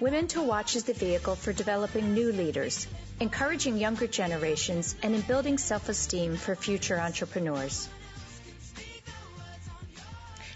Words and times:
Women 0.00 0.28
to 0.28 0.42
Watch 0.42 0.76
is 0.76 0.84
the 0.84 0.92
vehicle 0.92 1.34
for 1.34 1.52
developing 1.52 2.14
new 2.14 2.32
leaders, 2.32 2.86
encouraging 3.18 3.78
younger 3.78 4.06
generations, 4.06 4.94
and 5.02 5.12
in 5.12 5.22
building 5.22 5.58
self-esteem 5.58 6.36
for 6.36 6.54
future 6.54 7.00
entrepreneurs. 7.00 7.88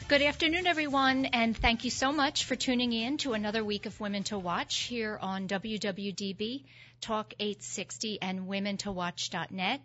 Good 0.06 0.22
afternoon, 0.22 0.68
everyone, 0.68 1.24
and 1.24 1.56
thank 1.56 1.82
you 1.82 1.90
so 1.90 2.12
much 2.12 2.44
for 2.44 2.54
tuning 2.54 2.92
in 2.92 3.16
to 3.18 3.32
another 3.32 3.64
week 3.64 3.86
of 3.86 3.98
Women 3.98 4.22
to 4.24 4.38
Watch 4.38 4.76
here 4.82 5.18
on 5.20 5.48
WWDB, 5.48 6.62
Talk 7.00 7.34
860, 7.40 8.22
and 8.22 8.42
WomenToWatch.net. 8.42 9.80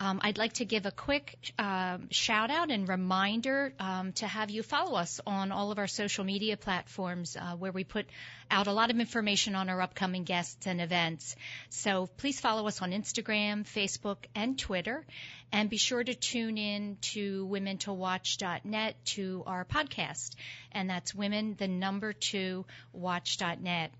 Um, 0.00 0.20
I'd 0.22 0.38
like 0.38 0.54
to 0.54 0.64
give 0.64 0.86
a 0.86 0.90
quick 0.90 1.52
uh, 1.58 1.98
shout 2.10 2.50
out 2.50 2.70
and 2.70 2.88
reminder 2.88 3.72
um, 3.78 4.12
to 4.14 4.26
have 4.26 4.50
you 4.50 4.62
follow 4.62 4.96
us 4.96 5.20
on 5.26 5.52
all 5.52 5.72
of 5.72 5.78
our 5.78 5.86
social 5.86 6.24
media 6.24 6.56
platforms 6.56 7.36
uh, 7.36 7.56
where 7.56 7.72
we 7.72 7.84
put 7.84 8.06
out 8.50 8.66
a 8.66 8.72
lot 8.72 8.90
of 8.90 9.00
information 9.00 9.54
on 9.54 9.68
our 9.68 9.80
upcoming 9.80 10.24
guests 10.24 10.66
and 10.66 10.80
events. 10.80 11.36
So 11.70 12.08
please 12.16 12.40
follow 12.40 12.66
us 12.66 12.82
on 12.82 12.92
Instagram, 12.92 13.64
Facebook, 13.64 14.18
and 14.34 14.58
Twitter. 14.58 15.04
And 15.52 15.70
be 15.70 15.76
sure 15.76 16.02
to 16.02 16.14
tune 16.14 16.58
in 16.58 16.96
to 17.12 17.46
womentowatch.net 17.46 18.96
to 19.04 19.44
our 19.46 19.64
podcast. 19.64 20.34
And 20.72 20.90
that's 20.90 21.14
women, 21.14 21.54
the 21.56 21.68
number 21.68 22.12
two, 22.12 22.66
watch.net. 22.92 23.92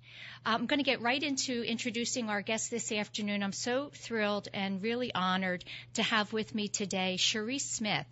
I'm 0.45 0.67
going 0.67 0.81
to 0.81 0.85
get 0.85 1.01
right 1.01 1.23
into 1.23 1.63
introducing 1.63 2.29
our 2.29 2.43
guest 2.43 2.71
this 2.71 2.91
afternoon. 2.91 3.43
I'm 3.43 3.53
so 3.53 3.91
thrilled 3.95 4.49
and 4.53 4.83
really 4.83 5.15
honored 5.15 5.65
to 5.95 6.03
have 6.03 6.33
with 6.33 6.55
me 6.55 6.69
today 6.69 7.17
Sherrese 7.19 7.61
Smith. 7.61 8.07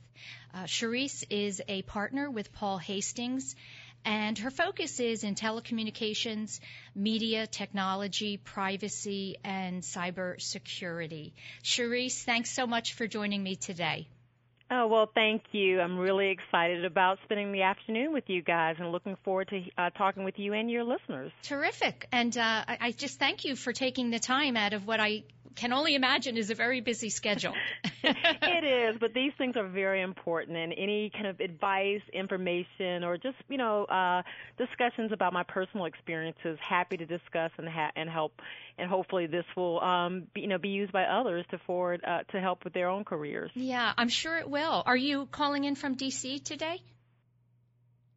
Uh, 0.55 0.65
Sherrese 0.65 1.25
is 1.31 1.63
a 1.67 1.83
partner 1.83 2.31
with 2.31 2.53
Paul 2.53 2.79
Hastings 2.79 3.57
and 4.05 4.39
her 4.39 4.51
focus 4.51 5.01
is 5.01 5.25
in 5.25 5.35
telecommunications, 5.35 6.61
media, 6.95 7.47
technology, 7.47 8.37
privacy, 8.37 9.37
and 9.45 9.83
cybersecurity. 9.83 11.33
Sherrese, 11.63 12.25
thanks 12.25 12.51
so 12.51 12.67
much 12.67 12.95
for 12.95 13.07
joining 13.07 13.43
me 13.43 13.57
today. 13.57 14.09
Oh, 14.75 14.87
well, 14.87 15.11
thank 15.15 15.43
you. 15.53 15.81
I'm 15.81 15.99
really 15.99 16.31
excited 16.31 16.87
about 16.87 17.19
spending 17.25 17.53
the 17.53 17.61
afternoon 17.61 18.11
with 18.11 18.25
you 18.29 18.41
guys 18.41 18.77
and 18.79 18.91
looking 18.91 19.17
forward 19.23 19.49
to 19.49 19.63
uh, 19.77 19.91
talking 19.91 20.25
with 20.25 20.39
you 20.39 20.55
and 20.55 20.71
your 20.71 20.83
listeners. 20.83 21.31
Terrific. 21.43 22.09
And 22.11 22.35
uh, 22.39 22.65
I, 22.67 22.79
I 22.81 22.91
just 22.93 23.19
thank 23.19 23.45
you 23.45 23.55
for 23.55 23.75
taking 23.75 24.09
the 24.09 24.19
time 24.19 24.57
out 24.57 24.73
of 24.73 24.87
what 24.87 24.99
I 24.99 25.25
can 25.55 25.73
only 25.73 25.95
imagine 25.95 26.37
is 26.37 26.51
a 26.51 26.55
very 26.55 26.81
busy 26.81 27.11
schedule. 27.11 27.55
it 28.03 28.65
is, 28.65 28.97
but 29.01 29.15
these 29.15 29.33
things 29.39 29.57
are 29.57 29.67
very 29.67 30.03
important, 30.03 30.57
and 30.57 30.73
any 30.77 31.11
kind 31.11 31.27
of 31.27 31.41
advice, 31.41 32.03
information, 32.13 33.05
or 33.05 33.17
just 33.17 33.37
you 33.49 33.59
know 33.59 33.85
uh, 33.85 34.23
discussions 34.59 35.13
about 35.13 35.33
my 35.33 35.43
personal 35.43 35.87
experiences, 35.87 36.59
happy 36.61 36.97
to 36.97 37.07
discuss 37.07 37.51
and 37.59 37.69
ha- 37.69 37.93
and 37.97 38.09
help, 38.09 38.33
and 38.79 38.89
hopefully 38.89 39.27
this 39.27 39.45
will 39.57 39.81
um, 39.81 40.27
be, 40.35 40.43
you 40.43 40.49
know 40.49 40.59
be 40.59 40.71
used 40.71 40.93
by 40.93 41.05
others 41.05 41.45
to 41.51 41.59
forward 41.59 42.03
uh, 42.07 42.23
to 42.33 42.41
help 42.41 42.65
with 42.65 42.73
their 42.73 42.89
own 42.89 43.05
careers. 43.05 43.51
Yeah, 43.55 43.93
I'm 43.97 44.09
sure 44.09 44.37
it 44.39 44.49
will. 44.49 44.83
Are 44.87 44.97
you 44.97 45.27
calling 45.31 45.65
in 45.65 45.75
from 45.75 45.97
DC 45.97 46.45
today? 46.45 46.81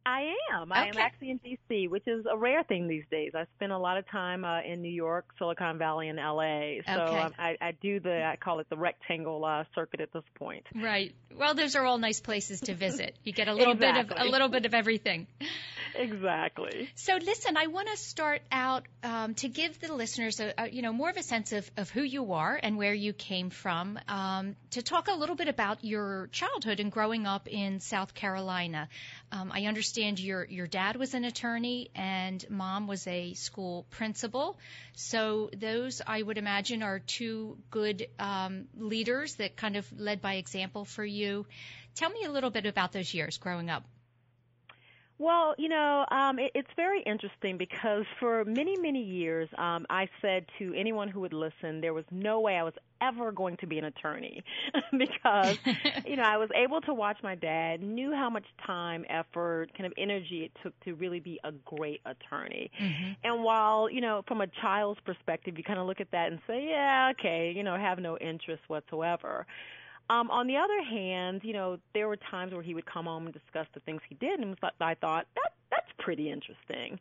I 0.06 0.32
am. 0.54 0.70
Okay. 0.70 0.80
I 0.80 0.86
am 0.86 0.96
actually 0.98 1.30
in 1.30 1.40
DC, 1.40 1.90
which 1.90 2.06
is 2.06 2.26
a 2.30 2.36
rare 2.36 2.62
thing 2.62 2.86
these 2.86 3.02
days. 3.10 3.32
I 3.34 3.44
spend 3.56 3.72
a 3.72 3.78
lot 3.78 3.98
of 3.98 4.08
time 4.08 4.44
uh, 4.44 4.60
in 4.62 4.80
New 4.80 4.92
York, 4.92 5.26
Silicon 5.36 5.78
Valley, 5.78 6.08
and 6.08 6.16
LA. 6.16 6.80
So 6.86 7.02
okay. 7.02 7.20
um, 7.22 7.34
I, 7.36 7.56
I 7.60 7.72
do 7.72 7.98
the 7.98 8.24
I 8.24 8.36
call 8.36 8.60
it 8.60 8.68
the 8.70 8.76
rectangle 8.76 9.44
uh, 9.44 9.64
circuit 9.74 10.00
at 10.00 10.12
this 10.12 10.22
point. 10.36 10.64
Right. 10.76 11.12
Well, 11.36 11.54
those 11.56 11.74
are 11.74 11.84
all 11.84 11.98
nice 11.98 12.20
places 12.20 12.60
to 12.62 12.74
visit. 12.74 13.16
You 13.24 13.32
get 13.32 13.48
a 13.48 13.54
little 13.54 13.72
exactly. 13.72 14.04
bit 14.04 14.16
of 14.16 14.26
a 14.28 14.30
little 14.30 14.48
bit 14.48 14.64
of 14.64 14.74
everything. 14.74 15.26
Exactly. 15.98 16.90
So 16.94 17.16
listen, 17.16 17.56
I 17.56 17.66
want 17.66 17.88
to 17.88 17.96
start 17.96 18.42
out 18.52 18.84
um, 19.02 19.34
to 19.36 19.48
give 19.48 19.80
the 19.80 19.92
listeners 19.92 20.40
a, 20.40 20.52
a, 20.58 20.70
you 20.70 20.82
know 20.82 20.92
more 20.92 21.10
of 21.10 21.16
a 21.16 21.22
sense 21.22 21.52
of, 21.52 21.68
of 21.76 21.90
who 21.90 22.02
you 22.02 22.34
are 22.34 22.58
and 22.62 22.76
where 22.76 22.94
you 22.94 23.12
came 23.12 23.50
from. 23.50 23.98
Um, 24.06 24.56
to 24.72 24.82
talk 24.82 25.08
a 25.08 25.14
little 25.14 25.36
bit 25.36 25.48
about 25.48 25.84
your 25.84 26.28
childhood 26.32 26.80
and 26.80 26.92
growing 26.92 27.26
up 27.26 27.48
in 27.48 27.80
South 27.80 28.14
Carolina. 28.14 28.88
Um, 29.32 29.50
I 29.52 29.64
understand 29.64 29.95
your 29.96 30.44
your 30.44 30.66
dad 30.66 30.96
was 30.96 31.14
an 31.14 31.24
attorney 31.24 31.90
and 31.94 32.44
mom 32.50 32.86
was 32.86 33.06
a 33.06 33.34
school 33.34 33.86
principal. 33.90 34.58
So 34.94 35.50
those, 35.56 36.02
I 36.06 36.22
would 36.22 36.38
imagine, 36.38 36.82
are 36.82 36.98
two 36.98 37.58
good 37.70 38.06
um, 38.18 38.66
leaders 38.76 39.36
that 39.36 39.56
kind 39.56 39.76
of 39.76 39.86
led 39.98 40.20
by 40.20 40.34
example 40.34 40.84
for 40.84 41.04
you. 41.04 41.46
Tell 41.94 42.10
me 42.10 42.24
a 42.24 42.30
little 42.30 42.50
bit 42.50 42.66
about 42.66 42.92
those 42.92 43.14
years 43.14 43.38
growing 43.38 43.70
up. 43.70 43.84
Well, 45.18 45.54
you 45.56 45.70
know, 45.70 46.04
um, 46.10 46.38
it, 46.38 46.52
it's 46.54 46.70
very 46.76 47.02
interesting 47.02 47.56
because 47.56 48.04
for 48.20 48.44
many, 48.44 48.76
many 48.76 49.02
years, 49.02 49.48
um, 49.56 49.86
I 49.88 50.08
said 50.20 50.44
to 50.58 50.74
anyone 50.74 51.08
who 51.08 51.20
would 51.20 51.32
listen, 51.32 51.80
there 51.80 51.94
was 51.94 52.04
no 52.10 52.40
way 52.40 52.56
I 52.56 52.64
was 52.64 52.74
ever 53.00 53.32
going 53.32 53.56
to 53.58 53.66
be 53.66 53.78
an 53.78 53.84
attorney 53.84 54.42
because, 54.92 55.58
you 56.06 56.16
know, 56.16 56.22
I 56.22 56.36
was 56.36 56.48
able 56.54 56.80
to 56.82 56.94
watch 56.94 57.18
my 57.22 57.34
dad, 57.34 57.82
knew 57.82 58.12
how 58.12 58.30
much 58.30 58.44
time, 58.66 59.04
effort, 59.08 59.70
kind 59.76 59.86
of 59.86 59.92
energy 59.96 60.44
it 60.44 60.52
took 60.62 60.78
to 60.84 60.94
really 60.94 61.20
be 61.20 61.40
a 61.44 61.52
great 61.64 62.00
attorney. 62.04 62.70
Mm-hmm. 62.80 63.12
And 63.24 63.44
while, 63.44 63.90
you 63.90 64.00
know, 64.00 64.22
from 64.26 64.40
a 64.40 64.46
child's 64.60 65.00
perspective, 65.04 65.56
you 65.56 65.64
kind 65.64 65.78
of 65.78 65.86
look 65.86 66.00
at 66.00 66.10
that 66.12 66.30
and 66.32 66.40
say, 66.46 66.68
yeah, 66.70 67.12
okay, 67.18 67.52
you 67.54 67.62
know, 67.62 67.76
have 67.76 67.98
no 67.98 68.16
interest 68.18 68.62
whatsoever. 68.68 69.46
Um, 70.08 70.30
on 70.30 70.46
the 70.46 70.56
other 70.56 70.82
hand, 70.88 71.40
you 71.42 71.52
know, 71.52 71.78
there 71.92 72.06
were 72.06 72.16
times 72.30 72.52
where 72.52 72.62
he 72.62 72.74
would 72.74 72.86
come 72.86 73.06
home 73.06 73.26
and 73.26 73.34
discuss 73.34 73.66
the 73.74 73.80
things 73.80 74.00
he 74.08 74.14
did, 74.14 74.38
and 74.38 74.56
I 74.80 74.94
thought 74.94 75.26
that 75.34 75.52
that's 75.70 75.90
pretty 75.98 76.30
interesting. 76.30 77.00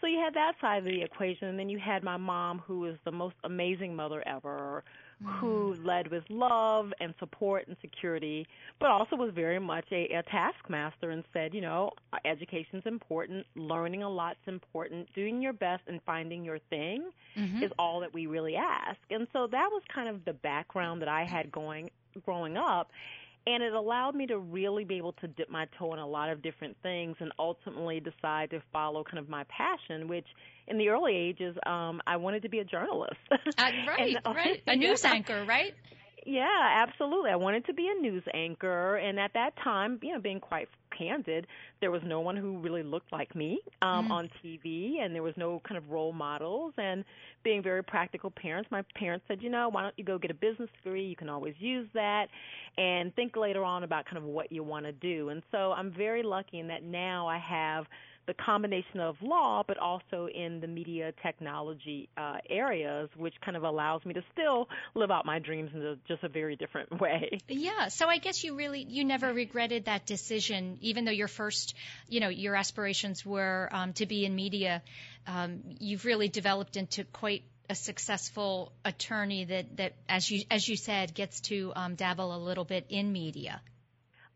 So 0.00 0.06
you 0.06 0.18
had 0.18 0.34
that 0.34 0.54
side 0.60 0.78
of 0.78 0.84
the 0.84 1.02
equation, 1.02 1.48
and 1.48 1.58
then 1.58 1.68
you 1.68 1.78
had 1.78 2.02
my 2.02 2.16
mom, 2.16 2.62
who 2.66 2.80
was 2.80 2.96
the 3.04 3.12
most 3.12 3.36
amazing 3.44 3.94
mother 3.94 4.26
ever, 4.26 4.82
who 5.24 5.74
Mm. 5.76 5.86
led 5.86 6.10
with 6.10 6.24
love 6.30 6.92
and 7.00 7.14
support 7.18 7.66
and 7.68 7.76
security, 7.80 8.46
but 8.78 8.90
also 8.90 9.16
was 9.16 9.32
very 9.34 9.58
much 9.58 9.84
a, 9.92 10.08
a 10.14 10.22
taskmaster 10.24 11.10
and 11.10 11.24
said, 11.32 11.52
you 11.54 11.60
know, 11.60 11.90
education's 12.24 12.86
important, 12.86 13.46
learning 13.54 14.02
a 14.02 14.08
lot's 14.08 14.46
important, 14.46 15.12
doing 15.14 15.42
your 15.42 15.52
best 15.52 15.82
and 15.86 16.00
finding 16.04 16.44
your 16.44 16.58
thing 16.70 17.10
Mhm. 17.36 17.62
is 17.62 17.70
all 17.78 18.00
that 18.00 18.12
we 18.14 18.26
really 18.26 18.56
ask. 18.56 18.98
And 19.10 19.26
so 19.32 19.46
that 19.46 19.68
was 19.70 19.82
kind 19.94 20.08
of 20.08 20.24
the 20.24 20.32
background 20.32 21.02
that 21.02 21.08
I 21.08 21.24
had 21.24 21.52
going 21.52 21.90
growing 22.24 22.56
up. 22.56 22.90
And 23.46 23.62
it 23.62 23.72
allowed 23.72 24.14
me 24.14 24.26
to 24.26 24.38
really 24.38 24.84
be 24.84 24.96
able 24.98 25.12
to 25.14 25.26
dip 25.26 25.50
my 25.50 25.66
toe 25.78 25.92
in 25.94 25.98
a 25.98 26.06
lot 26.06 26.28
of 26.28 26.42
different 26.42 26.76
things 26.82 27.16
and 27.20 27.32
ultimately 27.38 28.00
decide 28.00 28.50
to 28.50 28.62
follow 28.72 29.02
kind 29.02 29.18
of 29.18 29.28
my 29.28 29.44
passion, 29.44 30.08
which 30.08 30.26
in 30.68 30.78
the 30.78 30.88
early 30.90 31.14
ages, 31.16 31.56
um, 31.66 32.00
I 32.06 32.16
wanted 32.16 32.42
to 32.42 32.48
be 32.48 32.58
a 32.58 32.64
journalist. 32.64 33.16
Uh, 33.30 33.36
right, 33.58 33.98
And, 33.98 34.18
uh, 34.24 34.34
right. 34.34 34.62
A 34.66 34.76
news 34.76 35.04
anchor, 35.04 35.44
right? 35.44 35.74
Yeah, 36.26 36.84
absolutely. 36.86 37.30
I 37.30 37.36
wanted 37.36 37.64
to 37.66 37.72
be 37.72 37.88
a 37.88 38.00
news 38.00 38.22
anchor, 38.34 38.96
and 38.96 39.18
at 39.18 39.32
that 39.34 39.56
time, 39.62 39.98
you 40.02 40.12
know, 40.12 40.20
being 40.20 40.40
quite 40.40 40.68
candid, 40.96 41.46
there 41.80 41.90
was 41.90 42.02
no 42.04 42.20
one 42.20 42.36
who 42.36 42.58
really 42.58 42.82
looked 42.82 43.10
like 43.12 43.34
me 43.34 43.60
um, 43.80 44.06
Mm. 44.06 44.10
on 44.10 44.30
TV, 44.42 45.00
and 45.00 45.14
there 45.14 45.22
was 45.22 45.34
no 45.36 45.60
kind 45.66 45.78
of 45.78 45.88
role 45.90 46.12
models. 46.12 46.74
And 46.76 47.04
being 47.42 47.62
very 47.62 47.82
practical 47.82 48.30
parents, 48.30 48.70
my 48.70 48.82
parents 48.96 49.24
said, 49.28 49.42
you 49.42 49.48
know, 49.48 49.68
why 49.70 49.82
don't 49.82 49.94
you 49.98 50.04
go 50.04 50.18
get 50.18 50.30
a 50.30 50.34
business 50.34 50.68
degree? 50.82 51.04
You 51.04 51.16
can 51.16 51.30
always 51.30 51.54
use 51.58 51.88
that, 51.94 52.26
and 52.76 53.14
think 53.14 53.36
later 53.36 53.64
on 53.64 53.82
about 53.84 54.04
kind 54.04 54.18
of 54.18 54.24
what 54.24 54.52
you 54.52 54.62
want 54.62 54.84
to 54.86 54.92
do. 54.92 55.30
And 55.30 55.42
so 55.50 55.72
I'm 55.72 55.90
very 55.90 56.22
lucky 56.22 56.58
in 56.58 56.68
that 56.68 56.82
now 56.82 57.26
I 57.28 57.38
have 57.38 57.86
the 58.30 58.44
combination 58.44 59.00
of 59.00 59.16
law, 59.20 59.64
but 59.66 59.76
also 59.76 60.28
in 60.32 60.60
the 60.60 60.68
media 60.68 61.12
technology 61.20 62.08
uh, 62.16 62.36
areas, 62.48 63.08
which 63.16 63.34
kind 63.44 63.56
of 63.56 63.64
allows 63.64 64.04
me 64.04 64.14
to 64.14 64.22
still 64.32 64.68
live 64.94 65.10
out 65.10 65.26
my 65.26 65.40
dreams 65.40 65.68
in 65.74 65.82
a, 65.82 65.96
just 66.06 66.22
a 66.22 66.28
very 66.28 66.54
different 66.54 67.00
way. 67.00 67.40
Yeah. 67.48 67.88
So 67.88 68.06
I 68.06 68.18
guess 68.18 68.44
you 68.44 68.54
really 68.54 68.86
you 68.88 69.04
never 69.04 69.32
regretted 69.32 69.86
that 69.86 70.06
decision, 70.06 70.78
even 70.80 71.04
though 71.04 71.10
your 71.10 71.26
first, 71.26 71.74
you 72.08 72.20
know, 72.20 72.28
your 72.28 72.54
aspirations 72.54 73.26
were 73.26 73.68
um, 73.72 73.94
to 73.94 74.06
be 74.06 74.24
in 74.24 74.36
media. 74.36 74.80
Um, 75.26 75.62
you've 75.80 76.04
really 76.04 76.28
developed 76.28 76.76
into 76.76 77.02
quite 77.02 77.42
a 77.68 77.74
successful 77.74 78.72
attorney 78.84 79.44
that 79.44 79.76
that, 79.78 79.94
as 80.08 80.30
you 80.30 80.44
as 80.52 80.68
you 80.68 80.76
said, 80.76 81.14
gets 81.14 81.40
to 81.40 81.72
um, 81.74 81.96
dabble 81.96 82.32
a 82.32 82.38
little 82.38 82.64
bit 82.64 82.86
in 82.90 83.12
media. 83.12 83.60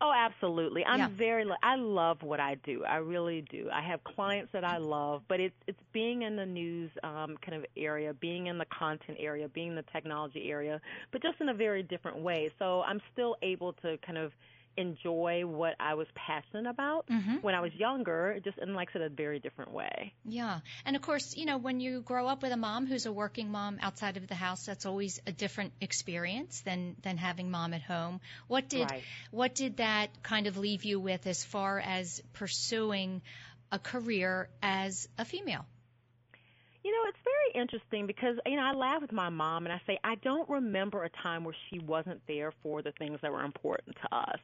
Oh, 0.01 0.11
absolutely. 0.13 0.83
I'm 0.85 0.99
Yeah. 0.99 1.07
very. 1.07 1.49
I 1.63 1.75
love 1.75 2.21
what 2.21 2.39
I 2.39 2.55
do. 2.55 2.83
I 2.83 2.97
really 2.97 3.41
do. 3.49 3.69
I 3.71 3.81
have 3.81 4.03
clients 4.03 4.51
that 4.51 4.63
I 4.65 4.77
love, 4.77 5.23
but 5.29 5.39
it's 5.39 5.55
it's 5.67 5.79
being 5.93 6.23
in 6.23 6.35
the 6.35 6.45
news 6.45 6.91
um, 7.03 7.37
kind 7.37 7.55
of 7.55 7.65
area, 7.77 8.13
being 8.13 8.47
in 8.47 8.57
the 8.57 8.65
content 8.65 9.17
area, 9.21 9.47
being 9.47 9.69
in 9.69 9.75
the 9.75 9.85
technology 9.93 10.49
area, 10.51 10.81
but 11.11 11.21
just 11.21 11.39
in 11.39 11.49
a 11.49 11.53
very 11.53 11.81
different 11.81 12.17
way. 12.17 12.51
So 12.59 12.81
I'm 12.81 13.01
still 13.13 13.37
able 13.41 13.71
to 13.83 13.97
kind 14.05 14.17
of 14.17 14.33
enjoy 14.77 15.45
what 15.45 15.75
I 15.79 15.93
was 15.95 16.07
passionate 16.15 16.67
about 16.69 17.07
Mhm. 17.07 17.41
when 17.43 17.55
I 17.55 17.61
was 17.61 17.73
younger, 17.75 18.39
just 18.43 18.57
in 18.57 18.73
like 18.73 18.89
I 18.89 18.93
said, 18.93 19.01
a 19.03 19.09
very 19.09 19.39
different 19.39 19.71
way. 19.71 20.13
Yeah. 20.25 20.59
And 20.85 20.95
of 20.95 21.01
course, 21.01 21.35
you 21.37 21.45
know, 21.45 21.57
when 21.57 21.79
you 21.79 22.01
grow 22.01 22.27
up 22.27 22.41
with 22.41 22.51
a 22.51 22.57
mom 22.57 22.85
who's 22.87 23.05
a 23.05 23.11
working 23.11 23.51
mom 23.51 23.79
outside 23.81 24.17
of 24.17 24.27
the 24.27 24.35
house, 24.35 24.65
that's 24.65 24.85
always 24.85 25.19
a 25.27 25.31
different 25.31 25.73
experience 25.81 26.61
than 26.61 26.95
than 27.03 27.17
having 27.17 27.49
mom 27.51 27.73
at 27.73 27.81
home. 27.81 28.19
What 28.47 28.69
did 28.69 28.89
Right. 28.91 29.03
what 29.31 29.55
did 29.55 29.77
that 29.77 30.23
kind 30.23 30.47
of 30.47 30.57
leave 30.57 30.83
you 30.83 30.99
with 30.99 31.25
as 31.27 31.43
far 31.43 31.79
as 31.79 32.21
pursuing 32.33 33.21
a 33.71 33.79
career 33.79 34.49
as 34.61 35.07
a 35.17 35.25
female? 35.25 35.65
You 36.85 36.91
know, 36.93 37.09
it's 37.09 37.19
very 37.25 37.63
interesting 37.63 38.07
because, 38.07 38.37
you 38.45 38.57
know, 38.57 38.63
I 38.63 38.73
laugh 38.73 39.01
with 39.01 39.11
my 39.11 39.29
mom 39.29 39.65
and 39.65 39.73
I 39.73 39.81
say, 39.87 39.99
I 40.05 40.15
don't 40.23 40.47
remember 40.49 41.03
a 41.05 41.09
time 41.23 41.43
where 41.43 41.55
she 41.69 41.79
wasn't 41.79 42.21
there 42.27 42.53
for 42.63 42.83
the 42.83 42.93
things 42.99 43.19
that 43.23 43.33
were 43.33 43.43
important 43.43 43.97
to 44.03 44.15
us. 44.15 44.39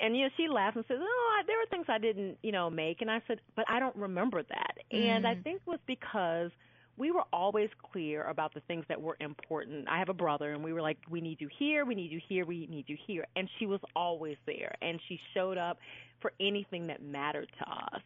And, 0.00 0.16
you 0.16 0.24
know, 0.24 0.30
she 0.36 0.48
laughs 0.48 0.76
and 0.76 0.84
says, 0.88 0.98
oh, 1.00 1.38
I, 1.40 1.44
there 1.46 1.58
were 1.58 1.66
things 1.70 1.86
I 1.88 1.98
didn't, 1.98 2.38
you 2.42 2.52
know, 2.52 2.70
make. 2.70 3.02
And 3.02 3.10
I 3.10 3.22
said, 3.28 3.40
but 3.56 3.66
I 3.68 3.80
don't 3.80 3.96
remember 3.96 4.42
that. 4.42 4.74
And 4.90 5.26
I 5.26 5.34
Mm. 5.34 5.44
think 5.44 5.62
it 5.66 5.70
was 5.70 5.80
because 5.86 6.50
we 6.96 7.10
were 7.12 7.24
always 7.32 7.70
clear 7.92 8.24
about 8.24 8.54
the 8.54 8.60
things 8.62 8.84
that 8.88 9.00
were 9.00 9.16
important. 9.20 9.88
I 9.88 9.98
have 9.98 10.08
a 10.08 10.14
brother 10.14 10.52
and 10.54 10.64
we 10.64 10.72
were 10.72 10.82
like, 10.82 10.98
we 11.10 11.20
need 11.20 11.40
you 11.40 11.48
here, 11.58 11.84
we 11.84 11.94
need 11.94 12.12
you 12.12 12.20
here, 12.28 12.46
we 12.46 12.66
need 12.68 12.88
you 12.88 12.96
here. 13.06 13.26
And 13.36 13.48
she 13.58 13.66
was 13.66 13.80
always 13.96 14.36
there 14.46 14.74
and 14.82 15.00
she 15.08 15.20
showed 15.34 15.58
up 15.58 15.78
for 16.20 16.32
anything 16.40 16.86
that 16.88 17.02
mattered 17.02 17.50
to 17.58 17.70
us. 17.70 18.02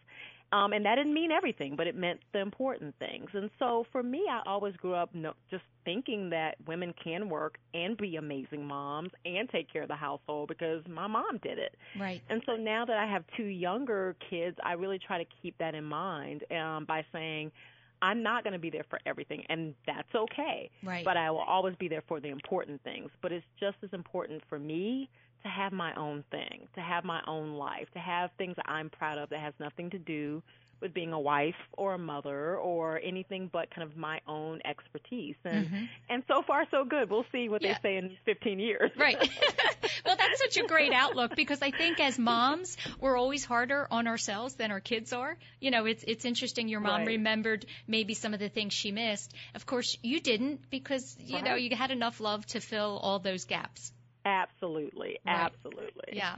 Um, 0.50 0.72
and 0.72 0.84
that 0.86 0.94
didn't 0.94 1.12
mean 1.12 1.30
everything, 1.30 1.76
but 1.76 1.86
it 1.86 1.94
meant 1.94 2.20
the 2.32 2.40
important 2.40 2.94
things. 2.98 3.28
And 3.34 3.50
so 3.58 3.86
for 3.92 4.02
me, 4.02 4.24
I 4.30 4.40
always 4.48 4.74
grew 4.76 4.94
up 4.94 5.14
no, 5.14 5.34
just 5.50 5.64
thinking 5.84 6.30
that 6.30 6.56
women 6.66 6.94
can 7.02 7.28
work 7.28 7.58
and 7.74 7.98
be 7.98 8.16
amazing 8.16 8.66
moms 8.66 9.10
and 9.26 9.48
take 9.50 9.70
care 9.70 9.82
of 9.82 9.88
the 9.88 9.96
household 9.96 10.48
because 10.48 10.82
my 10.88 11.06
mom 11.06 11.38
did 11.42 11.58
it. 11.58 11.76
Right. 12.00 12.22
And 12.30 12.42
so 12.46 12.56
now 12.56 12.86
that 12.86 12.96
I 12.96 13.06
have 13.06 13.24
two 13.36 13.44
younger 13.44 14.16
kids, 14.30 14.56
I 14.64 14.72
really 14.72 14.98
try 14.98 15.18
to 15.18 15.28
keep 15.42 15.56
that 15.58 15.74
in 15.74 15.84
mind 15.84 16.44
um, 16.50 16.86
by 16.86 17.04
saying, 17.12 17.52
I'm 18.00 18.22
not 18.22 18.44
going 18.44 18.52
to 18.52 18.58
be 18.58 18.70
there 18.70 18.86
for 18.88 19.00
everything, 19.06 19.42
and 19.48 19.74
that's 19.86 20.14
okay. 20.14 20.70
Right. 20.84 21.04
But 21.04 21.16
I 21.16 21.30
will 21.30 21.40
always 21.40 21.74
be 21.76 21.88
there 21.88 22.04
for 22.06 22.20
the 22.20 22.28
important 22.28 22.82
things. 22.84 23.10
But 23.20 23.32
it's 23.32 23.44
just 23.58 23.76
as 23.82 23.90
important 23.92 24.42
for 24.48 24.58
me 24.58 25.10
to 25.42 25.48
have 25.48 25.72
my 25.72 25.94
own 25.94 26.24
thing, 26.30 26.66
to 26.74 26.80
have 26.80 27.04
my 27.04 27.20
own 27.26 27.54
life, 27.54 27.88
to 27.92 27.98
have 27.98 28.30
things 28.38 28.56
that 28.56 28.68
I'm 28.68 28.90
proud 28.90 29.18
of 29.18 29.30
that 29.30 29.40
has 29.40 29.54
nothing 29.60 29.90
to 29.90 29.98
do 29.98 30.42
with 30.80 30.94
being 30.94 31.12
a 31.12 31.18
wife 31.18 31.56
or 31.72 31.94
a 31.94 31.98
mother 31.98 32.56
or 32.56 33.00
anything 33.02 33.50
but 33.52 33.68
kind 33.74 33.82
of 33.82 33.96
my 33.96 34.20
own 34.28 34.60
expertise. 34.64 35.34
And 35.44 35.88
and 36.08 36.22
so 36.28 36.42
far 36.46 36.66
so 36.70 36.84
good. 36.84 37.10
We'll 37.10 37.26
see 37.32 37.48
what 37.48 37.62
Mm-hmm. 37.62 37.70
Yeah. 37.70 37.78
they 37.82 37.88
say 37.88 37.96
in 37.96 38.16
15 38.26 38.60
years. 38.60 38.92
Right. 38.96 39.18
well, 40.06 40.16
that's 40.16 40.38
such 40.38 40.56
a 40.62 40.68
great 40.68 40.92
outlook 40.92 41.34
because 41.34 41.62
I 41.62 41.72
think 41.72 41.98
as 41.98 42.16
moms, 42.16 42.76
we're 43.00 43.16
always 43.18 43.44
harder 43.44 43.88
on 43.90 44.06
ourselves 44.06 44.54
than 44.54 44.70
our 44.70 44.78
kids 44.78 45.12
are. 45.12 45.36
You 45.60 45.72
know, 45.72 45.84
it's 45.86 46.04
it's 46.06 46.24
interesting 46.24 46.68
your 46.68 46.78
mom 46.80 46.98
Right. 47.00 47.06
remembered 47.08 47.66
maybe 47.88 48.14
some 48.14 48.32
of 48.32 48.38
the 48.38 48.48
things 48.48 48.72
she 48.72 48.92
missed. 48.92 49.34
Of 49.56 49.66
course, 49.66 49.98
you 50.04 50.20
didn't 50.20 50.70
because 50.70 51.16
you 51.18 51.42
know, 51.42 51.56
you 51.56 51.74
had 51.74 51.90
enough 51.90 52.20
love 52.20 52.46
to 52.46 52.60
fill 52.60 53.00
all 53.02 53.18
those 53.18 53.46
gaps. 53.46 53.92
Absolutely. 54.24 55.18
Right. 55.26 55.50
Absolutely. 55.52 56.12
Yeah. 56.12 56.36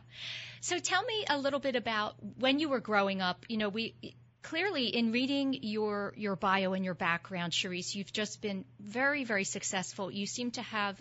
So 0.60 0.78
tell 0.78 1.02
me 1.02 1.24
a 1.28 1.38
little 1.38 1.60
bit 1.60 1.76
about 1.76 2.14
when 2.38 2.58
you 2.58 2.68
were 2.68 2.80
growing 2.80 3.20
up. 3.20 3.46
You 3.48 3.56
know, 3.56 3.68
we 3.68 3.94
clearly 4.42 4.86
in 4.86 5.12
reading 5.12 5.58
your 5.62 6.14
your 6.16 6.36
bio 6.36 6.72
and 6.72 6.84
your 6.84 6.94
background, 6.94 7.52
Sherrese, 7.52 7.94
you've 7.94 8.12
just 8.12 8.40
been 8.40 8.64
very 8.78 9.24
very 9.24 9.44
successful. 9.44 10.10
You 10.10 10.26
seem 10.26 10.50
to 10.52 10.62
have 10.62 11.00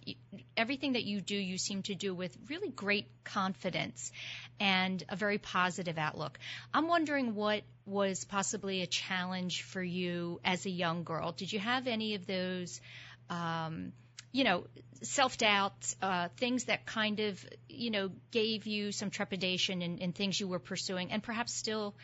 everything 0.57 0.93
that 0.93 1.03
you 1.03 1.21
do. 1.21 1.35
You 1.35 1.57
seem 1.57 1.83
to 1.83 1.95
do 1.95 2.13
with 2.13 2.37
really 2.49 2.69
great 2.69 3.07
confidence 3.23 4.11
and 4.59 5.03
a 5.09 5.15
very 5.15 5.37
positive 5.37 5.97
outlook. 5.97 6.37
I'm 6.73 6.87
wondering 6.87 7.35
what 7.35 7.63
was 7.85 8.25
possibly 8.25 8.81
a 8.81 8.87
challenge 8.87 9.63
for 9.63 9.81
you 9.81 10.39
as 10.43 10.65
a 10.65 10.69
young 10.69 11.03
girl. 11.03 11.31
Did 11.31 11.51
you 11.51 11.59
have 11.59 11.87
any 11.87 12.15
of 12.15 12.25
those? 12.27 12.81
Um, 13.29 13.93
you 14.31 14.43
know, 14.43 14.67
self 15.01 15.37
doubt, 15.37 15.93
uh, 16.01 16.29
things 16.37 16.65
that 16.65 16.85
kind 16.85 17.19
of, 17.19 17.43
you 17.67 17.91
know, 17.91 18.11
gave 18.31 18.67
you 18.67 18.91
some 18.91 19.09
trepidation 19.09 19.81
in, 19.81 19.97
in 19.99 20.11
things 20.11 20.39
you 20.39 20.47
were 20.47 20.59
pursuing 20.59 21.11
and 21.11 21.23
perhaps 21.23 21.53
still 21.53 21.95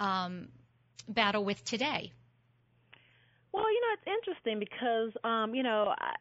um, 0.00 0.48
battle 1.08 1.44
with 1.44 1.62
today? 1.64 2.12
Well, 3.52 3.70
you 3.70 3.80
know, 3.80 3.94
it's 3.94 4.18
interesting 4.26 4.58
because, 4.58 5.12
um, 5.22 5.54
you 5.54 5.62
know, 5.62 5.94
I, 5.96 6.14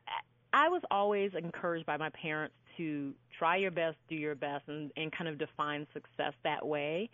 I 0.53 0.69
was 0.69 0.81
always 0.91 1.31
encouraged 1.33 1.85
by 1.85 1.97
my 1.97 2.09
parents 2.09 2.55
to 2.77 3.13
try 3.37 3.57
your 3.57 3.71
best, 3.71 3.97
do 4.09 4.15
your 4.15 4.35
best, 4.35 4.67
and, 4.67 4.91
and 4.95 5.11
kind 5.11 5.27
of 5.27 5.37
define 5.37 5.87
success 5.93 6.33
that 6.43 6.65
way. 6.65 7.09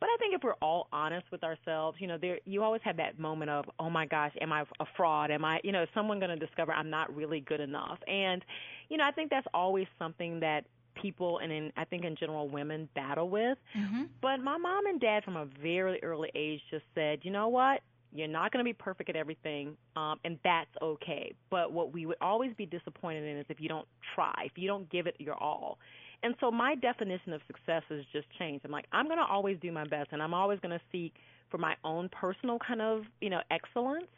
But 0.00 0.08
I 0.08 0.16
think 0.18 0.34
if 0.34 0.42
we're 0.42 0.54
all 0.60 0.88
honest 0.92 1.24
with 1.30 1.42
ourselves, 1.44 1.98
you 2.00 2.06
know, 2.06 2.18
there 2.18 2.38
you 2.44 2.62
always 2.62 2.82
have 2.84 2.96
that 2.98 3.18
moment 3.18 3.50
of, 3.50 3.64
oh 3.78 3.88
my 3.88 4.06
gosh, 4.06 4.32
am 4.40 4.52
I 4.52 4.64
a 4.80 4.84
fraud? 4.96 5.30
Am 5.30 5.44
I, 5.44 5.60
you 5.64 5.72
know, 5.72 5.82
is 5.82 5.88
someone 5.94 6.18
going 6.18 6.38
to 6.38 6.46
discover 6.46 6.72
I'm 6.72 6.90
not 6.90 7.14
really 7.14 7.40
good 7.40 7.60
enough? 7.60 7.98
And, 8.06 8.44
you 8.88 8.96
know, 8.98 9.04
I 9.04 9.12
think 9.12 9.30
that's 9.30 9.46
always 9.54 9.86
something 9.98 10.40
that 10.40 10.64
people 10.94 11.38
and 11.38 11.52
in, 11.52 11.72
I 11.76 11.84
think 11.84 12.04
in 12.04 12.16
general 12.16 12.48
women 12.48 12.88
battle 12.94 13.28
with. 13.28 13.58
Mm-hmm. 13.76 14.04
But 14.20 14.40
my 14.40 14.56
mom 14.56 14.86
and 14.86 15.00
dad 15.00 15.24
from 15.24 15.36
a 15.36 15.46
very 15.62 16.02
early 16.02 16.30
age 16.34 16.60
just 16.70 16.84
said, 16.94 17.20
you 17.22 17.30
know 17.30 17.48
what? 17.48 17.80
You're 18.12 18.28
not 18.28 18.52
going 18.52 18.64
to 18.64 18.68
be 18.68 18.72
perfect 18.72 19.10
at 19.10 19.16
everything, 19.16 19.76
um, 19.96 20.20
and 20.24 20.38
that's 20.44 20.70
okay. 20.80 21.34
But 21.50 21.72
what 21.72 21.92
we 21.92 22.06
would 22.06 22.18
always 22.20 22.52
be 22.56 22.64
disappointed 22.64 23.24
in 23.24 23.38
is 23.38 23.46
if 23.48 23.60
you 23.60 23.68
don't 23.68 23.88
try, 24.14 24.44
if 24.44 24.52
you 24.56 24.68
don't 24.68 24.88
give 24.88 25.08
it 25.08 25.16
your 25.18 25.34
all. 25.34 25.78
And 26.24 26.34
so 26.40 26.50
my 26.50 26.74
definition 26.74 27.34
of 27.34 27.42
success 27.46 27.82
has 27.90 28.00
just 28.12 28.26
changed. 28.38 28.64
I'm 28.64 28.72
like, 28.72 28.86
I'm 28.92 29.06
going 29.06 29.18
to 29.18 29.26
always 29.30 29.58
do 29.60 29.70
my 29.70 29.84
best, 29.84 30.08
and 30.12 30.22
I'm 30.22 30.34
always 30.34 30.58
going 30.58 30.76
to 30.76 30.84
seek 30.90 31.14
for 31.50 31.58
my 31.58 31.76
own 31.84 32.08
personal 32.08 32.58
kind 32.58 32.80
of, 32.80 33.02
you 33.20 33.30
know, 33.30 33.40
excellence. 33.50 34.08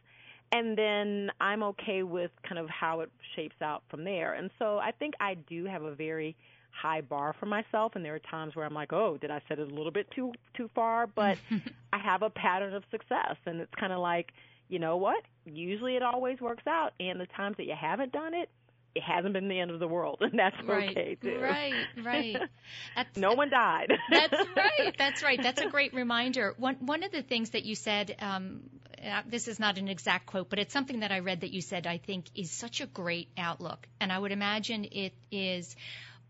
And 0.52 0.78
then 0.78 1.30
I'm 1.40 1.64
okay 1.64 2.04
with 2.04 2.30
kind 2.48 2.60
of 2.60 2.70
how 2.70 3.00
it 3.00 3.10
shapes 3.34 3.56
out 3.60 3.82
from 3.90 4.04
there. 4.04 4.34
And 4.34 4.50
so 4.58 4.78
I 4.78 4.92
think 4.92 5.14
I 5.18 5.34
do 5.34 5.64
have 5.64 5.82
a 5.82 5.94
very 5.94 6.36
high 6.70 7.00
bar 7.00 7.34
for 7.40 7.46
myself 7.46 7.92
and 7.96 8.04
there 8.04 8.14
are 8.14 8.20
times 8.20 8.54
where 8.54 8.64
I'm 8.64 8.74
like, 8.74 8.92
"Oh, 8.92 9.16
did 9.16 9.30
I 9.30 9.40
set 9.48 9.58
it 9.58 9.70
a 9.72 9.74
little 9.74 9.90
bit 9.90 10.08
too 10.10 10.32
too 10.54 10.70
far?" 10.74 11.06
But 11.06 11.38
I 11.92 11.98
have 11.98 12.22
a 12.22 12.30
pattern 12.30 12.74
of 12.74 12.84
success 12.90 13.36
and 13.46 13.60
it's 13.60 13.74
kind 13.74 13.92
of 13.92 13.98
like, 13.98 14.30
you 14.68 14.78
know 14.78 14.96
what? 14.96 15.24
Usually 15.46 15.96
it 15.96 16.02
always 16.02 16.40
works 16.40 16.66
out. 16.68 16.92
And 17.00 17.18
the 17.18 17.26
times 17.26 17.56
that 17.56 17.64
you 17.64 17.74
haven't 17.78 18.12
done 18.12 18.34
it, 18.34 18.50
it 18.96 19.02
hasn't 19.02 19.34
been 19.34 19.48
the 19.48 19.60
end 19.60 19.70
of 19.70 19.78
the 19.78 19.86
world, 19.86 20.18
and 20.20 20.38
that's 20.38 20.56
right, 20.66 20.90
okay 20.90 21.16
too. 21.20 21.38
Right, 21.38 21.86
right. 22.02 22.36
That's, 22.96 23.16
no 23.16 23.34
one 23.34 23.50
died. 23.50 23.92
that's 24.10 24.32
right. 24.56 24.94
That's 24.96 25.22
right. 25.22 25.40
That's 25.42 25.60
a 25.60 25.68
great 25.68 25.92
reminder. 25.92 26.54
One 26.56 26.76
one 26.80 27.02
of 27.02 27.12
the 27.12 27.22
things 27.22 27.50
that 27.50 27.64
you 27.64 27.74
said, 27.74 28.16
um, 28.20 28.62
uh, 29.04 29.22
this 29.26 29.48
is 29.48 29.60
not 29.60 29.76
an 29.76 29.88
exact 29.88 30.26
quote, 30.26 30.48
but 30.48 30.58
it's 30.58 30.72
something 30.72 31.00
that 31.00 31.12
I 31.12 31.18
read 31.18 31.42
that 31.42 31.50
you 31.50 31.60
said. 31.60 31.86
I 31.86 31.98
think 31.98 32.26
is 32.34 32.50
such 32.50 32.80
a 32.80 32.86
great 32.86 33.28
outlook, 33.36 33.86
and 34.00 34.10
I 34.10 34.18
would 34.18 34.32
imagine 34.32 34.86
it 34.90 35.14
is. 35.30 35.76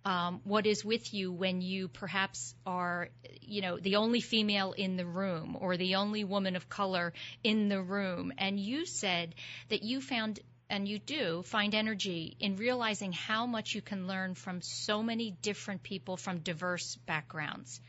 Um, 0.04 0.40
what 0.44 0.66
is 0.66 0.84
with 0.84 1.12
you 1.12 1.32
when 1.32 1.60
you 1.60 1.88
perhaps 1.88 2.54
are, 2.64 3.08
you 3.40 3.60
know, 3.60 3.76
the 3.76 3.96
only 3.96 4.20
female 4.20 4.70
in 4.70 4.96
the 4.96 5.04
room 5.04 5.56
or 5.58 5.76
the 5.76 5.96
only 5.96 6.22
woman 6.22 6.54
of 6.54 6.68
color 6.68 7.12
in 7.42 7.68
the 7.68 7.82
room. 7.82 8.32
And 8.38 8.60
you 8.60 8.86
said 8.86 9.34
that 9.68 9.82
you 9.82 10.00
found 10.00 10.38
and 10.68 10.88
you 10.88 10.98
do 10.98 11.42
find 11.42 11.74
energy 11.74 12.36
in 12.40 12.56
realizing 12.56 13.12
how 13.12 13.46
much 13.46 13.74
you 13.74 13.82
can 13.82 14.06
learn 14.06 14.34
from 14.34 14.60
so 14.62 15.02
many 15.02 15.30
different 15.42 15.82
people 15.82 16.16
from 16.16 16.38
diverse 16.38 16.96
backgrounds. 17.06 17.80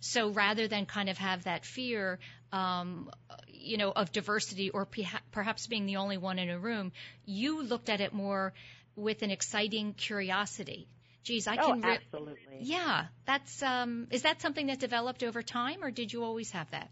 So 0.00 0.30
rather 0.30 0.68
than 0.68 0.86
kind 0.86 1.08
of 1.08 1.18
have 1.18 1.44
that 1.44 1.64
fear, 1.64 2.18
um, 2.52 3.10
you 3.48 3.78
know, 3.78 3.90
of 3.90 4.12
diversity 4.12 4.70
or 4.70 4.86
perhaps 5.32 5.66
being 5.66 5.86
the 5.86 5.96
only 5.96 6.18
one 6.18 6.38
in 6.38 6.50
a 6.50 6.58
room, 6.58 6.92
you 7.24 7.62
looked 7.62 7.88
at 7.88 8.00
it 8.00 8.12
more 8.12 8.52
with 8.96 9.22
an 9.22 9.30
exciting 9.30 9.94
curiosity. 9.94 10.86
Geez, 11.24 11.48
I 11.48 11.56
oh, 11.56 11.66
can. 11.66 11.80
Re- 11.80 11.94
absolutely. 11.96 12.58
Yeah, 12.60 13.06
that's. 13.26 13.62
Um, 13.62 14.06
is 14.10 14.22
that 14.22 14.40
something 14.40 14.68
that 14.68 14.78
developed 14.78 15.24
over 15.24 15.42
time, 15.42 15.82
or 15.82 15.90
did 15.90 16.12
you 16.12 16.22
always 16.22 16.52
have 16.52 16.70
that? 16.70 16.88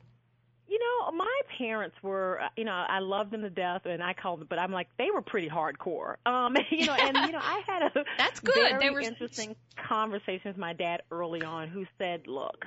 You 0.66 0.78
know, 0.78 1.12
my 1.12 1.40
parents 1.58 1.96
were, 2.02 2.40
uh, 2.42 2.48
you 2.56 2.64
know, 2.64 2.72
I 2.72 2.98
loved 2.98 3.30
them 3.30 3.42
to 3.42 3.50
death, 3.50 3.82
and 3.84 4.02
I 4.02 4.14
called 4.14 4.40
them, 4.40 4.46
but 4.48 4.58
I'm 4.58 4.72
like, 4.72 4.88
they 4.98 5.10
were 5.12 5.20
pretty 5.20 5.48
hardcore. 5.48 6.16
Um, 6.26 6.56
you 6.70 6.86
know, 6.86 6.94
and 6.94 7.16
you 7.26 7.32
know, 7.32 7.40
I 7.40 7.62
had 7.66 7.82
a 7.82 7.90
that's 8.18 8.40
good. 8.40 8.54
Very 8.54 8.78
they 8.78 8.90
were 8.90 9.00
interesting 9.00 9.54
conversation 9.76 10.50
with 10.50 10.56
my 10.56 10.72
dad 10.72 11.02
early 11.10 11.42
on, 11.42 11.68
who 11.68 11.84
said, 11.98 12.26
look, 12.26 12.64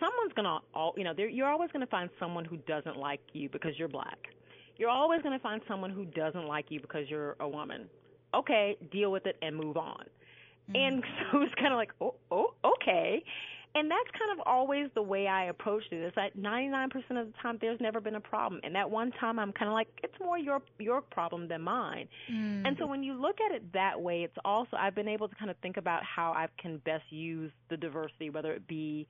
someone's 0.00 0.32
gonna, 0.34 0.58
all, 0.74 0.94
you 0.96 1.04
know, 1.04 1.14
you're 1.16 1.48
always 1.48 1.70
gonna 1.72 1.86
find 1.86 2.10
someone 2.18 2.44
who 2.44 2.56
doesn't 2.56 2.96
like 2.96 3.20
you 3.32 3.48
because 3.48 3.78
you're 3.78 3.88
black. 3.88 4.18
You're 4.76 4.90
always 4.90 5.22
gonna 5.22 5.38
find 5.38 5.60
someone 5.68 5.90
who 5.90 6.06
doesn't 6.06 6.46
like 6.46 6.70
you 6.70 6.80
because 6.80 7.08
you're 7.08 7.36
a 7.38 7.48
woman. 7.48 7.88
Okay, 8.34 8.76
deal 8.90 9.12
with 9.12 9.26
it 9.26 9.36
and 9.42 9.56
move 9.56 9.76
on. 9.76 10.04
Mm-hmm. 10.70 10.76
And 10.76 11.04
so 11.32 11.42
it's 11.42 11.54
kind 11.54 11.72
of 11.72 11.76
like, 11.76 11.92
oh, 12.00 12.14
oh, 12.30 12.54
okay 12.64 13.22
and 13.74 13.90
that's 13.90 14.10
kind 14.18 14.38
of 14.38 14.46
always 14.46 14.88
the 14.94 15.02
way 15.02 15.28
I 15.28 15.44
approached 15.44 15.92
it. 15.92 15.98
It's 15.98 16.16
like 16.16 16.34
99% 16.34 16.86
of 17.10 17.26
the 17.26 17.32
time 17.40 17.58
there's 17.60 17.80
never 17.80 18.00
been 18.00 18.16
a 18.16 18.20
problem, 18.20 18.60
and 18.64 18.74
that 18.74 18.90
one 18.90 19.12
time 19.12 19.38
I'm 19.38 19.52
kind 19.52 19.68
of 19.68 19.74
like 19.74 19.88
it's 20.02 20.14
more 20.20 20.38
your 20.38 20.60
your 20.78 21.00
problem 21.00 21.46
than 21.48 21.62
mine. 21.62 22.08
Mm. 22.30 22.66
And 22.66 22.76
so 22.78 22.86
when 22.86 23.02
you 23.02 23.14
look 23.14 23.36
at 23.40 23.54
it 23.54 23.72
that 23.72 24.00
way, 24.00 24.22
it's 24.22 24.36
also 24.44 24.76
I've 24.76 24.94
been 24.94 25.08
able 25.08 25.28
to 25.28 25.34
kind 25.36 25.50
of 25.50 25.56
think 25.58 25.76
about 25.76 26.02
how 26.04 26.32
I 26.32 26.48
can 26.60 26.78
best 26.78 27.04
use 27.10 27.52
the 27.68 27.76
diversity, 27.76 28.30
whether 28.30 28.52
it 28.52 28.66
be 28.66 29.06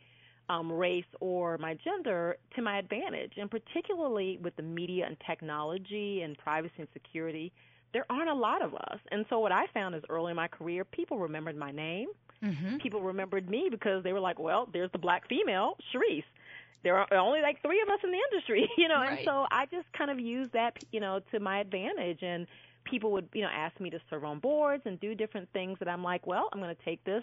um, 0.51 0.71
race 0.71 1.05
or 1.21 1.57
my 1.59 1.79
gender, 1.83 2.37
to 2.57 2.63
my 2.63 2.79
advantage, 2.79 3.33
and 3.39 3.51
particularly 3.51 4.39
with 4.43 4.57
the 4.57 4.63
media 4.63 5.07
and 5.07 5.17
technology 5.27 6.21
and 6.23 6.37
privacy 6.37 6.75
and 6.79 6.89
security. 6.93 7.53
There 7.93 8.05
aren't 8.09 8.31
a 8.31 8.35
lot 8.35 8.63
of 8.63 8.73
us. 8.75 8.99
And 9.11 9.25
so 9.29 9.41
what 9.41 9.51
I 9.51 9.67
found 9.75 9.97
is 9.97 10.03
early 10.09 10.31
in 10.31 10.37
my 10.37 10.47
career, 10.47 10.85
people 10.85 11.19
remembered 11.19 11.57
my 11.57 11.73
name 11.73 12.07
Mm-hmm. 12.43 12.77
People 12.79 13.03
remembered 13.03 13.49
me 13.49 13.69
because 13.71 14.03
they 14.03 14.13
were 14.13 14.21
like, 14.21 14.39
well, 14.39 14.69
there's 14.73 14.91
the 14.93 14.99
black 14.99 15.29
female, 15.29 15.77
Sherrese. 15.93 16.25
There 16.83 16.97
are 16.97 17.13
only 17.15 17.43
like 17.43 17.61
three 17.61 17.83
of 17.83 17.89
us 17.89 17.99
in 18.03 18.11
the 18.11 18.19
industry, 18.33 18.69
you 18.79 18.89
know, 18.89 18.97
right. 18.97 19.19
and 19.19 19.21
so 19.25 19.47
I 19.51 19.67
just 19.67 19.87
kind 19.97 20.11
of 20.11 20.19
used 20.19 20.53
that, 20.55 20.75
you 20.93 21.01
know, 21.01 21.21
to 21.33 21.41
my 21.41 21.61
advantage. 21.61 22.23
And 22.23 22.47
people 22.85 23.13
would, 23.13 23.29
you 23.35 23.43
know, 23.43 23.51
ask 23.53 23.79
me 23.81 23.91
to 23.91 23.99
serve 24.09 24.25
on 24.25 24.39
boards 24.39 24.83
and 24.87 24.99
do 25.01 25.15
different 25.15 25.49
things 25.53 25.79
that 25.81 25.89
I'm 25.89 26.03
like, 26.03 26.27
well, 26.27 26.49
I'm 26.53 26.61
going 26.61 26.75
to 26.75 26.85
take 26.85 27.05
this 27.05 27.23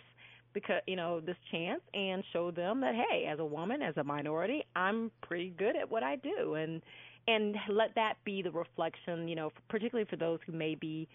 because 0.53 0.81
you 0.87 0.95
know 0.95 1.19
this 1.19 1.35
chance 1.51 1.81
and 1.93 2.23
show 2.33 2.49
them 2.49 2.81
that 2.81 2.95
hey 2.95 3.27
as 3.31 3.37
a 3.37 3.45
woman 3.45 3.81
as 3.83 3.95
a 3.97 4.03
minority 4.03 4.63
i'm 4.75 5.11
pretty 5.21 5.53
good 5.57 5.75
at 5.75 5.89
what 5.89 6.01
i 6.01 6.15
do 6.15 6.55
and 6.55 6.81
and 7.27 7.55
let 7.69 7.93
that 7.93 8.15
be 8.25 8.41
the 8.41 8.49
reflection 8.49 9.27
you 9.27 9.35
know 9.35 9.51
particularly 9.69 10.07
for 10.09 10.15
those 10.15 10.39
who 10.47 10.51
may 10.51 10.73
be 10.73 11.07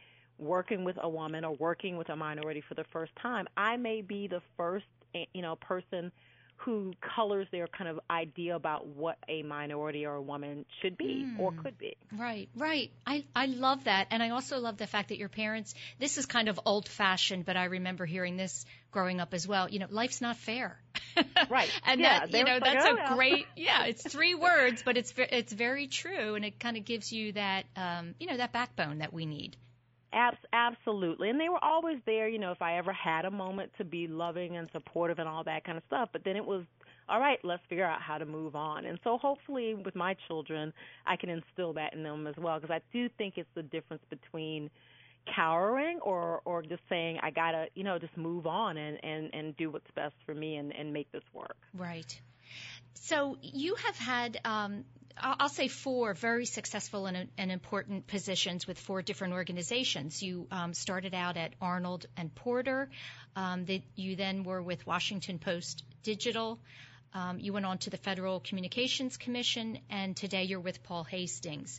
working 0.43 0.85
with 0.85 0.97
a 1.01 1.09
woman 1.09 1.45
or 1.45 1.55
working 1.55 1.97
with 1.97 2.09
a 2.09 2.17
minority 2.17 2.63
for 2.69 2.75
the 2.75 2.85
first 2.93 3.13
time, 3.21 3.47
I 3.57 3.77
may 3.77 4.03
be 4.03 4.29
the 4.29 4.43
first, 4.57 4.87
eh, 5.15 5.25
you 5.33 5.43
know, 5.43 5.57
person 5.57 6.13
who 6.65 6.93
colors 7.17 7.47
their 7.51 7.67
kind 7.67 7.91
of 7.91 7.99
idea 8.09 8.55
about 8.55 8.87
what 8.87 9.19
a 9.29 9.43
minority 9.43 10.07
or 10.07 10.15
a 10.15 10.23
woman 10.23 10.65
should 10.81 10.97
be 10.97 11.27
mm. 11.27 11.39
or 11.39 11.53
could 11.53 11.77
be. 11.77 11.97
Right, 12.17 12.49
right. 12.57 12.91
I 13.07 13.25
I 13.35 13.47
love 13.47 13.85
that, 13.85 14.09
and 14.11 14.23
I 14.23 14.31
also 14.31 14.59
love 14.59 14.77
the 14.77 14.87
fact 14.87 15.09
that 15.09 15.19
your 15.19 15.29
parents. 15.29 15.75
This 15.99 16.19
is 16.19 16.27
kind 16.27 16.49
of 16.49 16.61
old 16.65 16.89
fashioned, 16.89 17.45
but 17.45 17.57
I 17.57 17.65
remember 17.65 18.07
hearing 18.07 18.37
this 18.37 18.65
growing 18.93 19.21
up 19.21 19.35
as 19.35 19.47
well. 19.47 19.69
You 19.69 19.81
know, 19.81 19.87
life's 19.91 20.21
not 20.21 20.37
fair. 20.37 20.79
right. 21.51 21.71
and 21.85 22.01
yeah, 22.01 22.27
that 22.27 22.33
you 22.33 22.45
know 22.45 22.61
that's 22.63 22.85
a 22.85 23.15
great 23.15 23.47
yeah. 23.57 23.87
It's 23.87 24.07
three 24.09 24.35
words, 24.35 24.83
but 24.85 24.97
it's 24.97 25.13
it's 25.17 25.53
very 25.53 25.89
true, 25.89 26.37
and 26.37 26.45
it 26.45 26.61
kind 26.61 26.77
of 26.77 26.85
gives 26.85 27.13
you 27.13 27.33
that 27.33 27.65
um, 27.77 28.15
you 28.21 28.29
know 28.29 28.37
that 28.37 28.53
backbone 28.53 28.99
that 28.99 29.13
we 29.13 29.27
need. 29.27 29.57
Abs- 30.13 30.47
absolutely. 30.53 31.31
And 31.31 31.41
they 31.41 31.49
were 31.49 31.63
always 31.63 31.99
there, 32.07 32.29
you 32.29 32.39
know, 32.39 32.53
if 32.53 32.61
I 32.61 32.77
ever 32.77 32.93
had 32.93 33.25
a 33.25 33.31
moment 33.31 33.73
to 33.79 33.85
be 33.85 34.07
loving 34.07 34.57
and 34.57 34.69
supportive 34.73 35.19
and 35.19 35.29
all 35.29 35.45
that 35.45 35.65
kind 35.65 35.79
of 35.79 35.85
stuff. 35.87 36.11
But 36.13 36.25
then 36.25 36.37
it 36.37 36.45
was, 36.45 36.65
all 37.09 37.21
right, 37.21 37.39
let's 37.43 37.63
figure 37.69 37.85
out 37.85 38.01
how 38.03 38.19
to 38.19 38.27
move 38.27 38.55
on. 38.55 38.85
And 38.85 38.99
so 39.05 39.19
hopefully 39.19 39.75
with 39.75 39.95
my 39.95 40.15
children, 40.29 40.73
I 41.07 41.17
can 41.17 41.31
instill 41.31 41.73
that 41.75 41.95
in 41.95 42.03
them 42.03 42.27
as 42.27 42.35
well 42.37 42.61
because 42.61 42.75
I 42.75 42.81
do 42.93 43.09
think 43.17 43.35
it's 43.37 43.49
the 43.55 43.63
difference 43.63 44.03
between 44.11 44.71
cowering 45.37 46.01
or 46.03 46.41
or 46.45 46.63
just 46.63 46.83
saying 46.89 47.19
I 47.23 47.31
got 47.31 47.53
to, 47.53 47.67
you 47.75 47.85
know, 47.85 47.99
just 47.99 48.17
move 48.17 48.47
on 48.47 48.77
and 48.77 48.99
and 49.05 49.31
and 49.33 49.57
do 49.57 49.71
what's 49.71 49.91
best 49.95 50.15
for 50.27 50.35
me 50.35 50.57
and 50.57 50.75
and 50.75 50.93
make 50.93 51.11
this 51.13 51.23
work. 51.33 51.57
Right. 51.75 52.21
So 52.95 53.37
you 53.41 53.75
have 53.77 53.97
had 53.97 54.41
um, 54.45 54.85
I'll 55.19 55.49
say 55.49 55.69
four 55.69 56.15
very 56.15 56.47
successful 56.47 57.07
and, 57.07 57.29
and, 57.37 57.53
important 57.53 58.07
positions 58.07 58.67
with 58.67 58.79
four 58.79 59.03
different 59.03 59.35
organizations. 59.35 60.23
You 60.23 60.47
um, 60.51 60.75
started 60.75 61.15
out 61.15 61.37
at 61.37 61.53
Arnold 61.61 62.07
and 62.17 62.35
Porter. 62.35 62.89
Um, 63.35 63.65
that 63.65 63.83
you 63.95 64.17
then 64.17 64.43
were 64.45 64.61
with 64.63 64.87
Washington 64.87 65.39
Post 65.39 65.85
Digital. 66.03 66.59
Um, 67.15 67.39
you 67.39 67.53
went 67.53 67.67
on 67.67 67.79
to 67.79 67.91
the 67.91 67.97
Federal 67.97 68.41
Communications 68.41 69.17
Commission, 69.17 69.79
and 69.91 70.17
today 70.17 70.45
you're 70.45 70.61
with 70.61 70.83
Paul 70.83 71.05
Hastings. 71.05 71.79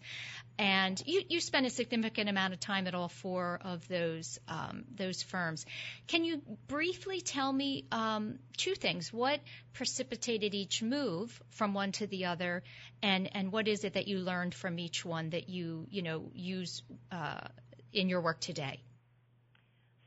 And 0.59 1.01
you, 1.05 1.23
you 1.27 1.39
spent 1.39 1.65
a 1.65 1.71
significant 1.71 2.29
amount 2.29 2.53
of 2.53 2.59
time 2.59 2.85
at 2.85 2.93
all 2.93 3.09
four 3.09 3.59
of 3.63 3.87
those 3.87 4.39
um, 4.47 4.83
those 4.95 5.23
firms. 5.23 5.65
Can 6.07 6.23
you 6.23 6.41
briefly 6.67 7.21
tell 7.21 7.51
me 7.51 7.85
um, 7.91 8.37
two 8.57 8.75
things? 8.75 9.11
What 9.11 9.39
precipitated 9.73 10.53
each 10.53 10.83
move 10.83 11.41
from 11.49 11.73
one 11.73 11.91
to 11.93 12.05
the 12.05 12.25
other, 12.25 12.61
and 13.01 13.29
and 13.35 13.51
what 13.51 13.67
is 13.67 13.83
it 13.83 13.93
that 13.93 14.07
you 14.07 14.19
learned 14.19 14.53
from 14.53 14.77
each 14.77 15.03
one 15.03 15.31
that 15.31 15.49
you 15.49 15.87
you 15.89 16.03
know 16.03 16.29
use 16.35 16.83
uh, 17.11 17.47
in 17.91 18.09
your 18.09 18.21
work 18.21 18.39
today? 18.39 18.81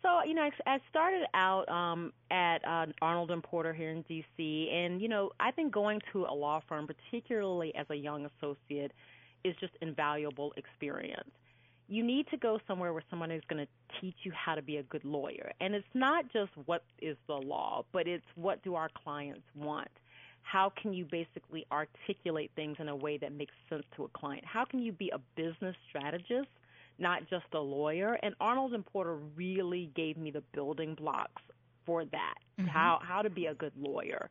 So, 0.02 0.22
you 0.24 0.34
know, 0.34 0.48
I 0.66 0.78
started 0.88 1.26
out 1.34 1.68
um, 1.68 2.12
at 2.30 2.58
uh, 2.64 2.86
Arnold 3.02 3.30
and 3.30 3.42
Porter 3.42 3.72
here 3.72 3.90
in 3.90 4.02
D.C., 4.02 4.70
and 4.72 5.00
you 5.00 5.08
know, 5.08 5.30
I 5.40 5.50
think 5.50 5.72
going 5.72 6.00
to 6.12 6.26
a 6.26 6.34
law 6.34 6.60
firm, 6.68 6.86
particularly 6.86 7.74
as 7.74 7.86
a 7.90 7.94
young 7.94 8.26
associate, 8.26 8.92
is 9.44 9.54
just 9.60 9.72
invaluable 9.80 10.52
experience. 10.56 11.30
You 11.88 12.04
need 12.04 12.26
to 12.30 12.36
go 12.36 12.58
somewhere 12.66 12.92
where 12.92 13.04
someone 13.10 13.30
is 13.30 13.42
going 13.48 13.64
to 13.64 14.00
teach 14.00 14.16
you 14.24 14.32
how 14.32 14.54
to 14.54 14.62
be 14.62 14.76
a 14.78 14.82
good 14.84 15.04
lawyer, 15.04 15.52
and 15.60 15.74
it's 15.74 15.86
not 15.94 16.24
just 16.32 16.50
what 16.66 16.82
is 17.00 17.16
the 17.26 17.34
law, 17.34 17.84
but 17.92 18.06
it's 18.06 18.24
what 18.34 18.62
do 18.62 18.74
our 18.74 18.90
clients 19.04 19.44
want. 19.54 19.88
How 20.42 20.72
can 20.80 20.92
you 20.92 21.04
basically 21.04 21.66
articulate 21.72 22.52
things 22.54 22.76
in 22.78 22.88
a 22.88 22.94
way 22.94 23.18
that 23.18 23.32
makes 23.32 23.54
sense 23.68 23.84
to 23.96 24.04
a 24.04 24.08
client? 24.08 24.44
How 24.44 24.64
can 24.64 24.80
you 24.80 24.92
be 24.92 25.10
a 25.10 25.18
business 25.36 25.74
strategist? 25.88 26.48
Not 26.98 27.28
just 27.28 27.46
a 27.54 27.58
lawyer. 27.58 28.18
And 28.22 28.34
Arnold 28.40 28.74
and 28.74 28.84
Porter 28.84 29.16
really 29.34 29.90
gave 29.94 30.16
me 30.16 30.30
the 30.30 30.42
building 30.52 30.94
blocks 30.94 31.42
for 31.84 32.04
that, 32.04 32.34
mm-hmm. 32.58 32.68
how 32.68 32.98
how 33.02 33.22
to 33.22 33.30
be 33.30 33.46
a 33.46 33.54
good 33.54 33.72
lawyer. 33.78 34.30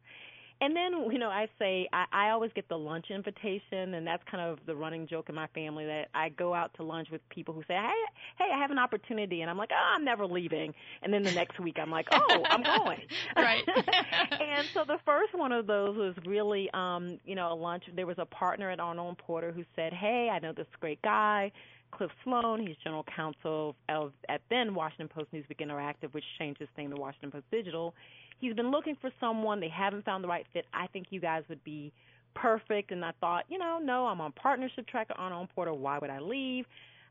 And 0.61 0.73
then, 0.73 0.93
you 1.11 1.19
know, 1.19 1.29
I 1.29 1.47
say 1.59 1.87
I, 1.91 2.05
I 2.13 2.29
always 2.29 2.51
get 2.55 2.69
the 2.69 2.77
lunch 2.77 3.07
invitation, 3.09 3.93
and 3.93 4.07
that's 4.07 4.23
kind 4.31 4.41
of 4.41 4.59
the 4.65 4.73
running 4.75 5.05
joke 5.05 5.27
in 5.27 5.35
my 5.35 5.47
family 5.47 5.85
that 5.85 6.07
I 6.13 6.29
go 6.29 6.53
out 6.53 6.73
to 6.75 6.83
lunch 6.83 7.09
with 7.11 7.27
people 7.27 7.53
who 7.53 7.61
say, 7.67 7.73
"Hey, 7.73 8.03
hey, 8.37 8.49
I 8.53 8.57
have 8.57 8.71
an 8.71 8.79
opportunity," 8.79 9.41
and 9.41 9.49
I'm 9.49 9.57
like, 9.57 9.71
"Oh, 9.73 9.93
I'm 9.95 10.05
never 10.05 10.25
leaving." 10.25 10.73
And 11.01 11.13
then 11.13 11.23
the 11.23 11.31
next 11.33 11.59
week, 11.59 11.75
I'm 11.77 11.91
like, 11.91 12.07
"Oh, 12.11 12.43
I'm 12.45 12.63
going." 12.63 13.01
right. 13.35 13.63
and 14.31 14.65
so 14.73 14.85
the 14.85 14.97
first 15.05 15.33
one 15.33 15.51
of 15.51 15.67
those 15.67 15.97
was 15.97 16.15
really, 16.25 16.69
um, 16.73 17.19
you 17.25 17.35
know, 17.35 17.51
a 17.51 17.55
lunch. 17.55 17.83
There 17.93 18.07
was 18.07 18.17
a 18.17 18.25
partner 18.25 18.69
at 18.71 18.79
Arnold 18.79 19.09
and 19.09 19.17
Porter 19.17 19.51
who 19.51 19.65
said, 19.75 19.91
"Hey, 19.91 20.29
I 20.31 20.39
know 20.39 20.53
this 20.53 20.67
great 20.79 21.01
guy." 21.01 21.51
Cliff 21.91 22.11
Sloan. 22.23 22.65
He's 22.65 22.75
general 22.83 23.05
counsel 23.15 23.75
of 23.89 24.11
at 24.29 24.41
then 24.49 24.75
Washington 24.75 25.07
Post 25.07 25.31
Newsweek 25.33 25.61
Interactive, 25.61 26.13
which 26.13 26.23
changed 26.37 26.61
its 26.61 26.71
name 26.77 26.91
to 26.91 26.97
Washington 26.97 27.31
Post 27.31 27.45
Digital. 27.51 27.93
He's 28.39 28.53
been 28.53 28.71
looking 28.71 28.95
for 28.99 29.11
someone. 29.19 29.59
They 29.59 29.69
haven't 29.69 30.05
found 30.05 30.23
the 30.23 30.27
right 30.27 30.45
fit. 30.53 30.65
I 30.73 30.87
think 30.87 31.07
you 31.09 31.19
guys 31.19 31.43
would 31.49 31.63
be 31.63 31.93
perfect. 32.33 32.91
And 32.91 33.03
I 33.03 33.11
thought, 33.19 33.45
you 33.49 33.57
know, 33.57 33.79
no, 33.81 34.07
I'm 34.07 34.21
on 34.21 34.33
partnership 34.33 34.87
track 34.87 35.07
on 35.17 35.31
On 35.31 35.47
Porter. 35.47 35.73
Why 35.73 35.97
would 35.99 36.09
I 36.09 36.19
leave? 36.19 36.65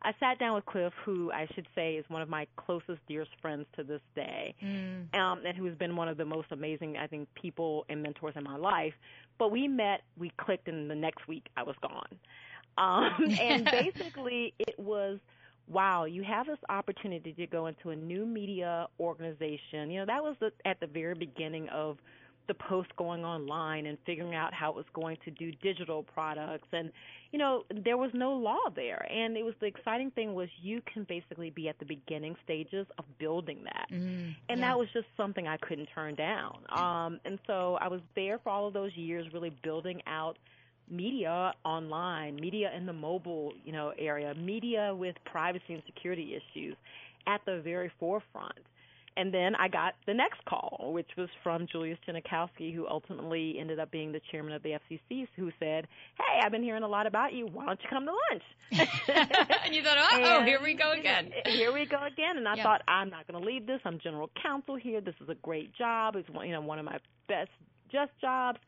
I 0.04 0.12
sat 0.20 0.38
down 0.38 0.54
with 0.54 0.66
Cliff, 0.66 0.92
who 1.04 1.32
I 1.32 1.46
should 1.54 1.66
say 1.74 1.94
is 1.94 2.04
one 2.08 2.20
of 2.20 2.28
my 2.28 2.46
closest, 2.56 2.98
dearest 3.08 3.30
friends 3.40 3.64
to 3.76 3.82
this 3.82 4.02
day, 4.14 4.54
mm. 4.62 5.14
um, 5.18 5.40
and 5.46 5.56
who 5.56 5.64
has 5.64 5.74
been 5.76 5.96
one 5.96 6.08
of 6.08 6.18
the 6.18 6.26
most 6.26 6.48
amazing, 6.50 6.98
I 6.98 7.06
think, 7.06 7.26
people 7.34 7.86
and 7.88 8.02
mentors 8.02 8.34
in 8.36 8.44
my 8.44 8.56
life. 8.56 8.92
But 9.38 9.50
we 9.50 9.66
met, 9.66 10.02
we 10.18 10.30
clicked, 10.36 10.68
and 10.68 10.90
the 10.90 10.94
next 10.94 11.26
week 11.26 11.46
I 11.56 11.62
was 11.62 11.74
gone. 11.80 12.18
Um, 12.78 13.12
and 13.40 13.64
basically, 13.64 14.54
it 14.58 14.78
was 14.78 15.18
wow, 15.66 16.04
you 16.04 16.22
have 16.22 16.46
this 16.46 16.58
opportunity 16.68 17.32
to 17.32 17.46
go 17.46 17.68
into 17.68 17.88
a 17.88 17.96
new 17.96 18.26
media 18.26 18.86
organization. 19.00 19.90
You 19.90 20.00
know, 20.00 20.06
that 20.06 20.22
was 20.22 20.36
the, 20.38 20.52
at 20.66 20.78
the 20.78 20.86
very 20.86 21.14
beginning 21.14 21.70
of 21.70 21.96
the 22.46 22.54
post 22.54 22.94
going 22.96 23.24
online 23.24 23.86
and 23.86 23.96
figuring 24.04 24.34
out 24.34 24.52
how 24.52 24.70
it 24.70 24.76
was 24.76 24.84
going 24.92 25.16
to 25.24 25.30
do 25.30 25.50
digital 25.62 26.02
products. 26.02 26.68
And 26.72 26.90
you 27.32 27.38
know 27.38 27.64
there 27.82 27.96
was 27.96 28.10
no 28.12 28.32
law 28.32 28.70
there. 28.74 29.06
And 29.10 29.36
it 29.36 29.44
was 29.44 29.54
the 29.60 29.66
exciting 29.66 30.10
thing 30.10 30.34
was 30.34 30.48
you 30.62 30.82
can 30.92 31.04
basically 31.04 31.50
be 31.50 31.68
at 31.68 31.78
the 31.78 31.86
beginning 31.86 32.36
stages 32.44 32.86
of 32.98 33.04
building 33.18 33.60
that. 33.64 33.86
Mm, 33.90 34.36
and 34.48 34.60
yeah. 34.60 34.68
that 34.68 34.78
was 34.78 34.88
just 34.92 35.06
something 35.16 35.48
I 35.48 35.56
couldn't 35.56 35.88
turn 35.94 36.14
down. 36.14 36.58
Um 36.68 37.18
and 37.24 37.38
so 37.46 37.78
I 37.80 37.88
was 37.88 38.00
there 38.14 38.38
for 38.38 38.50
all 38.50 38.66
of 38.66 38.74
those 38.74 38.94
years 38.94 39.26
really 39.32 39.50
building 39.62 40.02
out 40.06 40.36
media 40.90 41.52
online 41.64 42.36
media 42.36 42.70
in 42.76 42.86
the 42.86 42.92
mobile 42.92 43.52
you 43.64 43.72
know 43.72 43.92
area 43.98 44.34
media 44.34 44.94
with 44.94 45.16
privacy 45.24 45.74
and 45.74 45.82
security 45.86 46.36
issues 46.36 46.76
at 47.26 47.40
the 47.46 47.60
very 47.62 47.90
forefront 47.98 48.58
and 49.16 49.32
then 49.32 49.54
I 49.54 49.68
got 49.68 49.94
the 50.06 50.14
next 50.14 50.44
call, 50.44 50.90
which 50.92 51.08
was 51.16 51.28
from 51.42 51.68
Julius 51.70 51.98
Genachowski, 52.06 52.74
who 52.74 52.88
ultimately 52.88 53.56
ended 53.60 53.78
up 53.78 53.90
being 53.90 54.10
the 54.10 54.20
chairman 54.30 54.52
of 54.52 54.62
the 54.62 54.70
FCC, 54.70 55.28
who 55.36 55.52
said, 55.60 55.86
"Hey, 56.18 56.40
I've 56.42 56.50
been 56.50 56.64
hearing 56.64 56.82
a 56.82 56.88
lot 56.88 57.06
about 57.06 57.32
you. 57.32 57.46
Why 57.46 57.66
don't 57.66 57.80
you 57.80 57.88
come 57.88 58.06
to 58.06 58.12
lunch?" 58.30 58.42
and 59.64 59.74
you 59.74 59.82
thought, 59.82 59.98
"Oh, 59.98 60.38
and, 60.38 60.48
here 60.48 60.60
we 60.60 60.74
go 60.74 60.92
again." 60.92 61.32
Here 61.46 61.72
we 61.72 61.86
go 61.86 62.02
again. 62.04 62.38
And 62.38 62.48
I 62.48 62.60
thought, 62.60 62.82
I'm 62.88 63.10
not 63.10 63.26
going 63.28 63.40
to 63.40 63.46
leave 63.48 63.66
this. 63.66 63.80
I'm 63.84 64.00
general 64.00 64.30
counsel 64.42 64.74
here. 64.74 65.00
This 65.00 65.14
is 65.20 65.28
a 65.28 65.36
great 65.36 65.72
job. 65.74 66.16
It's 66.16 66.28
one, 66.28 66.46
you 66.46 66.52
know 66.52 66.60
one 66.60 66.80
of 66.80 66.84
my 66.84 66.98
best 67.28 67.50
just 67.92 68.10
jobs. 68.20 68.58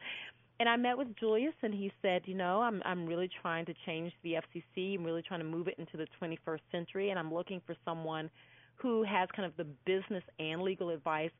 And 0.59 0.69
I 0.69 0.77
met 0.77 0.97
with 0.97 1.15
Julius, 1.17 1.55
and 1.63 1.75
he 1.75 1.93
said, 2.01 2.23
you 2.25 2.35
know, 2.35 2.63
I'm 2.63 2.83
I'm 2.85 3.07
really 3.07 3.31
trying 3.43 3.67
to 3.67 3.75
change 3.85 4.13
the 4.23 4.35
FCC. 4.35 4.99
I'm 4.99 5.05
really 5.05 5.23
trying 5.23 5.41
to 5.41 5.47
move 5.47 5.69
it 5.69 5.75
into 5.79 5.97
the 5.97 6.07
21st 6.21 6.61
century, 6.73 7.11
and 7.11 7.19
I'm 7.19 7.33
looking 7.33 7.61
for 7.67 7.75
someone 7.85 8.31
who 8.77 9.03
has 9.05 9.29
kind 9.35 9.47
of 9.47 9.57
the 9.57 9.67
business 9.85 10.23
and 10.39 10.63
legal 10.63 10.91
advice 10.91 11.31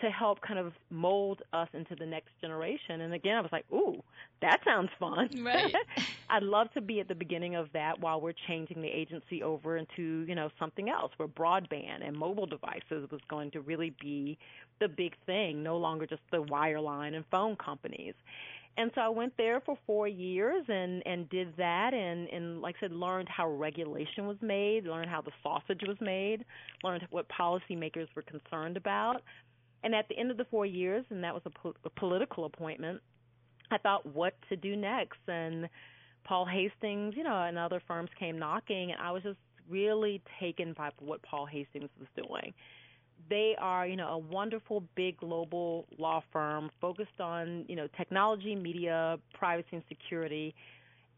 to 0.00 0.10
help 0.10 0.40
kind 0.40 0.58
of 0.58 0.72
mold 0.90 1.42
us 1.52 1.68
into 1.74 1.94
the 1.94 2.06
next 2.06 2.30
generation. 2.40 3.02
And 3.02 3.12
again, 3.14 3.36
I 3.36 3.40
was 3.40 3.52
like, 3.52 3.64
ooh, 3.72 4.02
that 4.40 4.60
sounds 4.64 4.88
fun. 4.98 5.28
Right. 5.42 5.74
I'd 6.30 6.42
love 6.42 6.72
to 6.72 6.80
be 6.80 7.00
at 7.00 7.08
the 7.08 7.14
beginning 7.14 7.56
of 7.56 7.68
that 7.74 8.00
while 8.00 8.20
we're 8.20 8.32
changing 8.48 8.80
the 8.80 8.88
agency 8.88 9.42
over 9.42 9.76
into, 9.76 10.24
you 10.26 10.34
know, 10.34 10.48
something 10.58 10.88
else 10.88 11.12
where 11.18 11.28
broadband 11.28 12.06
and 12.06 12.16
mobile 12.16 12.46
devices 12.46 13.08
was 13.10 13.20
going 13.28 13.50
to 13.52 13.60
really 13.60 13.94
be 14.00 14.38
the 14.80 14.88
big 14.88 15.12
thing, 15.26 15.62
no 15.62 15.76
longer 15.76 16.06
just 16.06 16.22
the 16.30 16.42
wireline 16.42 17.14
and 17.14 17.24
phone 17.30 17.56
companies. 17.56 18.14
And 18.76 18.90
so 18.94 19.02
I 19.02 19.08
went 19.10 19.34
there 19.36 19.60
for 19.60 19.76
four 19.86 20.08
years 20.08 20.64
and 20.68 21.02
and 21.06 21.28
did 21.28 21.54
that 21.58 21.92
and 21.92 22.28
and 22.28 22.62
like 22.62 22.76
I 22.78 22.86
said 22.86 22.92
learned 22.92 23.28
how 23.28 23.50
regulation 23.50 24.26
was 24.26 24.38
made, 24.40 24.86
learned 24.86 25.10
how 25.10 25.20
the 25.20 25.30
sausage 25.42 25.82
was 25.86 25.96
made, 26.00 26.44
learned 26.82 27.06
what 27.10 27.26
policymakers 27.28 28.08
were 28.16 28.22
concerned 28.22 28.76
about. 28.76 29.22
And 29.84 29.94
at 29.94 30.08
the 30.08 30.16
end 30.16 30.30
of 30.30 30.36
the 30.36 30.44
four 30.44 30.64
years, 30.64 31.04
and 31.10 31.22
that 31.24 31.34
was 31.34 31.42
a, 31.44 31.50
po- 31.50 31.74
a 31.84 31.90
political 31.90 32.44
appointment, 32.44 33.00
I 33.70 33.78
thought 33.78 34.06
what 34.06 34.34
to 34.48 34.56
do 34.56 34.76
next. 34.76 35.18
And 35.26 35.68
Paul 36.24 36.46
Hastings, 36.46 37.14
you 37.16 37.24
know, 37.24 37.42
and 37.42 37.58
other 37.58 37.82
firms 37.88 38.08
came 38.18 38.38
knocking, 38.38 38.92
and 38.92 39.00
I 39.00 39.10
was 39.10 39.24
just 39.24 39.38
really 39.68 40.22
taken 40.38 40.72
by 40.72 40.90
what 41.00 41.20
Paul 41.22 41.46
Hastings 41.46 41.90
was 41.98 42.08
doing 42.16 42.54
they 43.28 43.54
are, 43.58 43.86
you 43.86 43.96
know, 43.96 44.08
a 44.08 44.18
wonderful 44.18 44.82
big 44.94 45.18
global 45.18 45.86
law 45.98 46.22
firm 46.32 46.70
focused 46.80 47.20
on, 47.20 47.64
you 47.68 47.76
know, 47.76 47.88
technology, 47.96 48.54
media, 48.54 49.18
privacy 49.32 49.68
and 49.72 49.82
security 49.88 50.54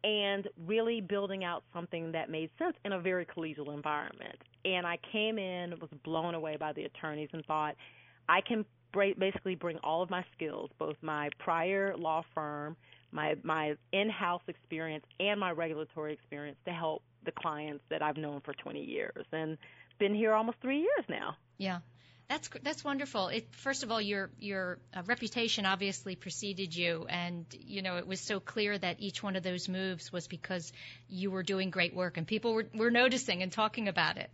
and 0.04 0.48
really 0.66 1.00
building 1.00 1.44
out 1.44 1.64
something 1.72 2.12
that 2.12 2.30
made 2.30 2.50
sense 2.58 2.76
in 2.84 2.92
a 2.92 3.00
very 3.00 3.24
collegial 3.24 3.72
environment. 3.72 4.36
And 4.64 4.86
I 4.86 4.98
came 5.10 5.38
in, 5.38 5.70
was 5.80 5.88
blown 6.04 6.34
away 6.34 6.56
by 6.56 6.74
the 6.74 6.84
attorneys 6.84 7.30
and 7.32 7.44
thought 7.46 7.74
I 8.28 8.42
can 8.42 8.66
basically 9.18 9.54
bring 9.54 9.78
all 9.78 10.02
of 10.02 10.10
my 10.10 10.24
skills, 10.36 10.70
both 10.78 10.96
my 11.02 11.30
prior 11.38 11.96
law 11.96 12.22
firm, 12.34 12.76
my 13.12 13.34
my 13.42 13.74
in-house 13.92 14.42
experience 14.46 15.04
and 15.20 15.40
my 15.40 15.50
regulatory 15.50 16.12
experience 16.12 16.58
to 16.66 16.72
help 16.72 17.02
the 17.24 17.32
clients 17.32 17.82
that 17.90 18.02
I've 18.02 18.16
known 18.16 18.40
for 18.44 18.52
20 18.54 18.80
years 18.84 19.24
and 19.32 19.56
been 19.98 20.14
here 20.14 20.34
almost 20.34 20.58
3 20.60 20.78
years 20.78 21.04
now. 21.08 21.36
Yeah. 21.58 21.78
That's 22.28 22.48
that's 22.62 22.82
wonderful. 22.82 23.28
It, 23.28 23.54
first 23.54 23.82
of 23.82 23.90
all, 23.90 24.00
your 24.00 24.30
your 24.38 24.78
uh, 24.94 25.02
reputation 25.06 25.66
obviously 25.66 26.16
preceded 26.16 26.74
you, 26.74 27.06
and 27.08 27.44
you 27.52 27.82
know 27.82 27.98
it 27.98 28.06
was 28.06 28.20
so 28.20 28.40
clear 28.40 28.78
that 28.78 28.96
each 28.98 29.22
one 29.22 29.36
of 29.36 29.42
those 29.42 29.68
moves 29.68 30.10
was 30.10 30.26
because 30.26 30.72
you 31.08 31.30
were 31.30 31.42
doing 31.42 31.70
great 31.70 31.94
work, 31.94 32.16
and 32.16 32.26
people 32.26 32.54
were 32.54 32.66
were 32.74 32.90
noticing 32.90 33.42
and 33.42 33.52
talking 33.52 33.88
about 33.88 34.16
it. 34.16 34.30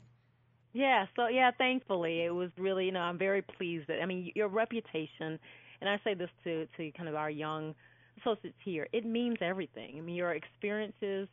Yeah. 0.73 1.07
So 1.17 1.27
yeah, 1.27 1.51
thankfully 1.51 2.23
it 2.23 2.31
was 2.31 2.51
really 2.57 2.87
you 2.87 2.93
know 2.93 3.01
I'm 3.01 3.19
very 3.19 3.43
pleased 3.43 3.89
that 3.89 4.01
I 4.01 4.07
mean 4.07 4.31
your 4.37 4.49
reputation, 4.49 5.41
and 5.81 5.91
I 5.91 6.01
say 6.05 6.15
this 6.15 6.31
to 6.45 6.69
to 6.77 6.93
kind 6.93 7.09
of 7.09 7.17
our 7.17 7.31
young 7.31 7.75
associates 8.21 8.59
here, 8.65 8.87
it 8.93 9.05
means 9.05 9.39
everything. 9.41 9.97
I 9.99 10.01
mean 10.01 10.15
your 10.15 10.33
experiences 10.33 11.29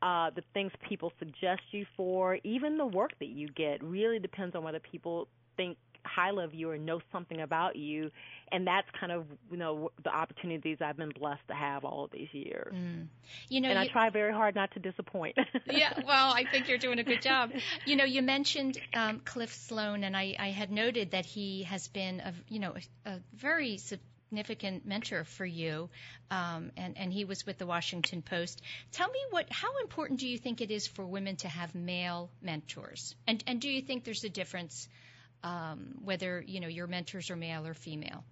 uh, 0.00 0.30
the 0.30 0.42
things 0.54 0.70
people 0.88 1.12
suggest 1.18 1.62
you 1.72 1.84
for, 1.96 2.38
even 2.44 2.78
the 2.78 2.86
work 2.86 3.18
that 3.18 3.28
you 3.28 3.48
get, 3.48 3.82
really 3.82 4.18
depends 4.20 4.54
on 4.54 4.62
whether 4.62 4.78
people 4.78 5.26
think 5.56 5.76
highly 6.04 6.44
of 6.44 6.54
you 6.54 6.70
or 6.70 6.78
know 6.78 7.00
something 7.12 7.40
about 7.40 7.76
you 7.76 8.10
and 8.52 8.66
that's 8.66 8.88
kind 8.98 9.12
of 9.12 9.26
you 9.50 9.56
know 9.56 9.90
the 10.02 10.10
opportunities 10.10 10.78
I've 10.80 10.96
been 10.96 11.10
blessed 11.10 11.46
to 11.48 11.54
have 11.54 11.84
all 11.84 12.04
of 12.04 12.10
these 12.10 12.28
years. 12.32 12.74
Mm. 12.74 13.06
You 13.48 13.60
know, 13.60 13.68
and 13.70 13.78
you, 13.78 13.84
I 13.84 13.92
try 13.92 14.10
very 14.10 14.32
hard 14.32 14.54
not 14.54 14.72
to 14.72 14.80
disappoint. 14.80 15.36
yeah, 15.70 15.92
well, 16.06 16.32
I 16.32 16.44
think 16.50 16.68
you're 16.68 16.78
doing 16.78 16.98
a 16.98 17.04
good 17.04 17.22
job. 17.22 17.50
You 17.86 17.96
know, 17.96 18.04
you 18.04 18.22
mentioned 18.22 18.78
um, 18.94 19.20
Cliff 19.24 19.52
Sloan, 19.52 20.04
and 20.04 20.16
I, 20.16 20.36
I 20.38 20.48
had 20.48 20.70
noted 20.70 21.12
that 21.12 21.26
he 21.26 21.64
has 21.64 21.88
been 21.88 22.20
a 22.20 22.34
you 22.48 22.58
know 22.58 22.74
a, 23.06 23.10
a 23.10 23.20
very 23.34 23.78
significant 23.78 24.86
mentor 24.86 25.24
for 25.24 25.46
you, 25.46 25.88
um, 26.30 26.72
and 26.76 26.96
and 26.96 27.12
he 27.12 27.24
was 27.24 27.44
with 27.46 27.58
the 27.58 27.66
Washington 27.66 28.22
Post. 28.22 28.62
Tell 28.92 29.08
me 29.08 29.20
what 29.30 29.46
how 29.50 29.78
important 29.82 30.20
do 30.20 30.28
you 30.28 30.38
think 30.38 30.60
it 30.60 30.70
is 30.70 30.86
for 30.86 31.04
women 31.04 31.36
to 31.36 31.48
have 31.48 31.74
male 31.74 32.30
mentors, 32.42 33.14
and 33.26 33.42
and 33.46 33.60
do 33.60 33.68
you 33.68 33.82
think 33.82 34.04
there's 34.04 34.24
a 34.24 34.30
difference? 34.30 34.88
Um, 35.44 35.94
whether 36.04 36.42
you 36.46 36.60
know 36.60 36.68
your 36.68 36.86
mentors 36.86 37.30
are 37.30 37.36
male 37.36 37.66
or 37.66 37.74
female? 37.74 38.24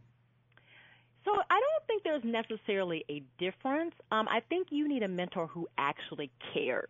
So 1.24 1.32
I 1.32 1.60
don't 1.60 1.86
think 1.88 2.04
there's 2.04 2.22
necessarily 2.24 3.04
a 3.10 3.22
difference. 3.38 3.94
Um, 4.12 4.28
I 4.28 4.40
think 4.48 4.68
you 4.70 4.88
need 4.88 5.02
a 5.02 5.08
mentor 5.08 5.48
who 5.48 5.66
actually 5.76 6.30
cares 6.54 6.88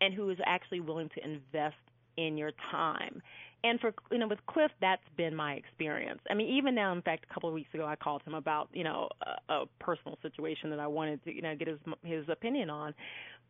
and 0.00 0.14
who 0.14 0.30
is 0.30 0.38
actually 0.46 0.80
willing 0.80 1.10
to 1.10 1.24
invest 1.24 1.76
in 2.16 2.38
your 2.38 2.52
time. 2.70 3.20
And 3.64 3.78
for 3.80 3.92
you 4.10 4.18
know, 4.18 4.28
with 4.28 4.38
Cliff, 4.46 4.70
that's 4.80 5.02
been 5.16 5.34
my 5.34 5.54
experience. 5.54 6.20
I 6.30 6.34
mean, 6.34 6.48
even 6.56 6.74
now, 6.74 6.92
in 6.92 7.02
fact, 7.02 7.26
a 7.28 7.34
couple 7.34 7.48
of 7.48 7.54
weeks 7.54 7.68
ago, 7.74 7.84
I 7.84 7.96
called 7.96 8.22
him 8.22 8.34
about 8.34 8.68
you 8.72 8.84
know 8.84 9.08
a, 9.48 9.52
a 9.52 9.64
personal 9.80 10.16
situation 10.22 10.70
that 10.70 10.78
I 10.80 10.86
wanted 10.86 11.22
to 11.24 11.34
you 11.34 11.42
know 11.42 11.54
get 11.56 11.68
his 11.68 11.78
his 12.02 12.28
opinion 12.28 12.70
on. 12.70 12.94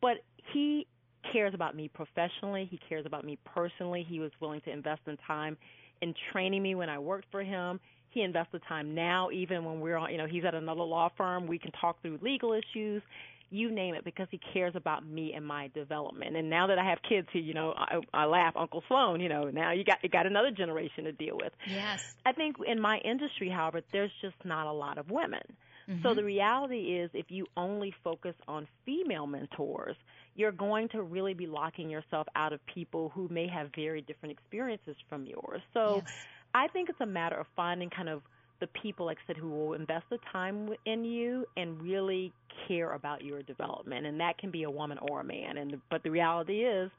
But 0.01 0.17
he 0.53 0.87
cares 1.31 1.53
about 1.53 1.75
me 1.75 1.89
professionally. 1.89 2.67
He 2.69 2.79
cares 2.89 3.05
about 3.05 3.23
me 3.23 3.37
personally. 3.45 4.05
He 4.07 4.19
was 4.19 4.31
willing 4.39 4.61
to 4.61 4.71
invest 4.71 5.01
in 5.05 5.17
time 5.27 5.57
in 6.01 6.13
training 6.31 6.61
me 6.61 6.75
when 6.75 6.89
I 6.89 6.99
worked 6.99 7.27
for 7.31 7.43
him. 7.43 7.79
He 8.11 8.21
invests 8.21 8.51
the 8.51 8.59
time 8.59 8.95
now, 8.95 9.29
even 9.31 9.63
when 9.65 9.79
we're 9.81 9.97
on, 9.97 10.11
you 10.11 10.17
know, 10.17 10.25
he's 10.25 10.43
at 10.43 10.55
another 10.55 10.81
law 10.81 11.09
firm. 11.15 11.45
We 11.45 11.59
can 11.59 11.71
talk 11.71 12.01
through 12.01 12.19
legal 12.23 12.53
issues, 12.53 13.03
you 13.51 13.69
name 13.71 13.93
it, 13.93 14.03
because 14.03 14.27
he 14.31 14.39
cares 14.51 14.75
about 14.75 15.05
me 15.05 15.33
and 15.35 15.45
my 15.45 15.69
development. 15.75 16.35
And 16.35 16.49
now 16.49 16.67
that 16.67 16.79
I 16.79 16.85
have 16.89 16.99
kids, 17.07 17.27
he, 17.31 17.39
you 17.39 17.53
know, 17.53 17.73
I, 17.77 17.99
I 18.13 18.25
laugh, 18.25 18.55
Uncle 18.55 18.83
Sloan, 18.87 19.21
you 19.21 19.29
know, 19.29 19.43
now 19.45 19.73
you 19.73 19.83
got 19.83 19.97
you 20.01 20.09
got 20.09 20.25
another 20.25 20.49
generation 20.49 21.03
to 21.03 21.11
deal 21.11 21.37
with. 21.37 21.53
Yes. 21.67 22.15
I 22.25 22.31
think 22.31 22.55
in 22.65 22.79
my 22.79 22.97
industry, 22.97 23.49
however, 23.49 23.81
there's 23.91 24.11
just 24.21 24.35
not 24.43 24.65
a 24.65 24.73
lot 24.73 24.97
of 24.97 25.11
women. 25.11 25.43
Mm-hmm. 25.89 26.03
So 26.03 26.13
the 26.13 26.23
reality 26.23 26.99
is, 26.99 27.09
if 27.13 27.25
you 27.29 27.47
only 27.57 27.93
focus 28.03 28.35
on 28.47 28.67
female 28.85 29.25
mentors, 29.25 29.95
you're 30.35 30.51
going 30.51 30.87
to 30.89 31.01
really 31.01 31.33
be 31.33 31.47
locking 31.47 31.89
yourself 31.89 32.27
out 32.35 32.53
of 32.53 32.59
people 32.67 33.09
who 33.09 33.27
may 33.29 33.47
have 33.47 33.69
very 33.75 34.01
different 34.01 34.31
experiences 34.31 34.95
from 35.09 35.25
yours. 35.25 35.61
So 35.73 36.01
yes. 36.03 36.13
I 36.53 36.67
think 36.67 36.89
it's 36.89 37.01
a 37.01 37.05
matter 37.05 37.37
of 37.37 37.47
finding 37.55 37.89
kind 37.89 38.09
of 38.09 38.21
the 38.59 38.67
people, 38.67 39.05
like 39.05 39.17
I 39.23 39.27
said, 39.27 39.37
who 39.37 39.49
will 39.49 39.73
invest 39.73 40.05
the 40.09 40.19
time 40.31 40.69
in 40.85 41.05
you 41.05 41.45
and 41.57 41.81
really 41.81 42.33
care 42.67 42.93
about 42.93 43.23
your 43.23 43.41
development. 43.41 44.05
And 44.05 44.19
that 44.19 44.37
can 44.37 44.51
be 44.51 44.63
a 44.63 44.69
woman 44.69 44.97
or 45.09 45.21
a 45.21 45.23
man. 45.23 45.57
And 45.57 45.81
but 45.89 46.03
the 46.03 46.11
reality 46.11 46.65
is, 46.65 46.91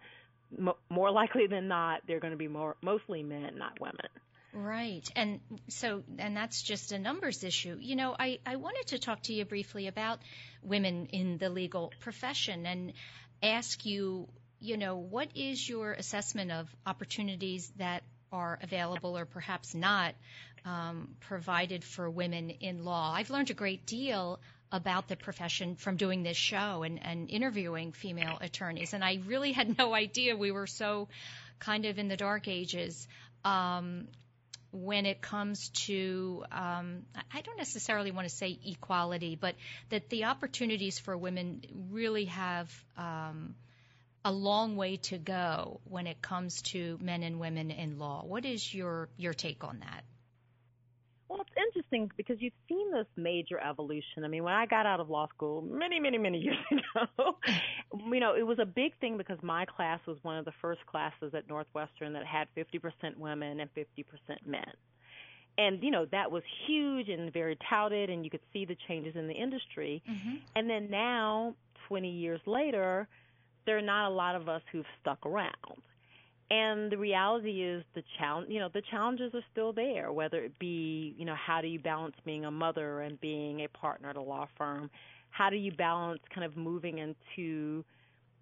more 0.88 1.10
likely 1.10 1.46
than 1.46 1.68
not, 1.68 2.00
they're 2.06 2.18
going 2.18 2.32
to 2.32 2.38
be 2.38 2.48
more 2.48 2.76
mostly 2.82 3.22
men, 3.22 3.56
not 3.56 3.78
women. 3.80 4.08
Right. 4.52 5.08
And 5.14 5.40
so, 5.68 6.02
and 6.18 6.36
that's 6.36 6.62
just 6.62 6.92
a 6.92 6.98
numbers 6.98 7.44
issue. 7.44 7.76
You 7.80 7.94
know, 7.94 8.16
I, 8.18 8.40
I 8.44 8.56
wanted 8.56 8.88
to 8.88 8.98
talk 8.98 9.22
to 9.24 9.32
you 9.32 9.44
briefly 9.44 9.86
about 9.86 10.18
women 10.62 11.06
in 11.06 11.38
the 11.38 11.48
legal 11.48 11.92
profession 12.00 12.66
and 12.66 12.92
ask 13.42 13.86
you, 13.86 14.28
you 14.58 14.76
know, 14.76 14.96
what 14.96 15.28
is 15.36 15.68
your 15.68 15.92
assessment 15.92 16.50
of 16.50 16.68
opportunities 16.84 17.70
that 17.76 18.02
are 18.32 18.58
available 18.62 19.16
or 19.16 19.24
perhaps 19.24 19.74
not 19.74 20.14
um, 20.64 21.14
provided 21.20 21.84
for 21.84 22.10
women 22.10 22.50
in 22.50 22.84
law? 22.84 23.12
I've 23.14 23.30
learned 23.30 23.50
a 23.50 23.54
great 23.54 23.86
deal 23.86 24.40
about 24.72 25.08
the 25.08 25.16
profession 25.16 25.76
from 25.76 25.96
doing 25.96 26.22
this 26.22 26.36
show 26.36 26.82
and, 26.82 27.04
and 27.04 27.30
interviewing 27.30 27.92
female 27.92 28.38
attorneys, 28.40 28.94
and 28.94 29.02
I 29.02 29.20
really 29.26 29.52
had 29.52 29.78
no 29.78 29.94
idea 30.06 30.36
we 30.36 30.50
were 30.50 30.66
so 30.66 31.08
kind 31.58 31.86
of 31.86 31.98
in 31.98 32.08
the 32.08 32.16
dark 32.16 32.48
ages. 32.48 33.06
Um, 33.44 34.08
when 34.72 35.06
it 35.06 35.20
comes 35.20 35.70
to, 35.70 36.44
um, 36.52 37.02
I 37.32 37.40
don't 37.40 37.56
necessarily 37.58 38.10
want 38.10 38.28
to 38.28 38.34
say 38.34 38.58
equality, 38.64 39.36
but 39.36 39.54
that 39.88 40.08
the 40.10 40.24
opportunities 40.24 40.98
for 40.98 41.16
women 41.16 41.62
really 41.90 42.26
have 42.26 42.72
um, 42.96 43.54
a 44.24 44.32
long 44.32 44.76
way 44.76 44.96
to 44.96 45.18
go 45.18 45.80
when 45.84 46.06
it 46.06 46.22
comes 46.22 46.62
to 46.62 46.98
men 47.00 47.22
and 47.22 47.40
women 47.40 47.70
in 47.70 47.98
law. 47.98 48.22
What 48.24 48.44
is 48.44 48.72
your 48.72 49.08
your 49.16 49.34
take 49.34 49.64
on 49.64 49.80
that? 49.80 50.04
Interesting 51.90 52.10
because 52.16 52.36
you've 52.40 52.52
seen 52.68 52.92
this 52.92 53.06
major 53.16 53.58
evolution. 53.58 54.24
I 54.24 54.28
mean, 54.28 54.44
when 54.44 54.52
I 54.52 54.66
got 54.66 54.86
out 54.86 55.00
of 55.00 55.10
law 55.10 55.28
school 55.34 55.62
many, 55.62 55.98
many, 55.98 56.18
many 56.18 56.38
years 56.42 56.56
ago, 56.70 57.36
you 58.12 58.20
know, 58.20 58.34
it 58.34 58.46
was 58.46 58.58
a 58.60 58.66
big 58.66 58.96
thing 59.00 59.16
because 59.16 59.38
my 59.42 59.64
class 59.64 60.00
was 60.06 60.16
one 60.22 60.36
of 60.36 60.44
the 60.44 60.52
first 60.60 60.84
classes 60.86 61.32
at 61.34 61.48
Northwestern 61.48 62.12
that 62.12 62.24
had 62.24 62.48
50% 62.56 63.16
women 63.16 63.60
and 63.60 63.70
50% 63.74 63.84
men. 64.46 64.60
And, 65.58 65.82
you 65.82 65.90
know, 65.90 66.06
that 66.12 66.30
was 66.30 66.42
huge 66.66 67.08
and 67.08 67.32
very 67.32 67.58
touted, 67.68 68.08
and 68.08 68.24
you 68.24 68.30
could 68.30 68.40
see 68.52 68.64
the 68.64 68.76
changes 68.88 69.16
in 69.16 69.26
the 69.26 69.34
industry. 69.34 70.02
Mm-hmm. 70.08 70.36
And 70.56 70.70
then 70.70 70.90
now, 70.90 71.54
20 71.88 72.08
years 72.08 72.40
later, 72.46 73.08
there 73.66 73.76
are 73.76 73.82
not 73.82 74.10
a 74.10 74.14
lot 74.14 74.36
of 74.36 74.48
us 74.48 74.62
who've 74.72 74.86
stuck 75.00 75.26
around. 75.26 75.82
And 76.50 76.90
the 76.90 76.98
reality 76.98 77.62
is 77.62 77.84
the 77.94 78.02
challenge, 78.18 78.50
you 78.50 78.58
know, 78.58 78.68
the 78.72 78.82
challenges 78.82 79.32
are 79.34 79.44
still 79.52 79.72
there, 79.72 80.10
whether 80.10 80.42
it 80.42 80.58
be, 80.58 81.14
you 81.16 81.24
know, 81.24 81.36
how 81.36 81.60
do 81.60 81.68
you 81.68 81.78
balance 81.78 82.16
being 82.24 82.44
a 82.44 82.50
mother 82.50 83.02
and 83.02 83.20
being 83.20 83.60
a 83.60 83.68
partner 83.68 84.10
at 84.10 84.16
a 84.16 84.22
law 84.22 84.48
firm? 84.58 84.90
How 85.30 85.48
do 85.48 85.56
you 85.56 85.70
balance 85.70 86.20
kind 86.34 86.44
of 86.44 86.56
moving 86.56 86.98
into, 86.98 87.84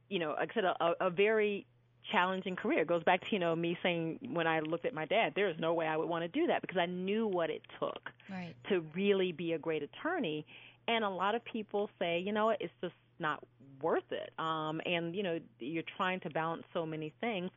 you 0.09 0.19
know, 0.19 0.35
like 0.39 0.53
I 0.53 0.55
said, 0.55 0.65
a, 0.65 0.95
a 1.01 1.11
very 1.11 1.67
challenging 2.11 2.57
career. 2.57 2.81
It 2.81 2.87
goes 2.87 3.03
back 3.05 3.21
to, 3.27 3.27
you 3.33 3.39
know, 3.39 3.55
me 3.55 3.79
saying 3.83 4.21
when 4.33 4.47
I 4.47 4.61
looked 4.61 4.87
at 4.87 4.95
my 4.95 5.05
dad, 5.05 5.35
there 5.35 5.49
is 5.49 5.57
no 5.59 5.75
way 5.75 5.87
I 5.87 5.97
would 5.97 6.09
want 6.09 6.23
to 6.23 6.29
do 6.29 6.47
that 6.47 6.63
because 6.63 6.79
I 6.79 6.87
knew 6.87 7.27
what 7.27 7.51
it 7.51 7.63
took 7.79 8.11
right. 8.31 8.55
to 8.69 8.81
really 8.95 9.33
be 9.33 9.53
a 9.53 9.59
great 9.59 9.83
attorney. 9.83 10.47
And 10.87 11.05
a 11.05 11.11
lot 11.11 11.35
of 11.35 11.45
people 11.45 11.91
say, 11.99 12.19
you 12.19 12.33
know 12.33 12.47
what, 12.47 12.61
it's 12.61 12.73
just 12.81 12.95
not 13.19 13.43
worth 13.83 14.11
it. 14.11 14.33
Um, 14.39 14.81
and, 14.87 15.15
you 15.15 15.23
know, 15.23 15.39
you're 15.61 15.83
trying 15.97 16.21
to 16.21 16.31
balance 16.31 16.65
so 16.73 16.87
many 16.87 17.13
things. 17.21 17.51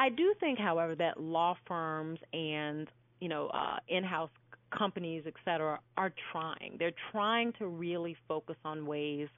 I 0.00 0.08
do 0.10 0.34
think, 0.38 0.58
however, 0.58 0.94
that 0.96 1.20
law 1.20 1.56
firms 1.66 2.20
and 2.32 2.88
you 3.20 3.28
know 3.28 3.48
uh, 3.48 3.78
in-house 3.88 4.30
companies, 4.76 5.24
et 5.26 5.34
cetera, 5.44 5.80
are 5.96 6.12
trying. 6.32 6.76
They're 6.78 6.92
trying 7.12 7.52
to 7.54 7.66
really 7.66 8.16
focus 8.26 8.56
on 8.64 8.86
ways 8.86 9.28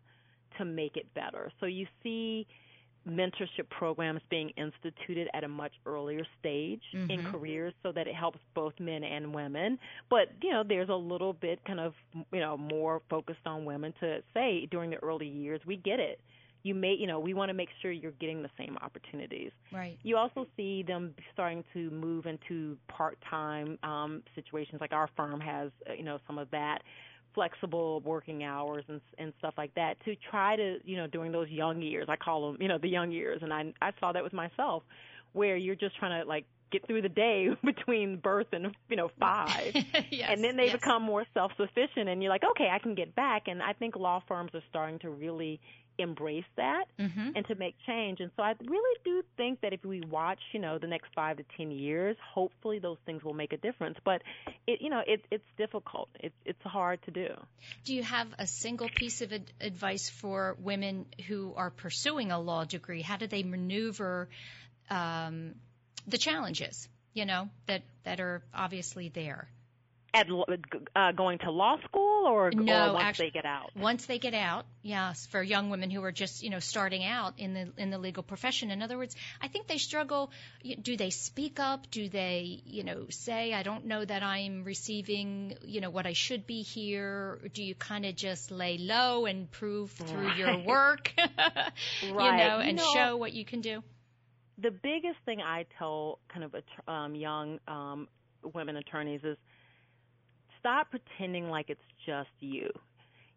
to 0.59 0.65
make 0.65 0.97
it 0.97 1.07
better. 1.15 1.53
So 1.61 1.67
you 1.67 1.87
see 2.03 2.47
mentorship 3.09 3.69
programs 3.71 4.21
being 4.29 4.51
instituted 4.57 5.29
at 5.33 5.43
a 5.43 5.49
much 5.49 5.73
earlier 5.87 6.23
stage 6.39 6.83
mm-hmm. 6.95 7.11
in 7.11 7.25
careers 7.31 7.73
so 7.83 7.93
that 7.93 8.07
it 8.07 8.15
helps 8.15 8.39
both 8.55 8.75
men 8.79 9.03
and 9.03 9.35
women 9.35 9.79
but 10.11 10.29
you 10.43 10.51
know 10.51 10.63
there's 10.67 10.91
a 10.91 10.95
little 10.95 11.33
bit 11.33 11.65
kind 11.65 11.81
of 11.81 11.95
you 12.31 12.41
know 12.41 12.59
more 12.59 13.01
focused 13.09 13.41
on 13.47 13.65
women 13.65 13.95
to 14.01 14.19
say 14.35 14.69
during 14.71 14.91
the 14.91 15.03
early 15.03 15.27
years 15.27 15.63
we 15.67 15.77
get 15.77 15.99
it 15.99 16.21
you 16.63 16.75
may, 16.75 16.95
you 16.95 17.07
know, 17.07 17.19
we 17.19 17.35
want 17.35 17.49
to 17.49 17.55
make 17.55 17.69
sure 17.81 17.91
you're 17.91 18.13
getting 18.13 18.43
the 18.43 18.51
same 18.59 18.77
opportunities. 18.83 19.53
Right. 19.73 19.99
You 20.03 20.17
also 20.17 20.47
see 20.57 20.83
them 20.83 21.15
starting 21.33 21.65
to 21.73 21.91
move 21.91 22.27
into 22.27 22.77
part-time 22.89 23.79
um, 23.83 24.23
situations, 24.35 24.81
like 24.81 24.93
our 24.93 25.09
firm 25.17 25.41
has, 25.41 25.71
uh, 25.89 25.95
you 25.95 26.05
know, 26.05 26.19
some 26.27 26.39
of 26.39 26.51
that 26.51 26.83
flexible 27.35 28.01
working 28.01 28.43
hours 28.43 28.85
and 28.89 29.01
and 29.19 29.33
stuff 29.39 29.55
like 29.57 29.73
that 29.75 29.95
to 30.05 30.17
try 30.31 30.57
to, 30.57 30.79
you 30.85 30.97
know, 30.97 31.07
during 31.07 31.33
those 31.33 31.49
young 31.49 31.81
years, 31.81 32.07
I 32.09 32.17
call 32.17 32.53
them, 32.53 32.61
you 32.61 32.69
know, 32.69 32.79
the 32.79 32.89
young 32.89 33.11
years, 33.11 33.41
and 33.43 33.53
I 33.53 33.73
I 33.81 33.93
saw 34.01 34.13
that 34.13 34.23
with 34.23 34.33
myself, 34.33 34.83
where 35.33 35.57
you're 35.57 35.77
just 35.77 35.97
trying 35.97 36.23
to 36.23 36.29
like 36.29 36.45
get 36.71 36.87
through 36.87 37.03
the 37.03 37.09
day 37.09 37.49
between 37.65 38.17
birth 38.17 38.47
and 38.53 38.75
you 38.89 38.97
know 38.97 39.11
five 39.19 39.75
yes, 40.11 40.29
and 40.31 40.43
then 40.43 40.57
they 40.57 40.67
yes. 40.67 40.75
become 40.75 41.03
more 41.03 41.25
self 41.35 41.53
sufficient 41.57 42.09
and 42.09 42.23
you're 42.23 42.31
like 42.31 42.45
okay 42.49 42.69
i 42.73 42.79
can 42.79 42.95
get 42.95 43.15
back 43.15 43.49
and 43.49 43.63
i 43.63 43.73
think 43.73 43.97
law 43.97 44.23
firms 44.29 44.51
are 44.55 44.63
starting 44.69 44.99
to 44.99 45.11
really 45.11 45.61
embrace 46.01 46.45
that 46.57 46.87
mm-hmm. 46.99 47.31
and 47.35 47.47
to 47.47 47.55
make 47.55 47.75
change. 47.87 48.21
And 48.21 48.31
so 48.37 48.43
I 48.43 48.55
really 48.65 48.99
do 49.05 49.23
think 49.37 49.61
that 49.61 49.73
if 49.73 49.85
we 49.85 50.01
watch, 50.01 50.41
you 50.53 50.61
know, 50.61 50.79
the 50.79 50.87
next 50.87 51.09
five 51.15 51.37
to 51.39 51.45
ten 51.57 51.71
years, 51.71 52.17
hopefully 52.35 52.79
those 52.79 52.99
things 53.07 53.23
will 53.23 53.35
make 53.35 53.53
a 53.53 53.57
difference. 53.57 53.99
But 54.05 54.23
it, 54.67 54.81
you 54.81 54.91
know, 54.91 55.03
it, 55.07 55.25
it's 55.31 55.45
difficult. 55.57 56.09
It's 56.21 56.35
it's 56.45 56.63
hard 56.63 57.03
to 57.05 57.11
do. 57.11 57.29
Do 57.85 57.95
you 57.95 58.03
have 58.03 58.29
a 58.39 58.47
single 58.47 58.89
piece 58.89 59.23
of 59.23 59.33
ad- 59.33 59.53
advice 59.61 60.09
for 60.09 60.57
women 60.61 61.07
who 61.29 61.53
are 61.57 61.71
pursuing 61.71 62.33
a 62.33 62.41
law 62.41 62.65
degree? 62.65 63.03
How 63.03 63.17
do 63.17 63.27
they 63.27 63.43
maneuver 63.43 64.29
um, 64.89 65.55
the 66.07 66.19
challenges? 66.19 66.89
You 67.13 67.27
know 67.27 67.49
that 67.67 67.83
that 68.05 68.21
are 68.21 68.43
obviously 68.55 69.09
there 69.09 69.49
at 70.13 70.29
uh, 70.97 71.13
going 71.13 71.39
to 71.39 71.51
law 71.51 71.77
school 71.85 72.27
or, 72.27 72.51
no, 72.51 72.91
or 72.91 72.93
once 72.95 73.05
actually, 73.05 73.27
they 73.27 73.31
get 73.31 73.45
out? 73.45 73.71
Once 73.77 74.07
they 74.07 74.19
get 74.19 74.35
out, 74.35 74.67
yes, 74.83 75.27
for 75.27 75.43
young 75.43 75.71
women 75.71 75.91
who 75.91 76.03
are 76.05 76.13
just 76.13 76.43
you 76.43 76.51
know 76.51 76.59
starting 76.59 77.05
out 77.05 77.35
in 77.39 77.55
the 77.55 77.73
in 77.77 77.91
the 77.91 77.99
legal 77.99 78.23
profession. 78.23 78.71
In 78.71 78.83
other 78.83 78.99
words, 78.99 79.15
I 79.41 79.49
think 79.49 79.67
they 79.67 79.79
struggle. 79.79 80.31
Do 80.83 80.97
they 80.97 81.11
speak 81.11 81.61
up? 81.61 81.91
Do 81.91 82.09
they 82.09 82.61
you 82.65 82.85
know 82.85 83.07
say 83.11 83.53
I 83.53 83.63
don't 83.63 83.87
know 83.87 84.05
that 84.05 84.23
I'm 84.23 84.65
receiving 84.65 85.57
you 85.63 85.81
know 85.81 85.91
what 85.91 86.07
I 86.07 86.13
should 86.13 86.47
be 86.47 86.63
here? 86.63 87.39
Or 87.43 87.49
do 87.53 87.63
you 87.63 87.75
kind 87.75 88.05
of 88.05 88.17
just 88.17 88.51
lay 88.51 88.79
low 88.79 89.27
and 89.27 89.51
prove 89.51 89.93
through 89.93 90.27
right. 90.27 90.37
your 90.37 90.59
work, 90.59 91.13
right. 91.17 91.71
you 92.03 92.13
know, 92.13 92.59
and 92.59 92.79
you 92.79 92.85
know, 92.85 92.93
show 92.93 93.17
what 93.17 93.33
you 93.33 93.45
can 93.45 93.61
do? 93.61 93.83
The 94.59 94.71
biggest 94.71 95.19
thing 95.25 95.41
I 95.41 95.65
tell 95.79 96.19
kind 96.29 96.45
of 96.45 96.55
um, 96.87 97.15
young 97.15 97.61
um, 97.67 98.09
women 98.55 98.77
attorneys 98.77 99.21
is 99.25 99.37
stop 100.61 100.91
pretending 100.91 101.49
like 101.49 101.71
it's 101.71 101.81
just 102.07 102.29
you. 102.41 102.71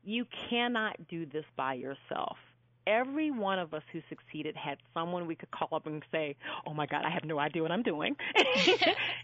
You 0.04 0.26
cannot 0.50 1.08
do 1.08 1.26
this 1.26 1.46
by 1.56 1.74
yourself. 1.76 2.38
Every 2.86 3.32
one 3.32 3.60
of 3.60 3.74
us 3.74 3.82
who 3.94 4.02
succeeded 4.10 4.58
had 4.58 4.78
someone 4.94 5.26
we 5.26 5.36
could 5.36 5.52
call 5.52 5.70
up 5.72 5.88
and 5.88 6.04
say, 6.12 6.36
"Oh 6.68 6.74
my 6.74 6.86
God, 6.86 7.06
I 7.06 7.10
have 7.10 7.24
no 7.24 7.40
idea 7.40 7.62
what 7.62 7.72
I'm 7.72 7.82
doing. 7.82 8.14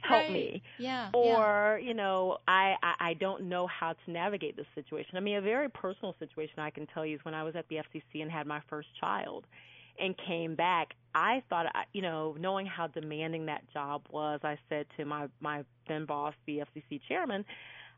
Help 0.02 0.24
right. 0.24 0.32
me." 0.32 0.62
Yeah. 0.78 1.10
Or 1.14 1.78
you 1.84 1.94
know, 1.94 2.38
I, 2.48 2.76
I 2.82 3.10
I 3.10 3.14
don't 3.16 3.50
know 3.50 3.68
how 3.68 3.92
to 3.92 4.12
navigate 4.12 4.56
this 4.56 4.66
situation. 4.76 5.18
I 5.18 5.20
mean, 5.20 5.36
a 5.36 5.42
very 5.42 5.70
personal 5.70 6.16
situation 6.20 6.60
I 6.60 6.70
can 6.70 6.88
tell 6.88 7.06
you 7.06 7.16
is 7.16 7.26
when 7.26 7.34
I 7.34 7.44
was 7.44 7.58
at 7.58 7.68
the 7.68 7.76
FCC 7.76 8.22
and 8.22 8.32
had 8.32 8.48
my 8.48 8.62
first 8.70 8.88
child, 8.98 9.46
and 10.00 10.16
came 10.26 10.56
back. 10.56 10.94
I 11.14 11.44
thought, 11.50 11.66
you 11.94 12.02
know, 12.02 12.36
knowing 12.40 12.66
how 12.66 12.88
demanding 12.88 13.48
that 13.48 13.64
job 13.74 14.04
was, 14.10 14.40
I 14.44 14.58
said 14.70 14.86
to 14.98 15.06
my 15.06 15.28
my 15.40 15.64
then 15.88 16.06
boss, 16.06 16.34
the 16.46 16.60
FCC 16.60 17.02
chairman, 17.08 17.44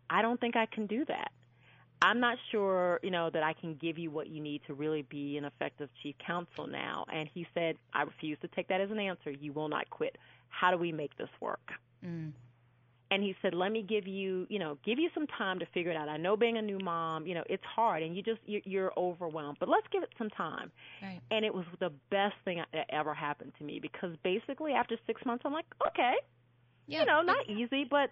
I 0.10 0.22
don't 0.22 0.40
think 0.40 0.56
I 0.56 0.66
can 0.66 0.88
do 0.88 1.06
that. 1.06 1.32
I'm 2.02 2.20
not 2.20 2.38
sure, 2.52 3.00
you 3.04 3.12
know, 3.12 3.30
that 3.30 3.44
I 3.44 3.54
can 3.54 3.76
give 3.76 4.00
you 4.00 4.10
what 4.10 4.28
you 4.28 4.42
need 4.42 4.62
to 4.66 4.74
really 4.74 5.04
be 5.04 5.38
an 5.38 5.46
effective 5.46 5.90
chief 6.02 6.16
counsel 6.26 6.66
now. 6.66 7.06
And 7.14 7.30
he 7.32 7.46
said, 7.54 7.76
I 7.94 8.04
refuse 8.04 8.40
to 8.42 8.48
take 8.48 8.70
that 8.70 8.82
as 8.82 8.90
an 8.90 9.00
answer. 9.00 9.30
You 9.30 9.54
will 9.54 9.70
not 9.70 9.90
quit. 9.92 10.18
How 10.50 10.72
do 10.72 10.78
we 10.78 10.92
make 10.92 11.16
this 11.18 11.30
work? 11.40 11.72
Mm. 12.04 12.32
And 13.12 13.22
he 13.22 13.36
said, 13.42 13.54
let 13.54 13.74
me 13.74 13.84
give 13.84 14.08
you, 14.08 14.48
you 14.50 14.58
know, 14.58 14.78
give 14.86 14.98
you 14.98 15.10
some 15.14 15.28
time 15.28 15.60
to 15.60 15.66
figure 15.74 15.92
it 15.92 15.98
out. 15.98 16.08
I 16.08 16.16
know 16.16 16.38
being 16.38 16.58
a 16.58 16.62
new 16.62 16.80
mom, 16.80 17.28
you 17.28 17.36
know, 17.36 17.44
it's 17.48 17.64
hard 17.64 18.02
and 18.04 18.16
you 18.16 18.24
just, 18.24 18.40
you're 18.46 18.94
overwhelmed, 18.96 19.58
but 19.60 19.68
let's 19.68 19.86
give 19.92 20.02
it 20.02 20.10
some 20.18 20.30
time. 20.30 20.72
Right. 21.04 21.20
And 21.30 21.44
it 21.44 21.54
was 21.54 21.66
the 21.80 21.92
best 22.10 22.36
thing 22.46 22.64
that 22.74 22.86
ever 22.90 23.14
happened 23.14 23.52
to 23.60 23.66
me 23.66 23.80
because 23.80 24.16
basically 24.24 24.72
after 24.72 24.96
six 25.06 25.24
months, 25.26 25.44
I'm 25.46 25.52
like, 25.52 25.66
okay, 25.88 26.14
yeah, 26.88 27.02
you 27.02 27.06
know, 27.06 27.22
not 27.22 27.50
easy, 27.50 27.84
but 27.84 28.12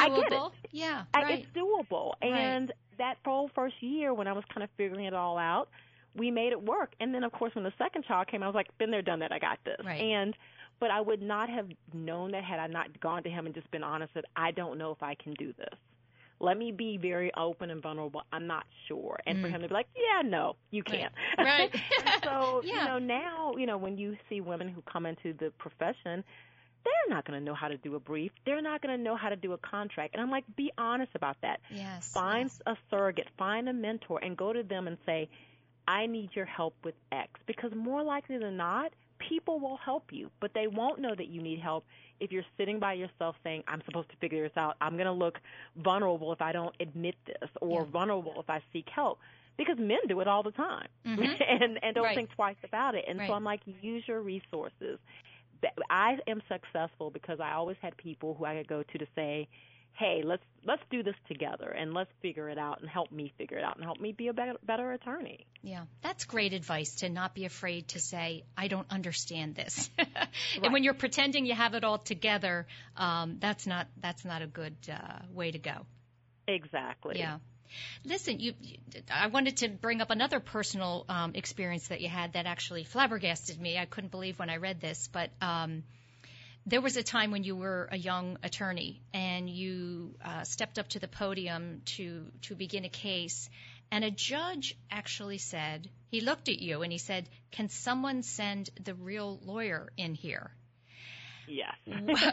doable. 0.00 0.18
I 0.18 0.28
get 0.28 0.32
it. 0.32 0.52
Yeah, 0.72 1.02
I, 1.14 1.22
right. 1.22 1.38
It's 1.40 1.56
doable. 1.56 2.12
And 2.22 2.68
right. 2.68 2.76
that 2.98 3.16
whole 3.24 3.50
first 3.54 3.76
year 3.80 4.14
when 4.14 4.26
I 4.26 4.32
was 4.32 4.44
kind 4.52 4.62
of 4.62 4.70
figuring 4.76 5.06
it 5.06 5.14
all 5.14 5.38
out, 5.38 5.68
we 6.14 6.30
made 6.30 6.52
it 6.52 6.62
work. 6.62 6.92
And 7.00 7.14
then 7.14 7.24
of 7.24 7.32
course 7.32 7.54
when 7.54 7.64
the 7.64 7.72
second 7.78 8.04
child 8.04 8.28
came, 8.28 8.42
I 8.42 8.46
was 8.46 8.54
like, 8.54 8.68
been 8.78 8.90
there, 8.90 9.02
done 9.02 9.20
that. 9.20 9.32
I 9.32 9.38
got 9.38 9.58
this. 9.64 9.76
Right. 9.84 10.00
And 10.00 10.34
but 10.78 10.90
I 10.90 11.00
would 11.00 11.22
not 11.22 11.48
have 11.48 11.68
known 11.94 12.32
that 12.32 12.44
had 12.44 12.58
I 12.58 12.66
not 12.66 13.00
gone 13.00 13.22
to 13.22 13.30
him 13.30 13.46
and 13.46 13.54
just 13.54 13.70
been 13.70 13.82
honest 13.82 14.12
that 14.14 14.26
I 14.36 14.50
don't 14.50 14.78
know 14.78 14.90
if 14.90 15.02
I 15.02 15.14
can 15.14 15.34
do 15.34 15.52
this. 15.56 15.78
Let 16.38 16.58
me 16.58 16.70
be 16.70 16.98
very 16.98 17.32
open 17.34 17.70
and 17.70 17.82
vulnerable. 17.82 18.22
I'm 18.30 18.46
not 18.46 18.64
sure. 18.88 19.18
And 19.26 19.38
mm. 19.38 19.42
for 19.42 19.48
him 19.48 19.62
to 19.62 19.68
be 19.68 19.74
like, 19.74 19.86
yeah, 19.96 20.28
no, 20.28 20.56
you 20.70 20.82
can't. 20.82 21.12
Right. 21.38 21.74
so, 22.24 22.60
yeah. 22.62 22.72
you 22.72 22.88
know, 22.88 22.98
now, 22.98 23.54
you 23.56 23.64
know, 23.64 23.78
when 23.78 23.96
you 23.96 24.18
see 24.28 24.42
women 24.42 24.68
who 24.68 24.82
come 24.82 25.06
into 25.06 25.32
the 25.32 25.50
profession, 25.58 26.22
they're 26.86 27.14
not 27.16 27.26
going 27.26 27.38
to 27.38 27.44
know 27.44 27.54
how 27.54 27.68
to 27.68 27.76
do 27.78 27.94
a 27.96 28.00
brief. 28.00 28.32
They're 28.46 28.62
not 28.62 28.80
going 28.82 28.96
to 28.96 29.02
know 29.02 29.16
how 29.16 29.28
to 29.28 29.36
do 29.36 29.52
a 29.52 29.58
contract. 29.58 30.14
And 30.14 30.22
I'm 30.22 30.30
like, 30.30 30.44
be 30.56 30.72
honest 30.78 31.12
about 31.14 31.36
that. 31.42 31.60
Yes. 31.70 32.10
Find 32.12 32.44
yes. 32.50 32.60
a 32.66 32.76
surrogate, 32.90 33.28
find 33.38 33.68
a 33.68 33.72
mentor, 33.72 34.20
and 34.22 34.36
go 34.36 34.52
to 34.52 34.62
them 34.62 34.86
and 34.86 34.96
say, 35.06 35.28
I 35.88 36.06
need 36.06 36.30
your 36.34 36.46
help 36.46 36.74
with 36.84 36.94
X. 37.12 37.30
Because 37.46 37.72
more 37.74 38.02
likely 38.02 38.38
than 38.38 38.56
not, 38.56 38.92
people 39.30 39.60
will 39.60 39.78
help 39.84 40.04
you, 40.10 40.30
but 40.40 40.52
they 40.54 40.66
won't 40.66 41.00
know 41.00 41.14
that 41.16 41.28
you 41.28 41.42
need 41.42 41.60
help 41.60 41.84
if 42.20 42.32
you're 42.32 42.44
sitting 42.58 42.78
by 42.80 42.94
yourself 42.94 43.36
saying, 43.44 43.62
I'm 43.68 43.82
supposed 43.86 44.10
to 44.10 44.16
figure 44.16 44.42
this 44.46 44.56
out. 44.56 44.76
I'm 44.80 44.94
going 44.94 45.06
to 45.06 45.12
look 45.12 45.36
vulnerable 45.76 46.32
if 46.32 46.40
I 46.42 46.52
don't 46.52 46.74
admit 46.80 47.14
this 47.26 47.48
or 47.60 47.82
Yeah. 47.84 47.90
vulnerable 47.90 48.34
if 48.40 48.48
I 48.50 48.60
seek 48.72 48.86
help. 48.94 49.18
Because 49.58 49.76
men 49.78 49.98
do 50.06 50.20
it 50.20 50.28
all 50.28 50.42
the 50.42 50.50
time 50.50 50.88
Mhm. 51.06 51.40
and, 51.62 51.78
and 51.82 51.94
don't 51.94 52.04
Right. 52.04 52.14
think 52.14 52.30
twice 52.34 52.56
about 52.62 52.94
it. 52.94 53.06
And 53.08 53.18
Right. 53.18 53.26
so 53.28 53.32
I'm 53.32 53.44
like, 53.44 53.60
use 53.80 54.04
your 54.06 54.20
resources. 54.20 54.98
I 55.90 56.18
am 56.26 56.42
successful 56.48 57.10
because 57.10 57.40
I 57.40 57.52
always 57.52 57.76
had 57.80 57.96
people 57.96 58.34
who 58.34 58.44
I 58.44 58.56
could 58.56 58.68
go 58.68 58.82
to 58.82 58.98
to 58.98 59.06
say, 59.14 59.48
"Hey, 59.92 60.22
let's 60.24 60.42
let's 60.64 60.82
do 60.90 61.02
this 61.02 61.14
together 61.28 61.68
and 61.68 61.94
let's 61.94 62.10
figure 62.22 62.48
it 62.48 62.58
out 62.58 62.80
and 62.80 62.88
help 62.88 63.10
me 63.12 63.32
figure 63.38 63.58
it 63.58 63.64
out 63.64 63.76
and 63.76 63.84
help 63.84 64.00
me 64.00 64.12
be 64.12 64.28
a 64.28 64.32
better, 64.32 64.54
better 64.62 64.92
attorney." 64.92 65.46
Yeah, 65.62 65.84
that's 66.02 66.24
great 66.24 66.52
advice 66.52 66.96
to 66.96 67.08
not 67.08 67.34
be 67.34 67.44
afraid 67.44 67.88
to 67.88 68.00
say, 68.00 68.44
I 68.56 68.68
don't 68.68 68.90
understand 68.90 69.54
this. 69.54 69.90
Right. 70.56 70.64
And 70.64 70.72
when 70.72 70.84
you're 70.84 70.94
pretending 70.94 71.46
you 71.46 71.54
have 71.54 71.74
it 71.74 71.82
all 71.84 71.98
together, 71.98 72.66
um, 72.96 73.38
that's 73.40 73.66
not 73.66 73.88
that's 74.00 74.24
not 74.24 74.42
a 74.42 74.46
good 74.46 74.76
uh, 74.90 75.18
way 75.32 75.50
to 75.50 75.58
go. 75.58 75.86
Exactly. 76.46 77.18
Yeah. 77.18 77.38
Listen, 78.04 78.40
you, 78.40 78.54
I 79.10 79.28
wanted 79.28 79.58
to 79.58 79.68
bring 79.68 80.00
up 80.00 80.10
another 80.10 80.40
personal 80.40 81.04
um, 81.08 81.32
experience 81.34 81.88
that 81.88 82.00
you 82.00 82.08
had 82.08 82.34
that 82.34 82.46
actually 82.46 82.84
flabbergasted 82.84 83.60
me. 83.60 83.78
I 83.78 83.84
couldn't 83.84 84.10
believe 84.10 84.38
when 84.38 84.50
I 84.50 84.56
read 84.56 84.80
this, 84.80 85.08
but 85.12 85.30
um, 85.40 85.82
there 86.66 86.80
was 86.80 86.96
a 86.96 87.02
time 87.02 87.30
when 87.30 87.44
you 87.44 87.56
were 87.56 87.88
a 87.90 87.96
young 87.96 88.38
attorney 88.42 89.00
and 89.14 89.48
you 89.48 90.14
uh, 90.24 90.42
stepped 90.42 90.78
up 90.78 90.88
to 90.88 90.98
the 90.98 91.08
podium 91.08 91.82
to 91.96 92.26
to 92.42 92.54
begin 92.54 92.84
a 92.84 92.88
case, 92.88 93.48
and 93.90 94.04
a 94.04 94.10
judge 94.10 94.76
actually 94.90 95.38
said 95.38 95.88
he 96.10 96.20
looked 96.20 96.48
at 96.48 96.58
you 96.58 96.82
and 96.82 96.92
he 96.92 96.98
said, 96.98 97.28
"Can 97.52 97.68
someone 97.68 98.22
send 98.22 98.70
the 98.82 98.94
real 98.94 99.38
lawyer 99.44 99.92
in 99.96 100.14
here?" 100.14 100.50
Yes. 101.48 101.76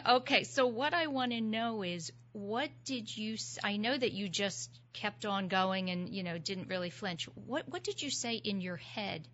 Okay, 0.06 0.42
so 0.42 0.66
what 0.66 0.92
I 0.92 1.06
want 1.06 1.30
to 1.30 1.40
know 1.40 1.82
is 1.82 2.10
what 2.34 2.68
did 2.84 3.16
you 3.16 3.36
I 3.62 3.76
know 3.76 3.96
that 3.96 4.12
you 4.12 4.28
just 4.28 4.68
kept 4.92 5.24
on 5.24 5.46
going 5.48 5.88
and 5.90 6.08
you 6.08 6.22
know 6.24 6.36
didn't 6.36 6.68
really 6.68 6.90
flinch. 6.90 7.28
What 7.46 7.68
what 7.68 7.82
did 7.84 8.02
you 8.02 8.10
say 8.10 8.34
in 8.34 8.60
your 8.60 8.76
head 8.76 9.26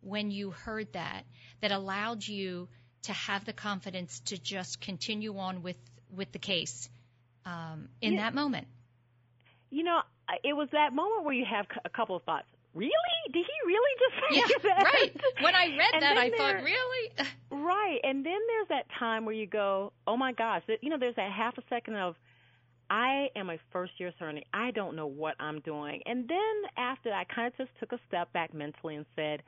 when 0.00 0.30
you 0.30 0.52
heard 0.52 0.92
that 0.92 1.24
that 1.60 1.72
allowed 1.72 2.26
you 2.26 2.68
to 3.02 3.12
have 3.12 3.44
the 3.44 3.52
confidence 3.52 4.20
to 4.26 4.38
just 4.38 4.80
continue 4.80 5.36
on 5.38 5.62
with 5.62 5.76
with 6.14 6.30
the 6.30 6.38
case 6.38 6.88
um, 7.44 7.88
in 8.00 8.14
Yeah. 8.14 8.22
that 8.22 8.34
moment? 8.34 8.68
You 9.70 9.82
know, 9.82 10.00
it 10.44 10.52
was 10.52 10.68
that 10.70 10.92
moment 10.94 11.24
where 11.24 11.34
you 11.34 11.44
have 11.44 11.66
a 11.84 11.88
couple 11.88 12.14
of 12.14 12.22
thoughts. 12.22 12.46
Really? 12.74 12.92
Did 13.32 13.44
he 13.44 13.66
really 13.66 13.94
just 13.98 14.14
say 14.22 14.36
Yeah, 14.38 14.70
that? 14.70 14.84
right. 14.84 15.16
When 15.42 15.54
I 15.54 15.66
read 15.76 15.94
And 15.94 16.02
that, 16.02 16.16
I 16.16 16.28
there- 16.30 16.38
thought, 16.38 16.62
really? 16.62 17.10
Right. 17.50 17.98
And 18.04 18.24
then 18.24 18.38
there's 18.48 18.68
that 18.68 18.86
time 18.98 19.24
where 19.24 19.34
you 19.34 19.46
go, 19.46 19.92
oh 20.06 20.16
my 20.16 20.32
gosh, 20.32 20.62
you 20.82 20.90
know, 20.90 20.98
there's 20.98 21.16
that 21.16 21.32
half 21.32 21.56
a 21.58 21.62
second 21.70 21.96
of, 21.96 22.14
I 22.90 23.28
am 23.34 23.50
a 23.50 23.58
first 23.72 23.92
year 23.98 24.08
attorney. 24.08 24.44
I 24.52 24.70
don't 24.70 24.96
know 24.96 25.06
what 25.06 25.34
I'm 25.40 25.60
doing. 25.60 26.00
And 26.06 26.28
then 26.28 26.70
after 26.76 27.12
I 27.12 27.24
kind 27.24 27.46
of 27.48 27.56
just 27.56 27.70
took 27.80 27.92
a 27.92 27.98
step 28.08 28.32
back 28.32 28.54
mentally 28.54 28.96
and 28.96 29.06
said, 29.16 29.42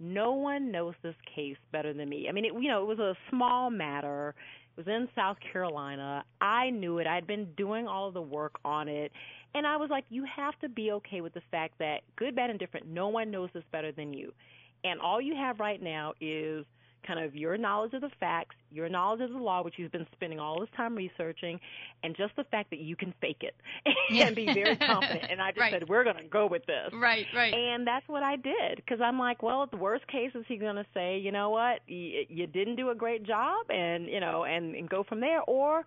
no 0.00 0.32
one 0.32 0.70
knows 0.70 0.94
this 1.02 1.14
case 1.34 1.56
better 1.72 1.92
than 1.92 2.08
me. 2.08 2.26
I 2.28 2.32
mean, 2.32 2.44
it, 2.44 2.52
you 2.54 2.68
know, 2.68 2.82
it 2.82 2.86
was 2.86 2.98
a 2.98 3.16
small 3.30 3.70
matter. 3.70 4.34
It 4.76 4.86
was 4.86 4.86
in 4.86 5.08
South 5.14 5.36
Carolina. 5.52 6.24
I 6.40 6.70
knew 6.70 6.98
it. 6.98 7.06
I'd 7.06 7.26
been 7.26 7.48
doing 7.56 7.86
all 7.86 8.08
of 8.08 8.14
the 8.14 8.22
work 8.22 8.56
on 8.64 8.88
it. 8.88 9.12
And 9.54 9.66
I 9.66 9.76
was 9.76 9.90
like, 9.90 10.04
you 10.10 10.24
have 10.36 10.58
to 10.60 10.68
be 10.68 10.90
okay 10.92 11.20
with 11.20 11.32
the 11.34 11.42
fact 11.50 11.74
that 11.78 12.00
good, 12.16 12.34
bad, 12.34 12.50
and 12.50 12.58
different, 12.58 12.88
no 12.88 13.08
one 13.08 13.30
knows 13.30 13.50
this 13.54 13.62
better 13.70 13.92
than 13.92 14.12
you. 14.12 14.32
And 14.82 15.00
all 15.00 15.20
you 15.20 15.34
have 15.36 15.60
right 15.60 15.80
now 15.80 16.12
is 16.20 16.66
kind 17.06 17.20
of 17.20 17.34
your 17.36 17.56
knowledge 17.56 17.92
of 17.94 18.00
the 18.00 18.10
facts, 18.20 18.56
your 18.70 18.88
knowledge 18.88 19.20
of 19.20 19.30
the 19.30 19.38
law, 19.38 19.62
which 19.62 19.74
you've 19.78 19.92
been 19.92 20.06
spending 20.12 20.40
all 20.40 20.60
this 20.60 20.68
time 20.76 20.94
researching, 20.94 21.60
and 22.02 22.16
just 22.16 22.34
the 22.36 22.44
fact 22.44 22.70
that 22.70 22.80
you 22.80 22.96
can 22.96 23.14
fake 23.20 23.42
it 23.42 23.54
and 24.10 24.34
be 24.34 24.46
very 24.46 24.76
confident. 24.76 25.24
And 25.30 25.40
I 25.40 25.50
just 25.50 25.60
Right. 25.60 25.72
said, 25.72 25.88
we're 25.88 26.04
going 26.04 26.16
to 26.16 26.24
go 26.24 26.46
with 26.46 26.64
this. 26.66 26.92
right, 26.92 27.26
right. 27.34 27.54
And 27.54 27.86
that's 27.86 28.06
what 28.08 28.22
I 28.22 28.36
did 28.36 28.76
because 28.76 29.00
I'm 29.00 29.18
like, 29.18 29.42
well, 29.42 29.66
the 29.66 29.76
worst 29.76 30.06
case 30.08 30.30
is 30.34 30.44
he 30.48 30.56
going 30.56 30.76
to 30.76 30.86
say, 30.94 31.18
you 31.18 31.30
know 31.32 31.50
what, 31.50 31.80
you, 31.86 32.24
you 32.28 32.46
didn't 32.46 32.76
do 32.76 32.90
a 32.90 32.94
great 32.94 33.24
job, 33.24 33.66
and 33.70 34.06
you 34.06 34.20
know, 34.20 34.44
and, 34.44 34.74
and 34.74 34.88
go 34.88 35.02
from 35.04 35.20
there, 35.20 35.42
or 35.42 35.84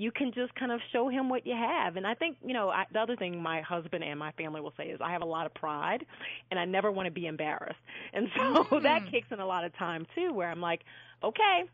you 0.00 0.10
can 0.10 0.32
just 0.32 0.54
kind 0.54 0.72
of 0.72 0.80
show 0.92 1.08
him 1.10 1.28
what 1.28 1.46
you 1.46 1.54
have. 1.54 1.96
And 1.96 2.06
I 2.06 2.14
think, 2.14 2.38
you 2.42 2.54
know, 2.54 2.70
I, 2.70 2.86
the 2.90 3.00
other 3.00 3.16
thing 3.16 3.42
my 3.42 3.60
husband 3.60 4.02
and 4.02 4.18
my 4.18 4.32
family 4.32 4.62
will 4.62 4.72
say 4.78 4.84
is 4.84 4.98
I 5.04 5.12
have 5.12 5.20
a 5.20 5.26
lot 5.26 5.44
of 5.44 5.52
pride, 5.52 6.06
and 6.50 6.58
I 6.58 6.64
never 6.64 6.90
want 6.90 7.06
to 7.06 7.10
be 7.12 7.26
embarrassed. 7.26 7.78
And 8.14 8.28
so 8.34 8.80
that 8.82 9.10
kicks 9.10 9.28
in 9.30 9.40
a 9.40 9.46
lot 9.46 9.64
of 9.64 9.76
time 9.76 10.06
too, 10.14 10.32
where 10.32 10.48
I'm 10.50 10.62
like, 10.62 10.80
okay, 11.22 11.64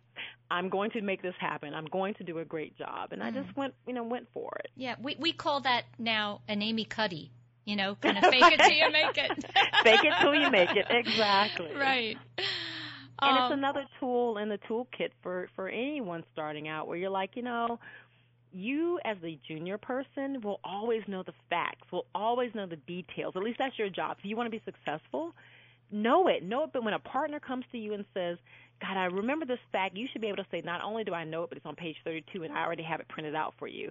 I'm 0.51 0.69
going 0.71 0.91
to 0.93 1.03
make 1.03 1.23
this 1.23 1.35
happen. 1.39 1.73
I'm 1.73 1.87
going 1.87 2.15
to 2.15 2.25
do 2.25 2.39
a 2.41 2.45
great 2.45 2.77
job, 2.77 3.13
and 3.13 3.23
I 3.23 3.31
just 3.31 3.57
went, 3.57 3.75
you 3.87 3.93
know, 3.95 4.03
went 4.03 4.27
for 4.35 4.51
it. 4.59 4.71
yeah, 4.77 4.97
we 5.01 5.17
we 5.21 5.33
call 5.33 5.61
that 5.61 5.85
now 5.99 6.41
an 6.49 6.63
Amy 6.63 6.85
Cuddy. 6.85 7.31
You 7.65 7.77
know, 7.77 7.95
kind 8.03 8.17
of 8.19 8.25
fake 8.25 8.43
it 8.55 8.59
till 8.61 8.71
you 8.73 8.91
make 8.93 9.17
it. 9.19 9.31
Fake 9.85 10.05
it 10.05 10.15
till 10.21 10.35
you 10.35 10.51
make 10.51 10.71
it. 10.77 10.87
Exactly. 10.89 11.73
Right. 11.75 12.17
And 13.23 13.39
Um, 13.39 13.45
it's 13.45 13.53
another 13.55 13.85
tool 13.99 14.39
in 14.39 14.49
the 14.49 14.59
toolkit 14.69 15.11
for 15.23 15.49
for 15.57 15.69
anyone 15.69 16.23
starting 16.33 16.69
out 16.69 16.87
where 16.87 16.97
you're 16.97 17.11
like, 17.11 17.35
you 17.35 17.43
know, 17.43 17.79
you 18.57 18.99
as 19.05 19.17
the 19.23 19.39
junior 19.47 19.79
person 19.79 20.41
will 20.43 20.61
always 20.65 21.03
know 21.07 21.23
the 21.23 21.35
facts, 21.51 21.91
will 21.93 22.07
always 22.15 22.55
know 22.55 22.67
the 22.67 22.77
details. 22.77 23.35
At 23.37 23.43
least 23.43 23.59
that's 23.59 23.79
your 23.79 23.91
job. 23.91 24.17
If 24.19 24.25
you 24.25 24.37
want 24.37 24.47
to 24.47 24.51
be 24.51 24.63
successful, 24.65 25.35
know 25.91 26.29
it. 26.29 26.43
Know 26.43 26.65
it. 26.65 26.71
But 26.73 26.83
when 26.83 26.95
a 26.95 26.99
partner 26.99 27.39
comes 27.39 27.65
to 27.73 27.79
you 27.79 27.95
and 27.95 28.05
says, 28.15 28.39
God, 28.81 28.97
I 28.97 29.05
remember 29.05 29.47
this 29.47 29.59
fact, 29.73 29.97
you 29.97 30.07
should 30.11 30.21
be 30.21 30.29
able 30.29 30.39
to 30.39 30.47
say, 30.51 30.63
not 30.65 30.83
only 30.83 31.05
do 31.05 31.13
I 31.15 31.25
know 31.25 31.45
it, 31.45 31.51
but 31.51 31.57
it's 31.59 31.67
on 31.67 31.77
page 31.77 31.97
32 32.05 32.43
and 32.43 32.53
I 32.53 32.65
already 32.65 32.83
have 32.83 33.01
it 33.01 33.09
printed 33.09 33.35
out 33.35 33.55
for 33.59 33.69
you. 33.69 33.91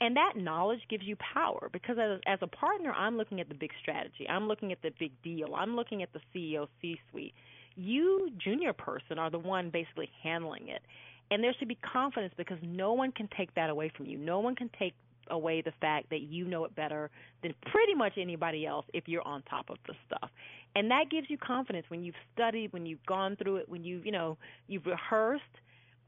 And 0.00 0.16
that 0.16 0.32
knowledge 0.36 0.80
gives 0.88 1.04
you 1.04 1.16
power 1.34 1.68
because 1.72 1.98
as, 1.98 2.20
as 2.26 2.38
a 2.42 2.46
partner, 2.46 2.92
I'm 2.92 3.16
looking 3.16 3.40
at 3.40 3.48
the 3.48 3.54
big 3.54 3.70
strategy. 3.82 4.26
I'm 4.28 4.48
looking 4.48 4.72
at 4.72 4.80
the 4.82 4.90
big 4.98 5.12
deal. 5.22 5.54
I'm 5.54 5.76
looking 5.76 6.02
at 6.02 6.08
the 6.12 6.20
CEO 6.34 6.68
C-suite. 6.80 7.34
You, 7.76 8.30
junior 8.42 8.72
person, 8.72 9.18
are 9.18 9.30
the 9.30 9.38
one 9.38 9.70
basically 9.70 10.08
handling 10.22 10.68
it. 10.68 10.82
And 11.30 11.42
there 11.44 11.54
should 11.58 11.68
be 11.68 11.76
confidence 11.76 12.34
because 12.36 12.58
no 12.62 12.94
one 12.94 13.12
can 13.12 13.28
take 13.36 13.54
that 13.54 13.70
away 13.70 13.90
from 13.96 14.06
you. 14.06 14.18
No 14.18 14.40
one 14.40 14.56
can 14.56 14.68
take 14.78 14.94
away 15.28 15.60
the 15.62 15.70
fact 15.80 16.10
that 16.10 16.22
you 16.22 16.44
know 16.44 16.64
it 16.64 16.74
better 16.74 17.08
than 17.42 17.54
pretty 17.70 17.94
much 17.94 18.14
anybody 18.18 18.66
else 18.66 18.84
if 18.92 19.06
you're 19.06 19.26
on 19.26 19.42
top 19.42 19.70
of 19.70 19.76
the 19.86 19.94
stuff. 20.06 20.30
And 20.74 20.90
that 20.90 21.04
gives 21.08 21.30
you 21.30 21.38
confidence 21.38 21.86
when 21.88 22.02
you've 22.02 22.16
studied, 22.34 22.72
when 22.72 22.84
you've 22.84 23.04
gone 23.06 23.36
through 23.36 23.56
it, 23.56 23.68
when 23.68 23.84
you've, 23.84 24.04
you 24.06 24.12
know, 24.12 24.38
you've 24.66 24.86
rehearsed. 24.86 25.44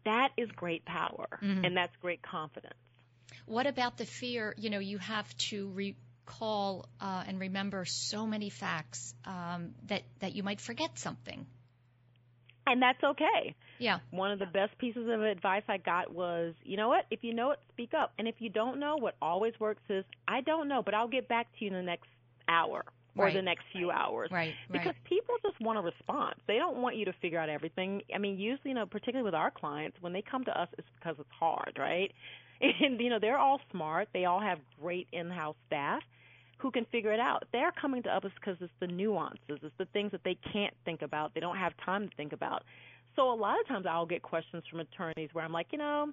That 0.04 0.30
is 0.36 0.50
great 0.50 0.84
power 0.84 1.26
Mhm. 1.40 1.64
and 1.64 1.76
that's 1.76 1.94
great 1.98 2.20
confidence. 2.22 2.74
What 3.46 3.68
about 3.68 3.98
the 3.98 4.04
fear? 4.06 4.54
You 4.58 4.70
know, 4.70 4.80
you 4.80 4.98
have 4.98 5.32
to 5.50 5.70
recall 5.70 6.86
uh, 7.00 7.22
and 7.26 7.38
remember 7.38 7.84
so 7.84 8.26
many 8.26 8.50
facts 8.50 9.14
um, 9.24 9.74
that 9.86 10.02
that 10.18 10.34
you 10.34 10.42
might 10.42 10.60
forget 10.60 10.98
something. 10.98 11.46
And 12.66 12.80
that's 12.80 13.02
okay. 13.02 13.54
Yeah. 13.82 13.98
One 14.10 14.30
of 14.30 14.38
the 14.38 14.46
best 14.46 14.76
pieces 14.78 15.08
of 15.08 15.22
advice 15.22 15.62
I 15.68 15.78
got 15.78 16.12
was, 16.12 16.54
you 16.64 16.76
know 16.76 16.88
what? 16.88 17.06
If 17.10 17.22
you 17.22 17.34
know 17.34 17.50
it, 17.50 17.58
speak 17.72 17.94
up. 17.94 18.12
And 18.18 18.26
if 18.28 18.36
you 18.38 18.48
don't 18.48 18.78
know, 18.78 18.96
what 18.96 19.16
always 19.20 19.54
works 19.60 19.82
is, 19.88 20.04
I 20.28 20.40
don't 20.40 20.68
know, 20.68 20.82
but 20.82 20.94
I'll 20.94 21.08
get 21.08 21.28
back 21.28 21.46
to 21.58 21.64
you 21.64 21.68
in 21.70 21.74
the 21.76 21.82
next 21.82 22.08
hour 22.48 22.84
or 23.16 23.26
Right. 23.26 23.34
the 23.34 23.42
next 23.42 23.64
few 23.72 23.90
hours. 23.90 24.30
Right. 24.30 24.54
Because 24.70 24.86
Right. 24.94 25.04
people 25.04 25.34
just 25.42 25.60
want 25.60 25.78
a 25.78 25.82
response. 25.82 26.38
They 26.46 26.56
don't 26.56 26.78
want 26.78 26.96
you 26.96 27.04
to 27.04 27.12
figure 27.14 27.38
out 27.38 27.48
everything. 27.50 28.02
I 28.14 28.18
mean, 28.18 28.38
usually, 28.38 28.70
you 28.70 28.74
know, 28.74 28.86
particularly 28.86 29.24
with 29.24 29.34
our 29.34 29.50
clients, 29.50 30.00
when 30.00 30.12
they 30.14 30.22
come 30.22 30.44
to 30.44 30.58
us, 30.58 30.68
it's 30.78 30.88
because 30.96 31.18
it's 31.18 31.30
hard, 31.30 31.76
right? 31.78 32.12
And, 32.80 33.00
you 33.00 33.10
know, 33.10 33.18
they're 33.18 33.38
all 33.38 33.60
smart. 33.72 34.08
They 34.12 34.24
all 34.24 34.38
have 34.40 34.60
great 34.80 35.08
in-house 35.12 35.56
staff 35.66 36.02
who 36.58 36.70
can 36.70 36.84
figure 36.86 37.12
it 37.12 37.18
out. 37.18 37.42
They're 37.52 37.72
coming 37.72 38.04
to 38.04 38.14
us 38.14 38.22
because 38.36 38.56
it's 38.60 38.72
the 38.78 38.86
nuances. 38.86 39.58
It's 39.64 39.76
the 39.78 39.86
things 39.86 40.12
that 40.12 40.22
they 40.22 40.36
can't 40.52 40.72
think 40.84 41.02
about. 41.02 41.34
They 41.34 41.40
don't 41.40 41.56
have 41.56 41.72
time 41.84 42.08
to 42.08 42.14
think 42.16 42.32
about. 42.32 42.62
So 43.16 43.32
a 43.32 43.34
lot 43.34 43.60
of 43.60 43.66
times 43.68 43.86
I'll 43.88 44.06
get 44.06 44.22
questions 44.22 44.64
from 44.70 44.80
attorneys 44.80 45.30
where 45.32 45.44
I'm 45.44 45.52
like, 45.52 45.68
you 45.72 45.78
know, 45.78 46.12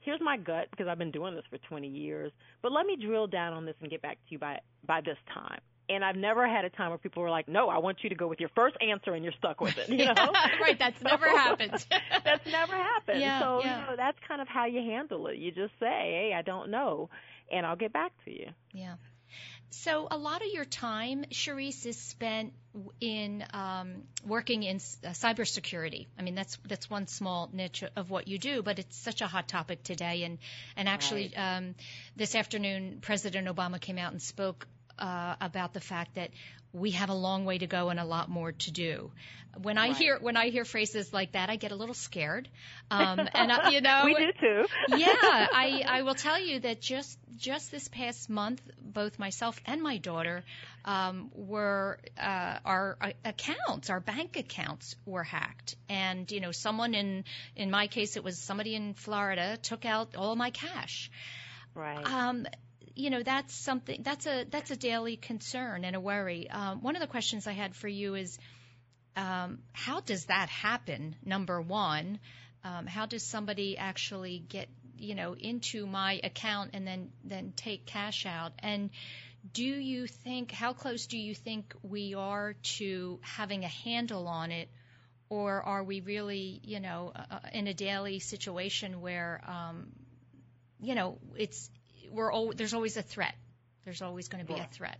here's 0.00 0.20
my 0.20 0.36
gut 0.36 0.68
because 0.70 0.86
I've 0.88 0.98
been 0.98 1.10
doing 1.10 1.34
this 1.34 1.44
for 1.50 1.58
20 1.58 1.86
years, 1.88 2.32
but 2.62 2.72
let 2.72 2.86
me 2.86 2.96
drill 2.96 3.26
down 3.26 3.52
on 3.52 3.64
this 3.66 3.74
and 3.80 3.90
get 3.90 4.02
back 4.02 4.14
to 4.16 4.32
you 4.32 4.38
by 4.38 4.60
by 4.86 5.00
this 5.00 5.18
time. 5.34 5.60
And 5.90 6.04
I've 6.04 6.16
never 6.16 6.46
had 6.46 6.66
a 6.66 6.70
time 6.70 6.90
where 6.90 6.98
people 6.98 7.22
were 7.22 7.30
like, 7.30 7.48
"No, 7.48 7.70
I 7.70 7.78
want 7.78 7.98
you 8.02 8.10
to 8.10 8.14
go 8.14 8.26
with 8.28 8.40
your 8.40 8.50
first 8.54 8.76
answer 8.82 9.14
and 9.14 9.24
you're 9.24 9.32
stuck 9.38 9.60
with 9.60 9.78
it." 9.78 9.88
You 9.88 10.04
know? 10.14 10.32
right. 10.60 10.78
That's 10.78 11.00
never 11.02 11.26
happened. 11.28 11.86
that's 12.24 12.46
never 12.46 12.74
happened. 12.74 13.20
Yeah, 13.20 13.40
so 13.40 13.60
yeah. 13.64 13.80
you 13.80 13.86
know, 13.86 13.96
that's 13.96 14.18
kind 14.26 14.42
of 14.42 14.48
how 14.48 14.66
you 14.66 14.80
handle 14.80 15.26
it. 15.28 15.36
You 15.38 15.50
just 15.50 15.72
say, 15.80 15.86
"Hey, 15.86 16.32
I 16.36 16.42
don't 16.42 16.70
know," 16.70 17.08
and 17.50 17.64
I'll 17.64 17.76
get 17.76 17.92
back 17.92 18.12
to 18.26 18.30
you. 18.30 18.48
yeah. 18.72 18.94
So 19.70 20.08
a 20.10 20.16
lot 20.16 20.42
of 20.42 20.48
your 20.52 20.64
time, 20.64 21.24
Sherrese, 21.30 21.84
is 21.86 21.96
spent 21.96 22.52
in 23.00 23.44
um, 23.52 24.02
working 24.26 24.62
in 24.62 24.76
uh, 24.76 25.10
cybersecurity. 25.10 26.06
I 26.18 26.22
mean, 26.22 26.34
that's 26.34 26.58
that's 26.66 26.88
one 26.88 27.06
small 27.06 27.50
niche 27.52 27.84
of 27.96 28.10
what 28.10 28.28
you 28.28 28.38
do, 28.38 28.62
but 28.62 28.78
it's 28.78 28.96
such 28.96 29.20
a 29.20 29.26
hot 29.26 29.48
topic 29.48 29.82
today. 29.82 30.24
And 30.24 30.38
and 30.76 30.88
actually, 30.88 31.32
right. 31.36 31.56
um, 31.56 31.74
this 32.16 32.34
afternoon, 32.34 32.98
President 33.02 33.46
Obama 33.46 33.80
came 33.80 33.98
out 33.98 34.12
and 34.12 34.22
spoke 34.22 34.66
uh, 34.98 35.34
about 35.40 35.74
the 35.74 35.80
fact 35.80 36.14
that 36.14 36.30
we 36.72 36.92
have 36.92 37.08
a 37.08 37.14
long 37.14 37.44
way 37.44 37.58
to 37.58 37.66
go 37.66 37.88
and 37.88 37.98
a 37.98 38.04
lot 38.04 38.28
more 38.28 38.52
to 38.52 38.70
do. 38.70 39.10
When 39.62 39.78
I 39.78 39.88
right. 39.88 39.96
hear 39.96 40.18
when 40.20 40.36
I 40.36 40.50
hear 40.50 40.64
phrases 40.64 41.12
like 41.12 41.32
that, 41.32 41.50
I 41.50 41.56
get 41.56 41.72
a 41.72 41.74
little 41.74 41.94
scared. 41.94 42.48
Um, 42.90 43.18
and 43.34 43.50
I, 43.50 43.70
you 43.70 43.80
know, 43.80 44.02
we 44.04 44.14
do 44.14 44.32
too. 44.38 44.66
yeah, 44.96 45.08
I 45.12 45.82
I 45.88 46.02
will 46.02 46.14
tell 46.14 46.38
you 46.38 46.60
that 46.60 46.80
just 46.80 47.18
just 47.36 47.70
this 47.70 47.88
past 47.88 48.28
month, 48.30 48.60
both 48.80 49.18
myself 49.18 49.60
and 49.66 49.82
my 49.82 49.96
daughter 49.96 50.44
um, 50.84 51.30
were 51.34 51.98
uh, 52.20 52.58
our 52.64 52.98
uh, 53.00 53.10
accounts, 53.24 53.90
our 53.90 54.00
bank 54.00 54.36
accounts 54.36 54.94
were 55.06 55.24
hacked, 55.24 55.76
and 55.88 56.30
you 56.30 56.40
know, 56.40 56.52
someone 56.52 56.94
in 56.94 57.24
in 57.56 57.70
my 57.70 57.86
case, 57.86 58.16
it 58.16 58.22
was 58.22 58.38
somebody 58.38 58.74
in 58.74 58.94
Florida 58.94 59.56
took 59.56 59.84
out 59.84 60.14
all 60.14 60.36
my 60.36 60.50
cash. 60.50 61.10
Right. 61.74 62.04
Um, 62.04 62.46
you 62.98 63.10
know 63.10 63.22
that's 63.22 63.54
something 63.54 64.02
that's 64.02 64.26
a 64.26 64.44
that's 64.50 64.72
a 64.72 64.76
daily 64.76 65.16
concern 65.16 65.84
and 65.84 65.94
a 65.94 66.00
worry. 66.00 66.50
Um, 66.50 66.82
one 66.82 66.96
of 66.96 67.00
the 67.00 67.06
questions 67.06 67.46
I 67.46 67.52
had 67.52 67.76
for 67.76 67.86
you 67.86 68.16
is 68.16 68.36
um, 69.16 69.60
how 69.72 70.00
does 70.00 70.26
that 70.26 70.48
happen? 70.48 71.14
Number 71.24 71.60
one, 71.62 72.18
um, 72.64 72.86
how 72.86 73.06
does 73.06 73.22
somebody 73.22 73.78
actually 73.78 74.40
get 74.40 74.68
you 74.98 75.14
know 75.14 75.34
into 75.34 75.86
my 75.86 76.20
account 76.24 76.70
and 76.74 76.84
then 76.84 77.12
then 77.22 77.52
take 77.54 77.86
cash 77.86 78.26
out? 78.26 78.52
And 78.58 78.90
do 79.52 79.62
you 79.62 80.08
think 80.08 80.50
how 80.50 80.72
close 80.72 81.06
do 81.06 81.18
you 81.18 81.36
think 81.36 81.72
we 81.84 82.14
are 82.14 82.54
to 82.78 83.20
having 83.22 83.62
a 83.62 83.68
handle 83.68 84.26
on 84.26 84.50
it? 84.50 84.68
Or 85.30 85.62
are 85.62 85.84
we 85.84 86.00
really, 86.00 86.60
you 86.64 86.80
know, 86.80 87.12
uh, 87.14 87.22
uh 87.30 87.38
in 87.52 87.68
a 87.68 87.74
daily 87.74 88.18
situation 88.18 89.00
where, 89.00 89.40
um, 89.46 89.92
you 90.80 90.96
know, 90.96 91.18
it's 91.36 91.70
we're 92.10 92.32
al- 92.32 92.52
there's 92.54 92.74
always 92.74 92.96
a 92.96 93.02
threat. 93.02 93.34
There's 93.84 94.02
always 94.02 94.28
going 94.28 94.44
to 94.44 94.52
be 94.52 94.58
a 94.58 94.68
threat. 94.70 94.98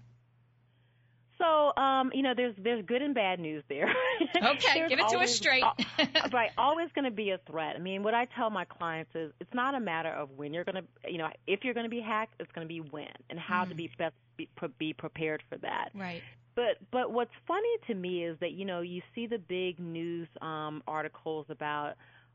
So, 1.39 1.73
um, 1.77 2.11
you 2.13 2.23
know, 2.23 2.35
there's 2.37 2.55
there's 2.59 2.85
good 2.85 3.01
and 3.01 3.15
bad 3.15 3.39
news 3.39 3.63
there. 3.69 3.95
Okay, 4.37 4.87
give 4.89 4.99
it 4.99 5.09
to 5.09 5.19
us 5.19 5.35
straight. 5.35 5.65
right, 6.33 6.51
always 6.59 6.89
going 6.95 7.05
to 7.05 7.11
be 7.11 7.31
a 7.31 7.39
threat. 7.39 7.77
I 7.77 7.79
mean, 7.79 8.03
what 8.03 8.15
I 8.15 8.27
tell 8.37 8.51
my 8.51 8.65
clients 8.65 9.11
is 9.15 9.33
it's 9.41 9.53
not 9.55 9.75
a 9.75 9.81
matter 9.81 10.11
of 10.11 10.31
when 10.37 10.53
you're 10.53 10.65
going 10.65 10.77
to, 10.77 11.11
you 11.11 11.19
know, 11.19 11.29
if 11.47 11.65
you're 11.65 11.75
going 11.75 11.87
to 11.87 11.91
be 11.91 12.01
hacked, 12.01 12.35
it's 12.39 12.51
going 12.53 12.67
to 12.67 12.69
be 12.69 12.81
when 12.81 13.09
and 13.31 13.39
how 13.39 13.65
mm. 13.65 13.71
to 13.71 13.75
be 13.75 13.91
best 13.99 14.15
be, 14.37 14.49
be 14.79 14.93
prepared 14.93 15.43
for 15.49 15.59
that. 15.59 15.91
Right. 15.95 16.23
But 16.55 16.79
but 16.91 17.13
what's 17.13 17.33
funny 17.47 17.77
to 17.87 17.95
me 17.95 18.25
is 18.25 18.39
that 18.41 18.53
you 18.53 18.65
know 18.65 18.81
you 18.81 19.03
see 19.15 19.27
the 19.27 19.39
big 19.39 19.79
news 19.79 20.29
um, 20.41 20.83
articles 20.87 21.47
about 21.49 21.95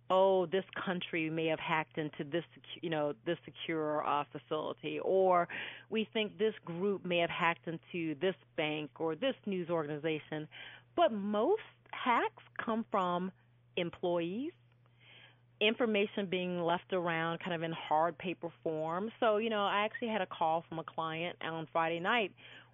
oh, 0.10 0.46
this 0.48 0.66
country 0.86 1.30
may 1.30 1.48
have 1.48 1.60
hacked 1.60 1.98
into 1.98 2.24
this, 2.24 2.44
you 2.82 2.90
know, 2.90 3.14
this 3.26 3.38
secure 3.46 4.06
uh, 4.06 4.24
facility, 4.32 5.00
or 5.00 5.48
we 5.90 6.08
think 6.14 6.38
this 6.38 6.54
group 6.66 7.06
may 7.06 7.20
have 7.20 7.30
hacked 7.30 7.68
into 7.68 8.16
this 8.20 8.36
bank 8.56 8.90
or 9.00 9.16
this 9.16 9.36
news 9.46 9.70
organization. 9.70 10.48
But 10.96 11.12
most 11.12 11.62
hacks 11.92 12.44
come 12.64 12.86
from 12.92 13.32
employees, 13.78 14.52
information 15.62 16.28
being 16.30 16.62
left 16.62 16.94
around 16.94 17.40
kind 17.40 17.54
of 17.54 17.64
in 17.64 17.72
hard 17.72 18.18
paper 18.18 18.50
form. 18.64 19.12
So, 19.20 19.38
you 19.38 19.50
know, 19.50 19.64
I 19.64 19.86
actually 19.86 20.10
had 20.10 20.22
a 20.22 20.28
call 20.28 20.64
from 20.68 20.80
a 20.80 20.84
client 20.84 21.38
on 21.42 21.68
Friday 21.72 22.00
night 22.00 22.32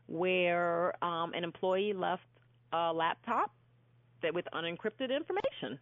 where 0.07 1.01
um, 1.03 1.33
an 1.33 1.43
employee 1.43 1.93
left 1.93 2.23
a 2.73 2.91
laptop 2.91 3.51
that 4.21 4.33
with 4.33 4.45
unencrypted 4.53 5.15
information 5.15 5.79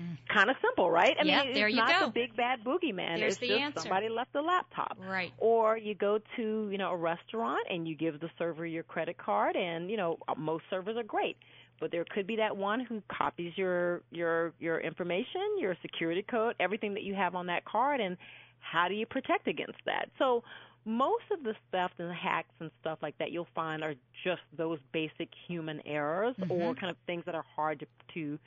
Mm. 0.00 0.18
Kind 0.28 0.50
of 0.50 0.56
simple, 0.60 0.90
right? 0.90 1.16
I 1.20 1.24
yeah, 1.24 1.44
mean, 1.44 1.56
it's 1.56 1.76
not 1.76 2.00
go. 2.00 2.06
the 2.06 2.12
big 2.12 2.36
bad 2.36 2.64
boogeyman. 2.64 3.18
There's 3.18 3.34
it's 3.34 3.40
the 3.40 3.48
just 3.48 3.60
answer. 3.60 3.80
somebody 3.80 4.08
left 4.08 4.34
a 4.34 4.40
laptop. 4.40 4.98
Right. 5.00 5.32
Or 5.38 5.76
you 5.76 5.94
go 5.94 6.18
to, 6.36 6.68
you 6.70 6.78
know, 6.78 6.90
a 6.90 6.96
restaurant 6.96 7.66
and 7.70 7.86
you 7.86 7.94
give 7.94 8.20
the 8.20 8.30
server 8.38 8.66
your 8.66 8.82
credit 8.82 9.18
card 9.18 9.56
and, 9.56 9.90
you 9.90 9.96
know, 9.96 10.18
most 10.36 10.64
servers 10.68 10.96
are 10.96 11.04
great. 11.04 11.36
But 11.80 11.90
there 11.90 12.04
could 12.08 12.26
be 12.26 12.36
that 12.36 12.56
one 12.56 12.80
who 12.80 13.02
copies 13.08 13.52
your 13.56 14.02
your 14.10 14.52
your 14.60 14.80
information, 14.80 15.58
your 15.58 15.76
security 15.82 16.22
code, 16.22 16.54
everything 16.60 16.94
that 16.94 17.02
you 17.02 17.14
have 17.14 17.34
on 17.34 17.46
that 17.46 17.64
card 17.64 18.00
and 18.00 18.16
how 18.60 18.88
do 18.88 18.94
you 18.94 19.06
protect 19.06 19.46
against 19.46 19.78
that? 19.84 20.08
So 20.18 20.42
most 20.84 21.24
of 21.30 21.42
the 21.42 21.54
theft 21.72 21.94
and 21.98 22.12
hacks 22.12 22.52
and 22.60 22.70
stuff 22.80 22.98
like 23.02 23.16
that 23.18 23.30
you'll 23.32 23.48
find 23.54 23.82
are 23.82 23.94
just 24.22 24.42
those 24.56 24.78
basic 24.92 25.28
human 25.46 25.80
errors 25.86 26.36
mm-hmm. 26.38 26.52
or 26.52 26.74
kind 26.74 26.90
of 26.90 26.96
things 27.06 27.24
that 27.26 27.34
are 27.34 27.44
hard 27.56 27.80
to, 27.80 27.86
to 28.14 28.38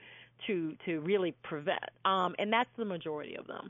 to 0.46 0.76
to 0.86 1.00
really 1.02 1.34
prevent. 1.44 1.90
Um, 2.06 2.36
and 2.40 2.52
that's 2.52 2.70
the 2.78 2.86
majority 2.86 3.36
of 3.36 3.48
them. 3.48 3.70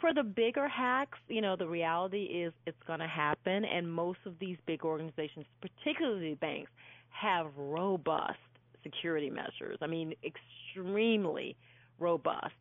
For 0.00 0.12
the 0.12 0.22
bigger 0.22 0.68
hacks, 0.68 1.18
you 1.28 1.40
know, 1.40 1.56
the 1.56 1.66
reality 1.66 2.24
is 2.24 2.52
it's 2.66 2.82
going 2.86 3.00
to 3.00 3.06
happen, 3.06 3.64
and 3.64 3.90
most 3.90 4.18
of 4.26 4.38
these 4.38 4.58
big 4.66 4.84
organizations, 4.84 5.46
particularly 5.60 6.34
banks, 6.34 6.70
have 7.08 7.46
robust 7.56 8.38
security 8.82 9.30
measures. 9.30 9.78
I 9.80 9.86
mean, 9.86 10.14
extremely 10.22 11.56
robust. 11.98 12.54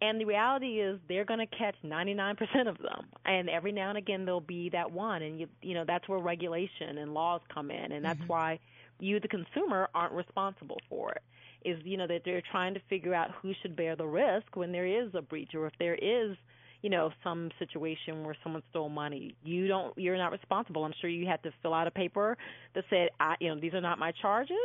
And 0.00 0.20
the 0.20 0.24
reality 0.24 0.80
is 0.80 0.98
they're 1.08 1.24
going 1.24 1.40
to 1.40 1.46
catch 1.46 1.76
99% 1.82 2.36
of 2.68 2.76
them. 2.78 3.06
And 3.24 3.48
every 3.48 3.72
now 3.72 3.88
and 3.88 3.98
again 3.98 4.24
there'll 4.24 4.40
be 4.40 4.68
that 4.70 4.90
one 4.90 5.22
and 5.22 5.38
you 5.40 5.48
you 5.62 5.74
know 5.74 5.84
that's 5.86 6.06
where 6.08 6.18
regulation 6.18 6.98
and 6.98 7.14
laws 7.14 7.40
come 7.52 7.70
in 7.70 7.92
and 7.92 8.04
that's 8.04 8.18
mm-hmm. 8.18 8.28
why 8.28 8.58
you 9.00 9.18
the 9.20 9.28
consumer 9.28 9.88
aren't 9.94 10.12
responsible 10.12 10.78
for 10.88 11.12
it 11.12 11.22
is 11.64 11.78
you 11.84 11.96
know 11.96 12.06
that 12.06 12.22
they're 12.24 12.42
trying 12.50 12.74
to 12.74 12.80
figure 12.88 13.14
out 13.14 13.30
who 13.42 13.52
should 13.62 13.76
bear 13.76 13.96
the 13.96 14.06
risk 14.06 14.54
when 14.54 14.72
there 14.72 14.86
is 14.86 15.10
a 15.14 15.22
breach 15.22 15.54
or 15.54 15.66
if 15.66 15.72
there 15.78 15.94
is 15.94 16.36
you 16.82 16.90
know 16.90 17.10
some 17.22 17.50
situation 17.58 18.24
where 18.24 18.36
someone 18.42 18.62
stole 18.70 18.88
money. 18.90 19.34
You 19.42 19.66
don't 19.66 19.96
you're 19.96 20.18
not 20.18 20.32
responsible. 20.32 20.84
I'm 20.84 20.94
sure 21.00 21.08
you 21.10 21.26
had 21.26 21.42
to 21.44 21.50
fill 21.62 21.74
out 21.74 21.86
a 21.86 21.90
paper 21.90 22.36
that 22.74 22.84
said 22.90 23.08
i 23.20 23.34
you 23.40 23.48
know 23.54 23.60
these 23.60 23.74
are 23.74 23.80
not 23.80 23.98
my 23.98 24.12
charges 24.12 24.56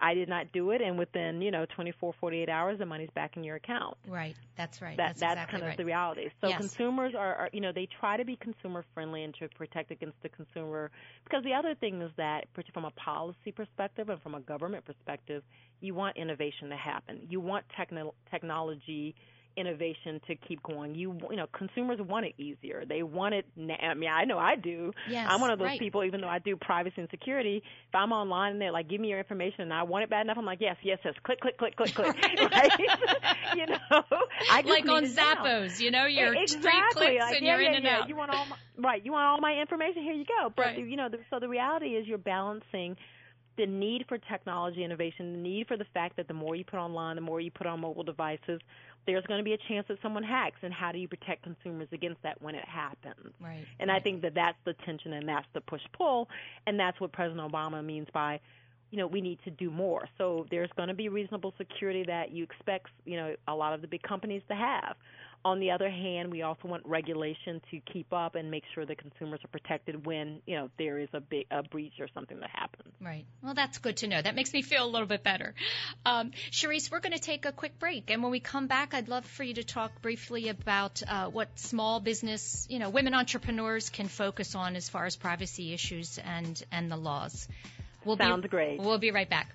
I 0.00 0.14
did 0.14 0.28
not 0.28 0.52
do 0.52 0.70
it, 0.70 0.80
and 0.82 0.98
within 0.98 1.40
you 1.40 1.50
know 1.50 1.66
24, 1.74 2.14
48 2.20 2.48
hours, 2.48 2.78
the 2.78 2.86
money's 2.86 3.10
back 3.14 3.36
in 3.36 3.44
your 3.44 3.56
account. 3.56 3.96
Right, 4.06 4.34
that's 4.56 4.82
right. 4.82 4.96
That, 4.96 5.08
that's, 5.08 5.20
that's 5.20 5.32
exactly 5.32 5.52
kind 5.52 5.62
of 5.62 5.68
right. 5.68 5.76
the 5.76 5.84
reality. 5.84 6.30
So 6.40 6.48
yes. 6.48 6.58
consumers 6.58 7.14
are, 7.14 7.34
are, 7.34 7.50
you 7.52 7.60
know, 7.60 7.72
they 7.72 7.88
try 8.00 8.16
to 8.16 8.24
be 8.24 8.36
consumer 8.36 8.84
friendly 8.94 9.22
and 9.24 9.34
to 9.40 9.48
protect 9.48 9.90
against 9.90 10.20
the 10.22 10.28
consumer. 10.28 10.90
Because 11.24 11.44
the 11.44 11.54
other 11.54 11.74
thing 11.74 12.02
is 12.02 12.10
that, 12.16 12.46
from 12.72 12.84
a 12.84 12.90
policy 12.92 13.52
perspective 13.52 14.08
and 14.08 14.20
from 14.22 14.34
a 14.34 14.40
government 14.40 14.84
perspective, 14.84 15.42
you 15.80 15.94
want 15.94 16.16
innovation 16.16 16.68
to 16.70 16.76
happen. 16.76 17.20
You 17.28 17.40
want 17.40 17.64
techno- 17.76 18.14
technology 18.30 19.14
innovation 19.56 20.20
to 20.26 20.34
keep 20.34 20.62
going. 20.62 20.94
You 20.94 21.18
you 21.30 21.36
know, 21.36 21.46
consumers 21.56 21.98
want 22.00 22.26
it 22.26 22.34
easier. 22.38 22.84
They 22.86 23.02
want 23.02 23.34
it. 23.34 23.46
Na- 23.56 23.74
I 23.74 23.94
mean, 23.94 24.10
I 24.10 24.24
know 24.24 24.38
I 24.38 24.56
do. 24.56 24.92
Yes, 25.08 25.26
I'm 25.30 25.40
one 25.40 25.50
of 25.50 25.58
those 25.58 25.66
right. 25.66 25.78
people. 25.78 26.04
Even 26.04 26.20
though 26.20 26.28
I 26.28 26.38
do 26.38 26.56
privacy 26.56 26.96
and 26.98 27.08
security, 27.10 27.58
if 27.88 27.94
I'm 27.94 28.12
online 28.12 28.52
and 28.52 28.60
they're 28.60 28.72
like, 28.72 28.88
"Give 28.88 29.00
me 29.00 29.08
your 29.08 29.18
information," 29.18 29.62
and 29.62 29.72
I 29.72 29.82
want 29.82 30.04
it 30.04 30.10
bad 30.10 30.22
enough, 30.22 30.38
I'm 30.38 30.44
like, 30.44 30.60
"Yes, 30.60 30.76
yes, 30.82 30.98
yes." 31.04 31.14
Click, 31.24 31.40
click, 31.40 31.58
click, 31.58 31.76
click, 31.76 31.94
click. 31.94 32.16
right? 32.52 32.70
you 33.56 33.66
know, 33.66 33.78
I 34.50 34.62
just 34.62 34.68
like 34.68 34.88
on 34.88 35.04
Zappos. 35.04 35.80
You 35.80 35.90
know, 35.90 36.06
you're 36.06 36.34
exactly. 36.34 36.70
three 36.70 36.90
clicks 36.92 37.20
like, 37.20 37.36
and 37.36 37.46
yeah, 37.46 37.52
you're 37.52 37.62
yeah, 37.62 37.68
in 37.68 37.74
and 37.76 37.84
yeah. 37.84 37.98
out. 38.00 38.08
You 38.08 38.16
want 38.16 38.30
all 38.32 38.46
my, 38.46 38.56
right? 38.78 39.04
You 39.04 39.12
want 39.12 39.24
all 39.26 39.40
my 39.40 39.54
information? 39.60 40.02
Here 40.02 40.14
you 40.14 40.24
go. 40.24 40.52
But 40.54 40.62
right. 40.62 40.78
you 40.78 40.96
know, 40.96 41.08
the, 41.08 41.18
so 41.30 41.38
the 41.38 41.48
reality 41.48 41.88
is 41.88 42.06
you're 42.06 42.18
balancing 42.18 42.96
the 43.56 43.66
need 43.66 44.04
for 44.08 44.18
technology 44.18 44.84
innovation, 44.84 45.32
the 45.32 45.38
need 45.38 45.68
for 45.68 45.76
the 45.76 45.86
fact 45.94 46.16
that 46.16 46.28
the 46.28 46.34
more 46.34 46.56
you 46.56 46.64
put 46.64 46.78
online, 46.78 47.16
the 47.16 47.22
more 47.22 47.40
you 47.40 47.50
put 47.50 47.66
on 47.66 47.80
mobile 47.80 48.02
devices, 48.02 48.60
there's 49.06 49.24
going 49.26 49.38
to 49.38 49.44
be 49.44 49.52
a 49.52 49.58
chance 49.68 49.86
that 49.88 49.98
someone 50.02 50.22
hacks. 50.22 50.58
And 50.62 50.72
how 50.72 50.92
do 50.92 50.98
you 50.98 51.08
protect 51.08 51.42
consumers 51.42 51.88
against 51.92 52.22
that 52.22 52.40
when 52.40 52.54
it 52.54 52.66
happens? 52.66 53.32
Right. 53.40 53.64
And 53.78 53.90
right. 53.90 54.00
I 54.00 54.00
think 54.00 54.22
that 54.22 54.34
that's 54.34 54.58
the 54.64 54.74
tension 54.84 55.12
and 55.12 55.28
that's 55.28 55.46
the 55.52 55.60
push 55.60 55.82
pull, 55.92 56.28
and 56.66 56.78
that's 56.78 57.00
what 57.00 57.12
President 57.12 57.50
Obama 57.50 57.84
means 57.84 58.08
by 58.12 58.40
you 58.90 59.00
know, 59.00 59.08
we 59.08 59.20
need 59.20 59.40
to 59.42 59.50
do 59.50 59.72
more. 59.72 60.08
So 60.18 60.46
there's 60.52 60.70
going 60.76 60.86
to 60.86 60.94
be 60.94 61.08
reasonable 61.08 61.52
security 61.58 62.04
that 62.06 62.30
you 62.30 62.44
expect, 62.44 62.90
you 63.04 63.16
know, 63.16 63.34
a 63.48 63.54
lot 63.54 63.72
of 63.72 63.80
the 63.80 63.88
big 63.88 64.02
companies 64.02 64.40
to 64.48 64.54
have. 64.54 64.94
On 65.44 65.60
the 65.60 65.70
other 65.72 65.90
hand, 65.90 66.30
we 66.30 66.42
also 66.42 66.68
want 66.68 66.86
regulation 66.86 67.60
to 67.70 67.80
keep 67.92 68.12
up 68.12 68.34
and 68.34 68.50
make 68.50 68.64
sure 68.74 68.86
that 68.86 68.98
consumers 68.98 69.40
are 69.44 69.48
protected 69.48 70.06
when, 70.06 70.40
you 70.46 70.56
know, 70.56 70.70
there 70.78 70.98
is 70.98 71.08
a 71.12 71.20
big 71.20 71.46
a 71.50 71.62
breach 71.62 71.94
or 72.00 72.08
something 72.14 72.40
that 72.40 72.50
happens. 72.50 72.94
Right. 73.00 73.26
Well, 73.42 73.54
that's 73.54 73.78
good 73.78 73.98
to 73.98 74.06
know. 74.06 74.20
That 74.20 74.34
makes 74.34 74.52
me 74.52 74.62
feel 74.62 74.84
a 74.84 74.88
little 74.88 75.06
bit 75.06 75.22
better. 75.22 75.54
Um, 76.06 76.30
Sherrese, 76.50 76.90
we're 76.90 77.00
going 77.00 77.12
to 77.12 77.20
take 77.20 77.44
a 77.44 77.52
quick 77.52 77.78
break, 77.78 78.10
and 78.10 78.22
when 78.22 78.32
we 78.32 78.40
come 78.40 78.66
back, 78.66 78.94
I'd 78.94 79.08
love 79.08 79.26
for 79.26 79.42
you 79.42 79.54
to 79.54 79.64
talk 79.64 80.00
briefly 80.00 80.48
about 80.48 81.02
uh, 81.06 81.26
what 81.26 81.58
small 81.58 82.00
business, 82.00 82.66
you 82.70 82.78
know, 82.78 82.88
women 82.90 83.14
entrepreneurs 83.14 83.90
can 83.90 84.08
focus 84.08 84.54
on 84.54 84.76
as 84.76 84.88
far 84.88 85.04
as 85.04 85.16
privacy 85.16 85.74
issues 85.74 86.18
and 86.18 86.62
and 86.72 86.90
the 86.90 86.96
laws. 86.96 87.48
We'll 88.04 88.16
Sounds 88.16 88.42
be, 88.42 88.48
great. 88.48 88.80
We'll 88.80 88.98
be 88.98 89.10
right 89.10 89.28
back. 89.28 89.54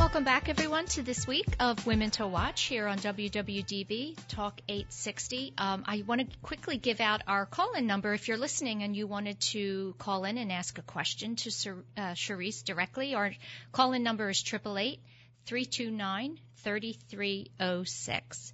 Welcome 0.00 0.24
back, 0.24 0.48
everyone, 0.48 0.86
to 0.86 1.02
this 1.02 1.26
week 1.26 1.46
of 1.60 1.86
Women 1.86 2.10
to 2.12 2.26
Watch 2.26 2.62
here 2.62 2.86
on 2.86 2.96
WWDB 2.96 4.16
Talk 4.28 4.62
860. 4.66 5.52
Um, 5.58 5.84
I 5.86 6.04
want 6.06 6.22
to 6.22 6.38
quickly 6.38 6.78
give 6.78 7.02
out 7.02 7.20
our 7.26 7.44
call 7.44 7.74
in 7.74 7.86
number 7.86 8.14
if 8.14 8.26
you're 8.26 8.38
listening 8.38 8.82
and 8.82 8.96
you 8.96 9.06
wanted 9.06 9.38
to 9.52 9.94
call 9.98 10.24
in 10.24 10.38
and 10.38 10.50
ask 10.50 10.78
a 10.78 10.82
question 10.82 11.36
to 11.36 11.50
uh, 11.98 12.14
Sherrese 12.14 12.64
directly. 12.64 13.14
Our 13.14 13.32
call 13.72 13.92
in 13.92 14.02
number 14.02 14.30
is 14.30 14.42
888 14.42 15.00
329 15.44 16.38
3306. 16.56 18.52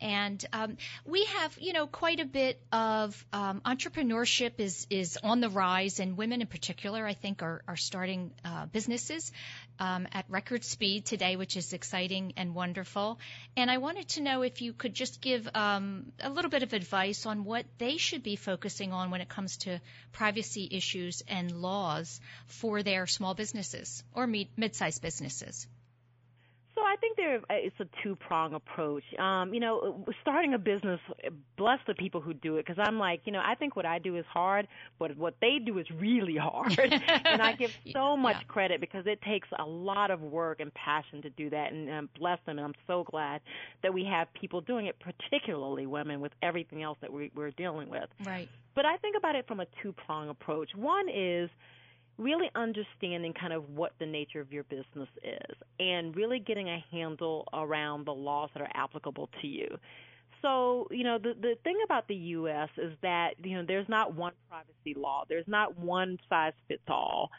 And 0.00 0.44
um, 0.52 0.76
we 1.04 1.24
have, 1.24 1.56
you 1.58 1.72
know, 1.72 1.86
quite 1.86 2.20
a 2.20 2.24
bit 2.24 2.60
of 2.72 3.24
um, 3.32 3.60
entrepreneurship 3.64 4.52
is 4.58 4.86
is 4.88 5.18
on 5.22 5.40
the 5.40 5.50
rise, 5.50 6.00
and 6.00 6.16
women 6.16 6.40
in 6.40 6.46
particular, 6.46 7.06
I 7.06 7.14
think, 7.14 7.42
are 7.42 7.62
are 7.68 7.76
starting 7.76 8.30
uh, 8.44 8.66
businesses 8.66 9.32
um, 9.78 10.06
at 10.12 10.24
record 10.28 10.64
speed 10.64 11.04
today, 11.04 11.36
which 11.36 11.56
is 11.56 11.72
exciting 11.72 12.34
and 12.36 12.54
wonderful. 12.54 13.18
And 13.56 13.70
I 13.70 13.78
wanted 13.78 14.08
to 14.10 14.22
know 14.22 14.42
if 14.42 14.62
you 14.62 14.72
could 14.72 14.94
just 14.94 15.20
give 15.20 15.48
um, 15.54 16.12
a 16.20 16.30
little 16.30 16.50
bit 16.50 16.62
of 16.62 16.72
advice 16.72 17.26
on 17.26 17.44
what 17.44 17.66
they 17.78 17.96
should 17.96 18.22
be 18.22 18.36
focusing 18.36 18.92
on 18.92 19.10
when 19.10 19.20
it 19.20 19.28
comes 19.28 19.58
to 19.58 19.80
privacy 20.12 20.68
issues 20.70 21.22
and 21.28 21.50
laws 21.52 22.20
for 22.46 22.82
their 22.82 23.06
small 23.06 23.34
businesses 23.34 24.02
or 24.14 24.26
mid-sized 24.26 25.02
businesses. 25.02 25.66
So 26.80 26.86
I 26.86 26.96
think 26.96 27.16
there 27.16 27.40
it's 27.50 27.76
a 27.80 27.86
two 28.02 28.16
prong 28.16 28.54
approach. 28.54 29.02
Um, 29.18 29.52
you 29.52 29.60
know, 29.60 30.02
starting 30.22 30.54
a 30.54 30.58
business, 30.58 30.98
bless 31.58 31.78
the 31.86 31.94
people 31.94 32.22
who 32.22 32.32
do 32.32 32.56
it, 32.56 32.64
because 32.66 32.82
I'm 32.82 32.98
like, 32.98 33.20
you 33.26 33.32
know, 33.32 33.42
I 33.44 33.54
think 33.54 33.76
what 33.76 33.84
I 33.84 33.98
do 33.98 34.16
is 34.16 34.24
hard, 34.32 34.66
but 34.98 35.14
what 35.18 35.34
they 35.42 35.58
do 35.58 35.76
is 35.78 35.86
really 35.90 36.36
hard, 36.36 36.78
and 36.78 37.42
I 37.42 37.52
give 37.52 37.70
so 37.92 38.16
much 38.16 38.36
yeah. 38.40 38.46
credit 38.48 38.80
because 38.80 39.04
it 39.06 39.20
takes 39.20 39.48
a 39.58 39.64
lot 39.64 40.10
of 40.10 40.22
work 40.22 40.60
and 40.60 40.72
passion 40.72 41.20
to 41.20 41.30
do 41.30 41.50
that, 41.50 41.72
and 41.72 41.90
um, 41.90 42.08
bless 42.18 42.38
them. 42.46 42.58
And 42.58 42.66
I'm 42.66 42.74
so 42.86 43.04
glad 43.04 43.42
that 43.82 43.92
we 43.92 44.04
have 44.06 44.32
people 44.32 44.62
doing 44.62 44.86
it, 44.86 44.96
particularly 45.00 45.84
women, 45.84 46.20
with 46.20 46.32
everything 46.40 46.82
else 46.82 46.96
that 47.02 47.12
we, 47.12 47.30
we're 47.34 47.50
dealing 47.50 47.90
with. 47.90 48.08
Right. 48.24 48.48
But 48.74 48.86
I 48.86 48.96
think 48.96 49.16
about 49.18 49.34
it 49.34 49.46
from 49.46 49.60
a 49.60 49.66
two 49.82 49.92
prong 49.92 50.30
approach. 50.30 50.70
One 50.74 51.10
is 51.10 51.50
really 52.20 52.50
understanding 52.54 53.32
kind 53.32 53.52
of 53.52 53.68
what 53.70 53.92
the 53.98 54.06
nature 54.06 54.40
of 54.40 54.52
your 54.52 54.64
business 54.64 55.08
is 55.24 55.56
and 55.78 56.14
really 56.14 56.38
getting 56.38 56.68
a 56.68 56.84
handle 56.92 57.48
around 57.52 58.06
the 58.06 58.12
laws 58.12 58.50
that 58.54 58.62
are 58.62 58.70
applicable 58.74 59.28
to 59.40 59.46
you. 59.46 59.78
So, 60.42 60.86
you 60.90 61.04
know, 61.04 61.18
the 61.18 61.34
the 61.34 61.56
thing 61.64 61.76
about 61.84 62.08
the 62.08 62.14
US 62.14 62.68
is 62.76 62.92
that, 63.02 63.34
you 63.42 63.56
know, 63.56 63.64
there's 63.66 63.88
not 63.88 64.14
one 64.14 64.32
privacy 64.48 64.98
law. 64.98 65.24
There's 65.28 65.48
not 65.48 65.78
one 65.78 66.18
size 66.28 66.52
fits 66.68 66.82
all 66.88 67.30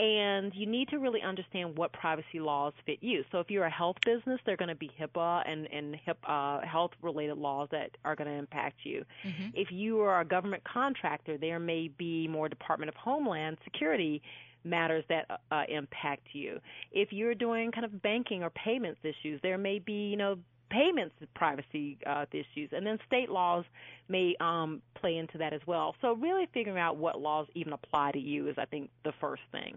and 0.00 0.52
you 0.54 0.66
need 0.66 0.88
to 0.88 0.98
really 0.98 1.22
understand 1.22 1.78
what 1.78 1.92
privacy 1.92 2.40
laws 2.40 2.72
fit 2.84 2.98
you. 3.00 3.24
So 3.30 3.38
if 3.38 3.50
you're 3.50 3.64
a 3.64 3.70
health 3.70 3.96
business, 4.04 4.40
they're 4.44 4.56
going 4.56 4.68
to 4.68 4.74
be 4.74 4.90
HIPAA 5.00 5.42
and 5.46 5.66
and 5.72 5.96
HIPAA, 6.06 6.62
uh, 6.62 6.66
health 6.66 6.90
related 7.02 7.38
laws 7.38 7.68
that 7.70 7.90
are 8.04 8.16
going 8.16 8.28
to 8.28 8.34
impact 8.34 8.80
you. 8.82 9.04
Mm-hmm. 9.24 9.48
If 9.54 9.70
you 9.70 10.00
are 10.00 10.20
a 10.20 10.24
government 10.24 10.64
contractor, 10.64 11.38
there 11.38 11.60
may 11.60 11.88
be 11.88 12.26
more 12.26 12.48
Department 12.48 12.88
of 12.88 12.96
Homeland 12.96 13.58
Security 13.64 14.22
matters 14.64 15.04
that 15.08 15.26
uh, 15.50 15.62
impact 15.68 16.28
you. 16.32 16.58
If 16.90 17.12
you're 17.12 17.34
doing 17.34 17.70
kind 17.70 17.84
of 17.84 18.02
banking 18.02 18.42
or 18.42 18.50
payments 18.50 19.00
issues, 19.02 19.40
there 19.42 19.58
may 19.58 19.78
be, 19.78 20.08
you 20.08 20.16
know, 20.16 20.38
payments 20.70 21.14
privacy 21.34 21.98
uh, 22.06 22.24
issues, 22.32 22.70
and 22.72 22.86
then 22.86 22.98
state 23.06 23.30
laws 23.30 23.64
may 24.08 24.34
um, 24.40 24.82
play 24.94 25.16
into 25.16 25.38
that 25.38 25.52
as 25.52 25.60
well. 25.66 25.94
So 26.00 26.14
really 26.14 26.48
figuring 26.52 26.78
out 26.78 26.96
what 26.96 27.20
laws 27.20 27.46
even 27.54 27.72
apply 27.72 28.12
to 28.12 28.18
you 28.18 28.48
is, 28.48 28.56
I 28.58 28.64
think, 28.64 28.90
the 29.04 29.12
first 29.20 29.42
thing. 29.52 29.76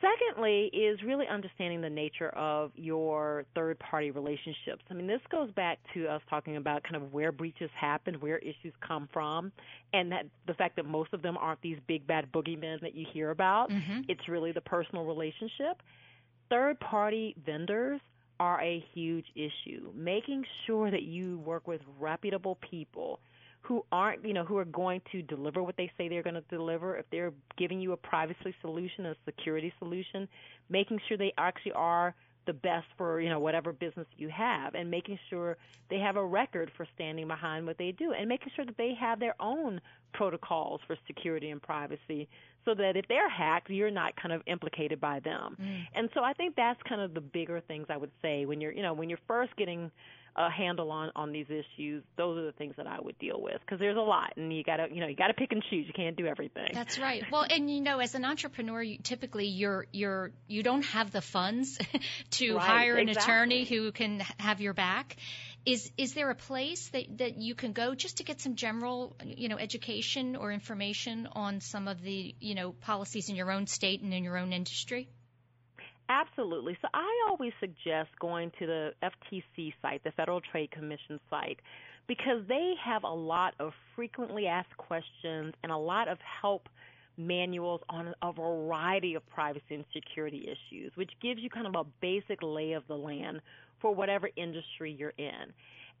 Secondly, 0.00 0.66
is 0.74 1.00
really 1.02 1.26
understanding 1.26 1.80
the 1.80 1.88
nature 1.88 2.28
of 2.30 2.72
your 2.74 3.44
third 3.54 3.78
party 3.78 4.10
relationships. 4.10 4.82
I 4.90 4.94
mean, 4.94 5.06
this 5.06 5.20
goes 5.30 5.50
back 5.52 5.78
to 5.94 6.06
us 6.08 6.20
talking 6.28 6.56
about 6.56 6.82
kind 6.82 6.96
of 6.96 7.12
where 7.14 7.32
breaches 7.32 7.70
happen, 7.74 8.14
where 8.16 8.38
issues 8.38 8.74
come 8.86 9.08
from, 9.12 9.50
and 9.94 10.12
that 10.12 10.26
the 10.46 10.54
fact 10.54 10.76
that 10.76 10.84
most 10.84 11.14
of 11.14 11.22
them 11.22 11.38
aren't 11.38 11.62
these 11.62 11.78
big 11.86 12.06
bad 12.06 12.30
boogeymen 12.32 12.82
that 12.82 12.94
you 12.94 13.06
hear 13.14 13.30
about. 13.30 13.70
Mm-hmm. 13.70 14.00
It's 14.08 14.28
really 14.28 14.52
the 14.52 14.60
personal 14.60 15.04
relationship. 15.06 15.80
Third 16.50 16.78
party 16.80 17.34
vendors 17.46 18.00
are 18.40 18.60
a 18.60 18.84
huge 18.94 19.26
issue. 19.34 19.90
Making 19.94 20.44
sure 20.66 20.90
that 20.90 21.02
you 21.02 21.38
work 21.40 21.66
with 21.66 21.80
reputable 21.98 22.58
people 22.68 23.20
who 23.62 23.84
aren't, 23.90 24.24
you 24.24 24.34
know, 24.34 24.44
who 24.44 24.58
are 24.58 24.66
going 24.66 25.00
to 25.10 25.22
deliver 25.22 25.62
what 25.62 25.76
they 25.76 25.90
say 25.96 26.08
they're 26.08 26.22
going 26.22 26.34
to 26.34 26.44
deliver. 26.50 26.98
If 26.98 27.06
they're 27.10 27.32
giving 27.56 27.80
you 27.80 27.92
a 27.92 27.96
privacy 27.96 28.54
solution, 28.60 29.06
a 29.06 29.14
security 29.24 29.72
solution, 29.78 30.28
making 30.68 31.00
sure 31.08 31.16
they 31.16 31.32
actually 31.38 31.72
are 31.72 32.14
the 32.46 32.52
best 32.52 32.86
for 32.96 33.20
you 33.20 33.28
know 33.28 33.38
whatever 33.38 33.72
business 33.72 34.06
you 34.16 34.28
have 34.28 34.74
and 34.74 34.90
making 34.90 35.18
sure 35.30 35.56
they 35.90 35.98
have 35.98 36.16
a 36.16 36.24
record 36.24 36.70
for 36.76 36.86
standing 36.94 37.28
behind 37.28 37.66
what 37.66 37.78
they 37.78 37.92
do 37.92 38.12
and 38.12 38.28
making 38.28 38.50
sure 38.54 38.64
that 38.64 38.76
they 38.76 38.94
have 38.98 39.20
their 39.20 39.34
own 39.40 39.80
protocols 40.12 40.80
for 40.86 40.96
security 41.06 41.50
and 41.50 41.60
privacy 41.60 42.28
so 42.64 42.74
that 42.74 42.96
if 42.96 43.06
they're 43.08 43.28
hacked, 43.28 43.68
you're 43.68 43.90
not 43.90 44.16
kind 44.16 44.32
of 44.32 44.40
implicated 44.46 45.00
by 45.00 45.20
them. 45.20 45.56
Mm. 45.60 45.82
And 45.94 46.08
so 46.14 46.22
I 46.22 46.32
think 46.32 46.56
that's 46.56 46.80
kind 46.88 47.00
of 47.00 47.12
the 47.12 47.20
bigger 47.20 47.60
things 47.60 47.86
I 47.90 47.96
would 47.96 48.12
say 48.22 48.46
when 48.46 48.60
you're, 48.60 48.72
you 48.72 48.82
know, 48.82 48.94
when 48.94 49.10
you're 49.10 49.18
first 49.26 49.54
getting 49.56 49.90
a 50.36 50.50
handle 50.50 50.90
on 50.90 51.10
on 51.14 51.32
these 51.32 51.46
issues 51.48 52.02
those 52.16 52.38
are 52.38 52.44
the 52.44 52.52
things 52.52 52.74
that 52.76 52.86
I 52.86 52.98
would 53.00 53.18
deal 53.18 53.40
with 53.40 53.60
because 53.60 53.78
there's 53.78 53.96
a 53.96 54.00
lot 54.00 54.32
and 54.36 54.54
you 54.54 54.64
got 54.64 54.76
to 54.76 54.86
you 54.92 55.00
know 55.00 55.06
you 55.06 55.14
got 55.14 55.28
to 55.28 55.34
pick 55.34 55.52
and 55.52 55.62
choose 55.70 55.86
you 55.86 55.92
can't 55.92 56.16
do 56.16 56.26
everything 56.26 56.70
that's 56.72 56.98
right 56.98 57.24
well 57.30 57.46
and 57.48 57.70
you 57.70 57.80
know 57.80 58.00
as 58.00 58.14
an 58.14 58.24
entrepreneur 58.24 58.82
you, 58.82 58.98
typically 58.98 59.46
you're 59.46 59.86
you're 59.92 60.32
you 60.48 60.62
don't 60.62 60.84
have 60.84 61.12
the 61.12 61.20
funds 61.20 61.78
to 62.30 62.56
right, 62.56 62.66
hire 62.66 62.96
an 62.96 63.08
exactly. 63.08 63.32
attorney 63.32 63.64
who 63.64 63.92
can 63.92 64.20
have 64.38 64.60
your 64.60 64.74
back 64.74 65.16
is 65.64 65.90
is 65.96 66.14
there 66.14 66.30
a 66.30 66.34
place 66.34 66.88
that 66.88 67.18
that 67.18 67.36
you 67.36 67.54
can 67.54 67.72
go 67.72 67.94
just 67.94 68.18
to 68.18 68.24
get 68.24 68.40
some 68.40 68.54
general 68.56 69.16
you 69.24 69.48
know 69.48 69.56
education 69.56 70.36
or 70.36 70.52
information 70.52 71.28
on 71.32 71.60
some 71.60 71.88
of 71.88 72.02
the 72.02 72.34
you 72.40 72.54
know 72.54 72.72
policies 72.72 73.28
in 73.28 73.36
your 73.36 73.50
own 73.50 73.66
state 73.66 74.02
and 74.02 74.12
in 74.12 74.24
your 74.24 74.36
own 74.36 74.52
industry? 74.52 75.08
Absolutely. 76.08 76.76
So 76.82 76.88
I 76.92 77.08
always 77.30 77.52
suggest 77.60 78.10
going 78.20 78.52
to 78.58 78.66
the 78.66 78.90
FTC 79.02 79.72
site, 79.80 80.04
the 80.04 80.12
Federal 80.12 80.40
Trade 80.40 80.70
Commission 80.70 81.18
site, 81.30 81.58
because 82.06 82.42
they 82.48 82.74
have 82.84 83.04
a 83.04 83.08
lot 83.08 83.54
of 83.58 83.72
frequently 83.96 84.46
asked 84.46 84.76
questions 84.76 85.54
and 85.62 85.72
a 85.72 85.76
lot 85.76 86.08
of 86.08 86.18
help 86.42 86.68
manuals 87.16 87.80
on 87.88 88.12
a 88.22 88.32
variety 88.32 89.14
of 89.14 89.26
privacy 89.30 89.62
and 89.70 89.84
security 89.94 90.46
issues, 90.46 90.92
which 90.96 91.10
gives 91.22 91.40
you 91.40 91.48
kind 91.48 91.66
of 91.66 91.74
a 91.74 91.84
basic 92.00 92.38
lay 92.42 92.72
of 92.72 92.82
the 92.88 92.94
land 92.94 93.40
for 93.80 93.94
whatever 93.94 94.28
industry 94.36 94.94
you're 94.98 95.14
in. 95.16 95.52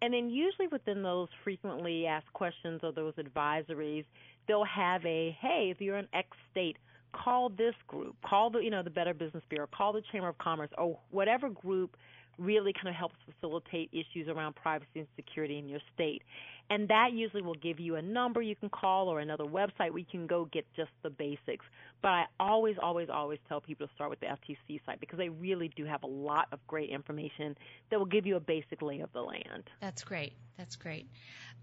And 0.02 0.12
then 0.12 0.28
usually 0.28 0.66
within 0.68 1.02
those 1.02 1.28
frequently 1.44 2.06
asked 2.06 2.32
questions 2.32 2.80
or 2.82 2.92
those 2.92 3.14
advisories, 3.14 4.04
they'll 4.46 4.64
have 4.64 5.04
a, 5.06 5.36
hey, 5.40 5.70
if 5.70 5.80
you're 5.80 5.96
in 5.96 6.08
X 6.12 6.28
state, 6.50 6.76
call 7.14 7.48
this 7.48 7.74
group, 7.86 8.16
call 8.24 8.50
the 8.50 8.58
you 8.58 8.70
know 8.70 8.82
the 8.82 8.90
Better 8.90 9.14
Business 9.14 9.42
Bureau, 9.48 9.66
call 9.66 9.92
the 9.92 10.02
Chamber 10.12 10.28
of 10.28 10.38
Commerce, 10.38 10.70
or 10.76 10.98
whatever 11.10 11.48
group 11.48 11.96
really 12.38 12.72
kind 12.72 12.88
of 12.88 12.94
helps 12.94 13.16
facilitate 13.32 13.90
issues 13.92 14.28
around 14.28 14.54
privacy 14.56 14.88
and 14.96 15.06
security 15.16 15.58
in 15.58 15.68
your 15.68 15.80
state. 15.94 16.22
And 16.70 16.88
that 16.88 17.12
usually 17.12 17.42
will 17.42 17.54
give 17.54 17.78
you 17.78 17.96
a 17.96 18.02
number 18.02 18.40
you 18.40 18.56
can 18.56 18.70
call 18.70 19.08
or 19.08 19.20
another 19.20 19.44
website 19.44 19.90
where 19.90 19.98
you 19.98 20.06
can 20.10 20.26
go 20.26 20.46
get 20.46 20.66
just 20.74 20.90
the 21.02 21.10
basics. 21.10 21.64
But 22.00 22.08
I 22.08 22.24
always, 22.40 22.76
always, 22.82 23.08
always 23.10 23.38
tell 23.48 23.60
people 23.60 23.86
to 23.86 23.94
start 23.94 24.10
with 24.10 24.20
the 24.20 24.26
FTC 24.26 24.80
site 24.86 25.00
because 25.00 25.18
they 25.18 25.28
really 25.28 25.70
do 25.76 25.84
have 25.84 26.02
a 26.02 26.06
lot 26.06 26.48
of 26.52 26.66
great 26.66 26.90
information 26.90 27.56
that 27.90 27.98
will 27.98 28.06
give 28.06 28.26
you 28.26 28.36
a 28.36 28.40
basic 28.40 28.80
lay 28.82 29.00
of 29.00 29.12
the 29.12 29.20
land. 29.20 29.64
That's 29.80 30.04
great. 30.04 30.32
That's 30.56 30.76
great. 30.76 31.06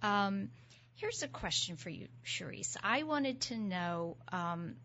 Um, 0.03 0.49
here's 0.95 1.23
a 1.23 1.27
question 1.27 1.77
for 1.77 1.89
you, 1.89 2.07
Sherrese. 2.23 2.77
I 2.83 3.03
wanted 3.03 3.41
to 3.41 3.57
know, 3.57 4.17
um, 4.31 4.75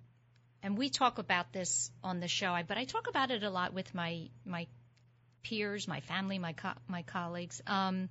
and 0.62 0.76
we 0.76 0.90
talk 0.90 1.18
about 1.18 1.52
this 1.52 1.90
on 2.02 2.20
the 2.20 2.28
show, 2.28 2.56
but 2.66 2.78
I 2.78 2.84
talk 2.84 3.08
about 3.08 3.30
it 3.30 3.42
a 3.42 3.50
lot 3.50 3.72
with 3.72 3.94
my 3.94 4.28
my 4.44 4.66
peers, 5.42 5.86
my 5.86 6.00
family, 6.00 6.38
my 6.38 6.52
co- 6.52 6.80
my 6.88 7.02
colleagues. 7.02 7.62
Um, 7.66 8.08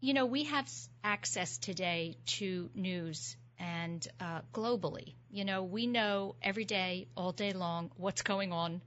you 0.00 0.14
know, 0.14 0.26
we 0.26 0.44
have 0.44 0.70
access 1.02 1.58
today 1.58 2.16
to 2.26 2.70
news 2.74 3.36
and 3.58 4.06
uh, 4.20 4.40
globally. 4.52 5.14
You 5.30 5.44
know, 5.44 5.62
we 5.62 5.86
know 5.86 6.34
every 6.42 6.64
day, 6.64 7.08
all 7.16 7.32
day 7.32 7.52
long, 7.52 7.90
what's 7.96 8.22
going 8.22 8.52
on. 8.52 8.80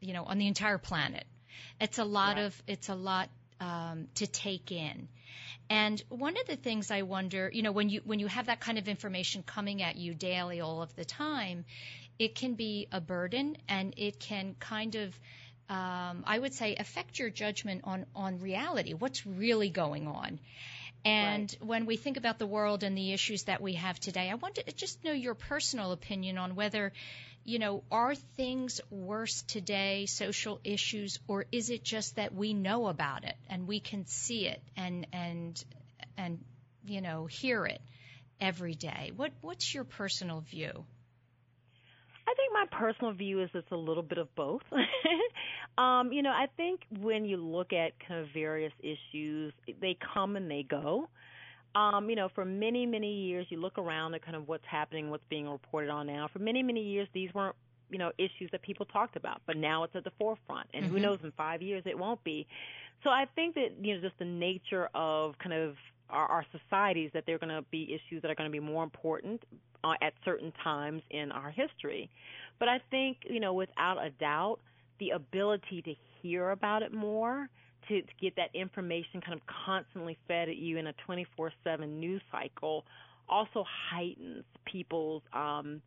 You 0.00 0.12
know, 0.12 0.24
on 0.24 0.38
the 0.38 0.46
entire 0.46 0.78
planet. 0.78 1.24
It's 1.80 1.98
a 1.98 2.04
lot 2.04 2.36
right. 2.36 2.44
of 2.44 2.62
it's 2.66 2.88
a 2.88 2.94
lot 2.94 3.30
um, 3.60 4.08
to 4.16 4.26
take 4.26 4.70
in. 4.72 5.08
And 5.70 6.02
one 6.08 6.36
of 6.36 6.46
the 6.46 6.56
things 6.56 6.90
I 6.90 7.02
wonder, 7.02 7.50
you 7.52 7.62
know, 7.62 7.72
when 7.72 7.88
you 7.88 8.00
when 8.04 8.18
you 8.18 8.26
have 8.26 8.46
that 8.46 8.60
kind 8.60 8.78
of 8.78 8.88
information 8.88 9.42
coming 9.42 9.82
at 9.82 9.96
you 9.96 10.14
daily, 10.14 10.60
all 10.60 10.82
of 10.82 10.94
the 10.94 11.04
time, 11.04 11.64
it 12.18 12.34
can 12.34 12.54
be 12.54 12.88
a 12.92 13.00
burden, 13.00 13.56
and 13.68 13.94
it 13.96 14.20
can 14.20 14.54
kind 14.60 14.94
of 14.94 15.18
um, 15.68 16.24
I 16.26 16.38
would 16.38 16.52
say, 16.52 16.76
affect 16.76 17.18
your 17.18 17.30
judgment 17.30 17.82
on 17.84 18.06
on 18.14 18.40
reality. 18.40 18.92
What's 18.92 19.26
really 19.26 19.70
going 19.70 20.06
on? 20.06 20.38
And 21.04 21.54
right. 21.60 21.68
when 21.68 21.86
we 21.86 21.96
think 21.96 22.16
about 22.16 22.38
the 22.38 22.46
world 22.46 22.82
and 22.82 22.96
the 22.96 23.12
issues 23.12 23.44
that 23.44 23.60
we 23.60 23.74
have 23.74 24.00
today, 24.00 24.30
I 24.30 24.34
want 24.34 24.54
to 24.56 24.72
just 24.72 25.04
know 25.04 25.12
your 25.12 25.34
personal 25.34 25.92
opinion 25.92 26.38
on 26.38 26.54
whether, 26.54 26.92
you 27.44 27.58
know, 27.58 27.82
are 27.90 28.14
things 28.14 28.80
worse 28.90 29.42
today, 29.42 30.06
social 30.06 30.60
issues, 30.64 31.18
or 31.28 31.44
is 31.52 31.70
it 31.70 31.84
just 31.84 32.16
that 32.16 32.34
we 32.34 32.54
know 32.54 32.86
about 32.86 33.24
it 33.24 33.36
and 33.50 33.68
we 33.68 33.80
can 33.80 34.06
see 34.06 34.46
it 34.46 34.62
and 34.76 35.06
and 35.12 35.64
and 36.16 36.42
you 36.86 37.00
know 37.00 37.26
hear 37.26 37.66
it 37.66 37.80
every 38.40 38.74
day? 38.74 39.12
What 39.14 39.32
what's 39.42 39.74
your 39.74 39.84
personal 39.84 40.40
view? 40.40 40.84
I 42.26 42.32
think 42.34 42.52
my 42.54 42.78
personal 42.78 43.12
view 43.12 43.42
is 43.42 43.50
it's 43.52 43.70
a 43.70 43.76
little 43.76 44.02
bit 44.02 44.16
of 44.16 44.34
both. 44.34 44.62
um, 45.78 46.10
you 46.10 46.22
know, 46.22 46.30
I 46.30 46.46
think 46.56 46.80
when 47.00 47.26
you 47.26 47.36
look 47.36 47.74
at 47.74 47.92
kind 48.08 48.22
of 48.22 48.28
various 48.32 48.72
issues, 48.80 49.52
they 49.80 49.98
come 50.14 50.36
and 50.36 50.50
they 50.50 50.62
go. 50.62 51.08
Um, 51.74 52.08
you 52.08 52.14
know, 52.14 52.28
for 52.34 52.44
many, 52.44 52.86
many 52.86 53.12
years, 53.12 53.46
you 53.50 53.60
look 53.60 53.78
around 53.78 54.14
at 54.14 54.24
kind 54.24 54.36
of 54.36 54.46
what's 54.46 54.64
happening, 54.64 55.10
what's 55.10 55.24
being 55.28 55.48
reported 55.48 55.90
on 55.90 56.06
now. 56.06 56.28
For 56.32 56.38
many, 56.38 56.62
many 56.62 56.82
years, 56.82 57.08
these 57.12 57.34
weren't, 57.34 57.56
you 57.90 57.98
know, 57.98 58.12
issues 58.16 58.48
that 58.52 58.62
people 58.62 58.86
talked 58.86 59.16
about, 59.16 59.42
but 59.46 59.56
now 59.56 59.82
it's 59.82 59.96
at 59.96 60.04
the 60.04 60.12
forefront. 60.18 60.68
And 60.72 60.84
mm-hmm. 60.84 60.94
who 60.94 61.00
knows, 61.00 61.18
in 61.24 61.32
five 61.32 61.62
years, 61.62 61.82
it 61.84 61.98
won't 61.98 62.22
be. 62.22 62.46
So 63.02 63.10
I 63.10 63.26
think 63.34 63.56
that, 63.56 63.72
you 63.82 63.94
know, 63.94 64.00
just 64.00 64.18
the 64.18 64.24
nature 64.24 64.88
of 64.94 65.36
kind 65.38 65.52
of 65.52 65.74
our, 66.10 66.26
our 66.26 66.46
societies 66.52 67.10
that 67.12 67.24
there 67.26 67.34
are 67.34 67.38
going 67.38 67.54
to 67.54 67.64
be 67.70 67.92
issues 67.92 68.22
that 68.22 68.30
are 68.30 68.34
going 68.34 68.48
to 68.48 68.52
be 68.52 68.60
more 68.60 68.84
important 68.84 69.42
uh, 69.82 69.94
at 70.00 70.14
certain 70.24 70.52
times 70.62 71.02
in 71.10 71.32
our 71.32 71.50
history. 71.50 72.08
But 72.58 72.68
I 72.68 72.80
think, 72.90 73.18
you 73.28 73.40
know, 73.40 73.52
without 73.52 73.98
a 73.98 74.10
doubt, 74.10 74.60
the 75.00 75.10
ability 75.10 75.82
to 75.82 75.94
hear 76.22 76.50
about 76.50 76.82
it 76.82 76.92
more, 76.92 77.48
to, 77.88 78.02
to 78.02 78.12
get 78.20 78.36
that 78.36 78.50
information 78.54 79.20
kind 79.20 79.34
of 79.34 79.40
constantly 79.46 80.16
fed 80.26 80.48
at 80.48 80.56
you 80.56 80.78
in 80.78 80.86
a 80.86 80.94
24/7 81.08 81.88
news 81.88 82.22
cycle, 82.30 82.84
also 83.28 83.64
heightens 83.90 84.44
people's 84.64 85.22
um, 85.32 85.80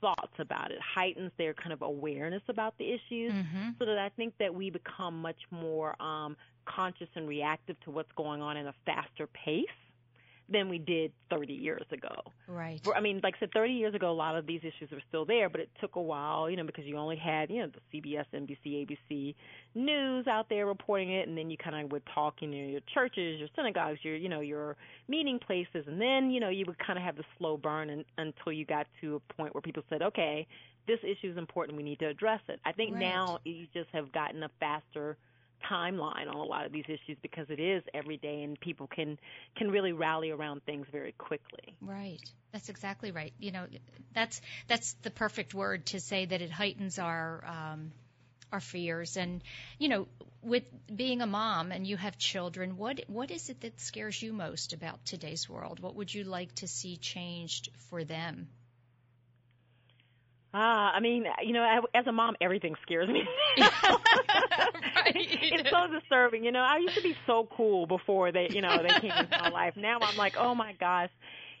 thoughts 0.00 0.34
about 0.38 0.70
it, 0.70 0.78
heightens 0.80 1.30
their 1.38 1.54
kind 1.54 1.72
of 1.72 1.82
awareness 1.82 2.42
about 2.48 2.76
the 2.78 2.88
issues, 2.92 3.32
mm-hmm. 3.32 3.70
so 3.78 3.84
that 3.86 3.98
I 3.98 4.10
think 4.10 4.34
that 4.38 4.54
we 4.54 4.70
become 4.70 5.20
much 5.22 5.40
more 5.50 6.00
um, 6.02 6.36
conscious 6.64 7.08
and 7.14 7.28
reactive 7.28 7.78
to 7.84 7.90
what's 7.90 8.12
going 8.16 8.42
on 8.42 8.56
in 8.56 8.66
a 8.66 8.74
faster 8.84 9.26
pace 9.28 9.66
than 10.52 10.68
we 10.68 10.78
did 10.78 11.12
30 11.30 11.52
years 11.52 11.86
ago. 11.90 12.14
Right. 12.46 12.80
I 12.94 13.00
mean, 13.00 13.20
like 13.22 13.34
I 13.36 13.40
said, 13.40 13.50
30 13.52 13.72
years 13.72 13.94
ago, 13.94 14.10
a 14.10 14.12
lot 14.12 14.36
of 14.36 14.46
these 14.46 14.60
issues 14.60 14.90
were 14.90 15.02
still 15.08 15.24
there, 15.24 15.48
but 15.48 15.60
it 15.60 15.70
took 15.80 15.96
a 15.96 16.00
while, 16.00 16.50
you 16.50 16.56
know, 16.56 16.64
because 16.64 16.84
you 16.84 16.96
only 16.96 17.16
had, 17.16 17.50
you 17.50 17.60
know, 17.60 17.68
the 17.68 18.00
CBS, 18.00 18.26
NBC, 18.34 18.86
ABC 18.86 19.34
news 19.74 20.26
out 20.26 20.48
there 20.48 20.66
reporting 20.66 21.12
it, 21.12 21.28
and 21.28 21.36
then 21.36 21.50
you 21.50 21.56
kind 21.56 21.84
of 21.84 21.90
would 21.90 22.02
talk 22.14 22.42
in 22.42 22.52
your 22.52 22.80
churches, 22.92 23.38
your 23.38 23.48
synagogues, 23.56 23.98
your, 24.02 24.16
you 24.16 24.28
know, 24.28 24.40
your 24.40 24.76
meeting 25.08 25.38
places, 25.38 25.84
and 25.86 26.00
then, 26.00 26.30
you 26.30 26.40
know, 26.40 26.50
you 26.50 26.64
would 26.66 26.78
kind 26.78 26.98
of 26.98 27.04
have 27.04 27.16
the 27.16 27.24
slow 27.38 27.56
burn 27.56 27.90
and, 27.90 28.04
until 28.18 28.52
you 28.52 28.64
got 28.64 28.86
to 29.00 29.16
a 29.16 29.32
point 29.32 29.54
where 29.54 29.62
people 29.62 29.82
said, 29.88 30.02
okay, 30.02 30.46
this 30.86 30.98
issue 31.02 31.30
is 31.30 31.38
important, 31.38 31.76
we 31.76 31.82
need 31.82 31.98
to 32.00 32.06
address 32.06 32.40
it. 32.48 32.60
I 32.64 32.72
think 32.72 32.94
right. 32.94 33.00
now 33.00 33.38
you 33.44 33.66
just 33.72 33.88
have 33.92 34.12
gotten 34.12 34.42
a 34.42 34.50
faster– 34.60 35.16
timeline 35.70 36.28
on 36.28 36.36
a 36.36 36.44
lot 36.44 36.66
of 36.66 36.72
these 36.72 36.84
issues 36.86 37.16
because 37.22 37.46
it 37.48 37.60
is 37.60 37.82
every 37.94 38.16
day 38.16 38.42
and 38.42 38.58
people 38.60 38.86
can 38.86 39.18
can 39.56 39.70
really 39.70 39.92
rally 39.92 40.30
around 40.30 40.62
things 40.64 40.86
very 40.90 41.12
quickly. 41.12 41.74
Right. 41.80 42.20
That's 42.52 42.68
exactly 42.68 43.10
right. 43.10 43.32
You 43.38 43.52
know, 43.52 43.66
that's 44.14 44.40
that's 44.68 44.94
the 45.02 45.10
perfect 45.10 45.54
word 45.54 45.86
to 45.86 46.00
say 46.00 46.26
that 46.26 46.42
it 46.42 46.50
heightens 46.50 46.98
our 46.98 47.44
um, 47.46 47.92
our 48.52 48.60
fears 48.60 49.16
and 49.16 49.42
you 49.78 49.88
know 49.88 50.06
with 50.42 50.64
being 50.94 51.22
a 51.22 51.26
mom 51.26 51.72
and 51.72 51.86
you 51.86 51.96
have 51.96 52.18
children 52.18 52.76
what 52.76 53.00
what 53.06 53.30
is 53.30 53.48
it 53.48 53.60
that 53.62 53.80
scares 53.80 54.20
you 54.20 54.32
most 54.32 54.74
about 54.74 55.02
today's 55.06 55.48
world 55.48 55.80
what 55.80 55.94
would 55.94 56.12
you 56.12 56.24
like 56.24 56.54
to 56.54 56.68
see 56.68 56.96
changed 56.98 57.70
for 57.88 58.04
them 58.04 58.48
Ah, 60.54 60.92
I 60.94 61.00
mean, 61.00 61.24
you 61.42 61.52
know, 61.54 61.80
as 61.94 62.06
a 62.06 62.12
mom, 62.12 62.36
everything 62.40 62.74
scares 62.82 63.08
me. 63.08 63.22
right. 63.58 65.14
It's 65.16 65.68
so 65.70 65.86
disturbing. 65.90 66.44
You 66.44 66.52
know, 66.52 66.60
I 66.60 66.78
used 66.78 66.94
to 66.96 67.02
be 67.02 67.16
so 67.26 67.48
cool 67.56 67.86
before 67.86 68.32
they, 68.32 68.48
you 68.50 68.60
know, 68.60 68.82
they 68.82 68.92
came 69.00 69.12
into 69.18 69.36
my 69.38 69.48
life. 69.48 69.74
Now 69.76 69.98
I'm 70.02 70.16
like, 70.16 70.34
oh 70.38 70.54
my 70.54 70.74
gosh. 70.78 71.10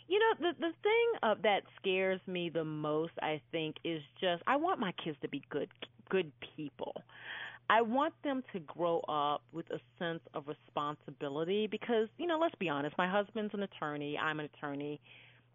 You 0.08 0.18
know, 0.18 0.50
the 0.52 0.52
the 0.60 0.72
thing 0.82 1.06
uh, 1.22 1.34
that 1.42 1.62
scares 1.80 2.20
me 2.26 2.50
the 2.50 2.64
most, 2.64 3.12
I 3.22 3.40
think, 3.50 3.76
is 3.84 4.02
just 4.20 4.42
I 4.46 4.56
want 4.56 4.78
my 4.80 4.92
kids 5.02 5.16
to 5.22 5.28
be 5.28 5.42
good 5.50 5.70
good 6.10 6.30
people. 6.56 6.94
I 7.70 7.80
want 7.82 8.14
them 8.24 8.42
to 8.52 8.60
grow 8.60 9.00
up 9.08 9.42
with 9.52 9.66
a 9.70 9.78
sense 9.98 10.20
of 10.34 10.46
responsibility 10.48 11.66
because, 11.66 12.08
you 12.18 12.26
know, 12.26 12.38
let's 12.38 12.54
be 12.56 12.68
honest, 12.68 12.96
my 12.98 13.08
husband's 13.08 13.54
an 13.54 13.62
attorney, 13.62 14.18
I'm 14.18 14.40
an 14.40 14.48
attorney 14.54 15.00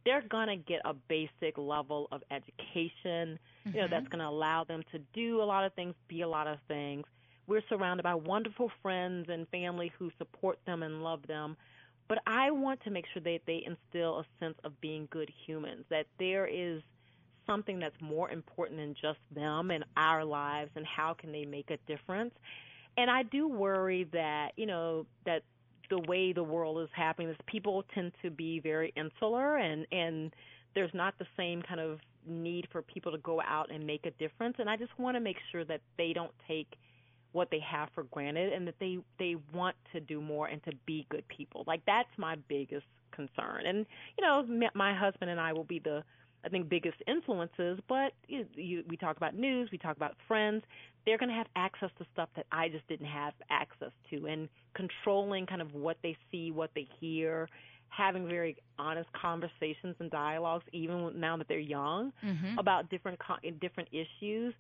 they're 0.07 0.23
going 0.29 0.47
to 0.47 0.55
get 0.55 0.79
a 0.85 0.93
basic 0.93 1.57
level 1.57 2.07
of 2.13 2.23
education, 2.31 3.37
mm-hmm. 3.37 3.75
you 3.75 3.81
know, 3.81 3.87
that's 3.89 4.05
mm-hmm. 4.05 4.19
going 4.19 4.19
to 4.19 4.29
allow 4.29 4.63
them 4.63 4.81
to 4.93 4.99
do 5.13 5.41
a 5.41 5.43
lot 5.43 5.65
of 5.65 5.73
things, 5.73 5.93
be 6.07 6.21
a 6.21 6.27
lot 6.27 6.47
of 6.47 6.59
things. 6.69 7.03
We're 7.45 7.61
surrounded 7.67 8.03
by 8.03 8.15
wonderful 8.15 8.71
friends 8.81 9.27
and 9.29 9.45
family 9.49 9.91
who 9.99 10.09
support 10.17 10.59
them 10.65 10.81
and 10.81 11.03
love 11.03 11.27
them. 11.27 11.57
But 12.07 12.19
I 12.25 12.51
want 12.51 12.81
to 12.85 12.89
make 12.89 13.03
sure 13.13 13.21
that 13.21 13.39
they 13.45 13.65
instill 13.65 14.19
a 14.19 14.25
sense 14.39 14.55
of 14.63 14.79
being 14.79 15.09
good 15.11 15.29
humans, 15.45 15.83
that 15.89 16.05
there 16.19 16.47
is 16.47 16.81
something 17.45 17.77
that's 17.77 17.99
more 17.99 18.29
important 18.31 18.79
than 18.79 18.95
just 19.01 19.19
them 19.35 19.71
and 19.71 19.83
our 19.97 20.23
lives 20.23 20.71
and 20.75 20.85
how 20.85 21.15
can 21.15 21.33
they 21.33 21.43
make 21.43 21.69
a 21.69 21.77
difference. 21.85 22.33
And 22.95 23.11
I 23.11 23.23
do 23.23 23.49
worry 23.49 24.05
that, 24.13 24.51
you 24.55 24.67
know, 24.67 25.05
that 25.25 25.43
the 25.89 25.99
way 25.99 26.33
the 26.33 26.43
world 26.43 26.81
is 26.81 26.89
happening 26.93 27.29
is 27.29 27.37
people 27.45 27.83
tend 27.93 28.11
to 28.21 28.29
be 28.29 28.59
very 28.59 28.93
insular 28.95 29.57
and 29.57 29.85
and 29.91 30.33
there's 30.75 30.93
not 30.93 31.17
the 31.17 31.25
same 31.35 31.61
kind 31.61 31.79
of 31.79 31.99
need 32.27 32.67
for 32.71 32.81
people 32.81 33.11
to 33.11 33.17
go 33.19 33.41
out 33.41 33.71
and 33.71 33.85
make 33.85 34.05
a 34.05 34.11
difference 34.11 34.55
and 34.59 34.69
I 34.69 34.75
just 34.77 34.97
want 34.99 35.15
to 35.15 35.21
make 35.21 35.37
sure 35.51 35.63
that 35.65 35.81
they 35.97 36.13
don't 36.13 36.31
take 36.47 36.67
what 37.31 37.49
they 37.51 37.59
have 37.59 37.89
for 37.93 38.03
granted 38.03 38.53
and 38.53 38.67
that 38.67 38.75
they 38.79 38.97
they 39.19 39.35
want 39.53 39.75
to 39.93 39.99
do 39.99 40.21
more 40.21 40.47
and 40.47 40.63
to 40.63 40.71
be 40.85 41.05
good 41.09 41.27
people. 41.27 41.63
Like 41.67 41.81
that's 41.85 42.09
my 42.17 42.35
biggest 42.47 42.85
concern. 43.11 43.65
And 43.65 43.85
you 44.17 44.25
know, 44.25 44.43
my 44.73 44.93
husband 44.93 45.31
and 45.31 45.39
I 45.39 45.53
will 45.53 45.63
be 45.63 45.79
the 45.79 46.03
I 46.47 46.49
think 46.49 46.69
biggest 46.69 46.95
influences, 47.07 47.77
but 47.89 48.13
you, 48.29 48.45
you, 48.55 48.83
we 48.87 48.95
talk 48.95 49.17
about 49.17 49.35
news, 49.35 49.67
we 49.69 49.77
talk 49.77 49.97
about 49.97 50.15
friends. 50.29 50.63
They're 51.05 51.17
going 51.17 51.27
to 51.27 51.35
have 51.35 51.47
access 51.57 51.89
to 51.99 52.05
stuff 52.13 52.29
that 52.37 52.45
I 52.53 52.69
just 52.69 52.87
didn't 52.87 53.07
have 53.07 53.33
access 53.49 53.91
to, 54.11 54.27
and 54.27 54.47
controlling 54.73 55.45
kind 55.45 55.61
of 55.61 55.73
what 55.73 55.97
they 56.03 56.15
see, 56.31 56.51
what 56.51 56.69
they 56.73 56.87
hear, 57.01 57.49
having 57.89 58.29
very 58.29 58.55
honest 58.79 59.09
conversations 59.11 59.97
and 59.99 60.09
dialogues, 60.09 60.63
even 60.71 61.19
now 61.19 61.35
that 61.35 61.49
they're 61.49 61.59
young, 61.59 62.13
mm-hmm. 62.23 62.57
about 62.57 62.89
different 62.89 63.19
different 63.59 63.89
issues. 63.91 64.53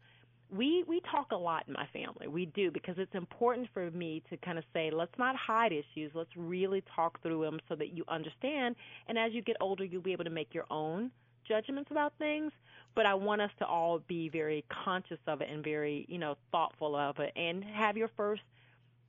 We 0.51 0.83
we 0.89 1.01
talk 1.09 1.31
a 1.31 1.37
lot 1.37 1.63
in 1.67 1.73
my 1.73 1.87
family. 1.93 2.27
We 2.27 2.47
do 2.47 2.69
because 2.69 2.95
it's 2.97 3.15
important 3.15 3.69
for 3.73 3.91
me 3.91 4.23
to 4.29 4.35
kind 4.35 4.57
of 4.57 4.65
say, 4.73 4.91
let's 4.91 5.17
not 5.17 5.37
hide 5.37 5.71
issues. 5.71 6.11
Let's 6.13 6.35
really 6.35 6.83
talk 6.93 7.21
through 7.21 7.43
them 7.43 7.61
so 7.69 7.75
that 7.75 7.93
you 7.93 8.03
understand. 8.09 8.75
And 9.07 9.17
as 9.17 9.31
you 9.31 9.41
get 9.41 9.55
older, 9.61 9.85
you'll 9.85 10.01
be 10.01 10.11
able 10.11 10.25
to 10.25 10.29
make 10.29 10.53
your 10.53 10.65
own 10.69 11.11
judgments 11.47 11.91
about 11.91 12.13
things, 12.17 12.51
but 12.95 13.05
I 13.05 13.13
want 13.13 13.41
us 13.41 13.51
to 13.59 13.65
all 13.65 13.99
be 13.99 14.29
very 14.29 14.65
conscious 14.83 15.19
of 15.27 15.41
it 15.41 15.49
and 15.49 15.63
very, 15.63 16.05
you 16.09 16.17
know, 16.17 16.35
thoughtful 16.51 16.95
of 16.95 17.19
it 17.19 17.33
and 17.35 17.63
have 17.63 17.97
your 17.97 18.09
first 18.17 18.41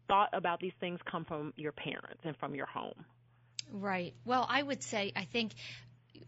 thought 0.08 0.30
about 0.32 0.60
these 0.60 0.72
things 0.80 1.00
come 1.10 1.24
from 1.24 1.52
your 1.56 1.72
parents 1.72 2.20
and 2.24 2.36
from 2.36 2.54
your 2.54 2.66
home. 2.66 3.04
Right. 3.70 4.14
Well, 4.24 4.46
I 4.48 4.62
would 4.62 4.82
say 4.82 5.12
I 5.14 5.24
think 5.24 5.52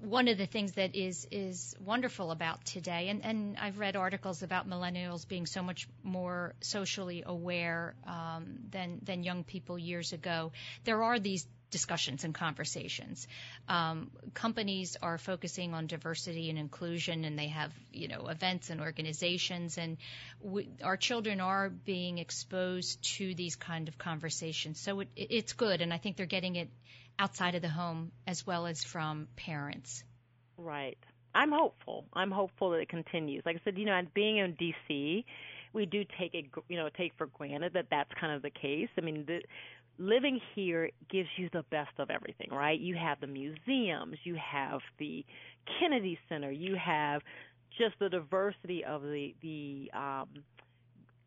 one 0.01 0.29
of 0.29 0.39
the 0.39 0.47
things 0.47 0.73
that 0.73 0.95
is 0.95 1.27
is 1.31 1.75
wonderful 1.85 2.31
about 2.31 2.65
today, 2.65 3.09
and, 3.09 3.25
and 3.25 3.57
I've 3.59 3.79
read 3.79 3.97
articles 3.97 4.43
about 4.43 4.69
millennials 4.69 5.27
being 5.27 5.47
so 5.47 5.63
much 5.63 5.89
more 6.03 6.55
socially 6.61 7.23
aware 7.27 7.95
um, 8.07 8.59
than 8.71 9.01
than 9.03 9.23
young 9.23 9.45
people 9.45 9.79
years 9.79 10.13
ago. 10.13 10.53
There 10.85 11.03
are 11.03 11.19
these 11.19 11.47
discussions 11.71 12.25
and 12.25 12.35
conversations. 12.35 13.27
Um, 13.69 14.11
companies 14.35 14.97
are 15.03 15.19
focusing 15.19 15.75
on 15.75 15.87
diversity 15.87 16.51
and 16.51 16.59
inclusion, 16.59 17.25
and 17.25 17.39
they 17.39 17.49
have 17.49 17.73
you 17.93 18.09
know 18.09 18.27
events 18.29 18.71
and 18.71 18.81
organizations, 18.81 19.79
and 19.79 19.97
we, 20.41 20.69
our 20.83 20.97
children 20.97 21.41
are 21.41 21.69
being 21.69 22.19
exposed 22.19 23.03
to 23.17 23.35
these 23.35 23.57
kind 23.57 23.89
of 23.89 23.99
conversations. 23.99 24.81
So 24.81 25.01
it, 25.01 25.09
it's 25.17 25.53
good, 25.53 25.81
and 25.81 25.93
I 25.93 25.99
think 25.99 26.17
they're 26.17 26.27
getting 26.27 26.57
it 26.57 26.69
outside 27.19 27.55
of 27.55 27.63
the 27.63 27.69
home 27.69 28.13
as 28.27 28.47
well 28.47 28.67
as 28.67 28.83
from 28.83 29.29
parents. 29.37 30.05
Right. 30.57 30.99
I'm 31.35 31.53
hopeful. 31.53 32.07
I'm 32.13 32.31
hopeful 32.31 32.71
that 32.71 32.79
it 32.79 32.89
continues. 32.89 33.43
Like 33.47 33.57
I 33.57 33.61
said, 33.65 33.79
you 33.79 33.85
know, 33.85 34.01
being 34.15 34.39
in 34.39 34.55
DC, 34.55 35.25
we 35.73 35.87
do 35.87 36.05
take 36.19 36.35
it, 36.35 36.47
you 36.69 36.77
know, 36.77 36.89
take 36.97 37.13
for 37.17 37.27
granted 37.27 37.75
that 37.75 37.87
that's 37.91 38.11
kind 38.21 38.33
of 38.33 38.43
the 38.43 38.51
case. 38.51 38.89
I 38.99 39.01
mean, 39.03 39.25
the, 39.27 39.43
living 40.01 40.41
here 40.55 40.91
gives 41.11 41.29
you 41.37 41.51
the 41.53 41.65
best 41.71 41.93
of 41.99 42.11
everything, 42.11 42.49
right? 42.51 42.81
You 42.81 42.97
have 42.97 43.21
the 43.21 43.27
museums, 43.27 44.17
you 44.25 44.35
have 44.37 44.81
the 44.99 45.25
Kennedy 45.79 46.19
Center, 46.29 46.51
you 46.51 46.75
have 46.75 47.21
just 47.79 47.95
the 48.01 48.09
diversity 48.09 48.85
of 48.85 49.03
the 49.03 49.35
the 49.43 49.91
um, 49.95 50.29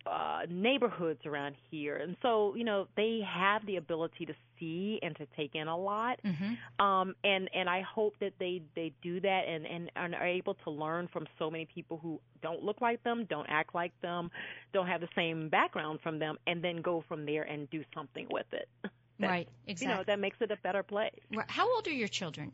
uh, 0.06 0.42
neighborhoods 0.50 1.26
around 1.26 1.56
here, 1.72 1.98
and 1.98 2.16
so 2.22 2.56
you 2.56 2.64
know 2.64 2.88
they 2.96 3.22
have 3.28 3.66
the 3.66 3.78
ability 3.78 4.26
to 4.26 4.34
see 4.60 5.00
and 5.02 5.16
to 5.16 5.26
take 5.38 5.56
in 5.56 5.68
a 5.68 5.78
lot. 5.78 6.20
Mm-hmm. 6.26 6.86
Um, 6.86 7.16
and 7.24 7.50
and 7.54 7.70
I 7.70 7.82
hope 7.82 8.16
that 8.20 8.34
they 8.40 8.62
they 8.76 8.94
do 9.02 9.20
that 9.22 9.42
and 9.48 9.90
and 9.96 10.16
are 10.16 10.28
able 10.28 10.56
to 10.66 10.70
learn 10.70 11.08
from 11.12 11.28
so 11.40 11.50
many 11.50 11.66
people 11.66 12.00
who 12.02 12.20
don't 12.42 12.64
look 12.64 12.82
like 12.82 13.04
them, 13.04 13.26
don't 13.30 13.48
act 13.50 13.74
like 13.74 13.94
them, 14.02 14.30
don't 14.74 14.88
have 14.88 15.02
the 15.02 15.10
same 15.16 15.50
background 15.50 16.00
from 16.02 16.20
them, 16.20 16.38
and 16.48 16.64
then 16.64 16.82
go 16.82 17.04
from 17.08 17.26
there 17.26 17.44
and 17.44 17.70
do 17.70 17.84
something 17.94 18.28
with 18.30 18.48
it. 18.52 18.68
That, 18.82 18.92
right. 19.30 19.50
Exactly. 19.68 19.92
You 19.92 19.98
know 19.98 20.04
that 20.06 20.20
makes 20.20 20.38
it 20.42 20.52
a 20.52 20.58
better 20.58 20.84
place. 20.84 21.12
How 21.48 21.74
old 21.74 21.88
are 21.88 21.92
your 21.92 22.08
children? 22.08 22.52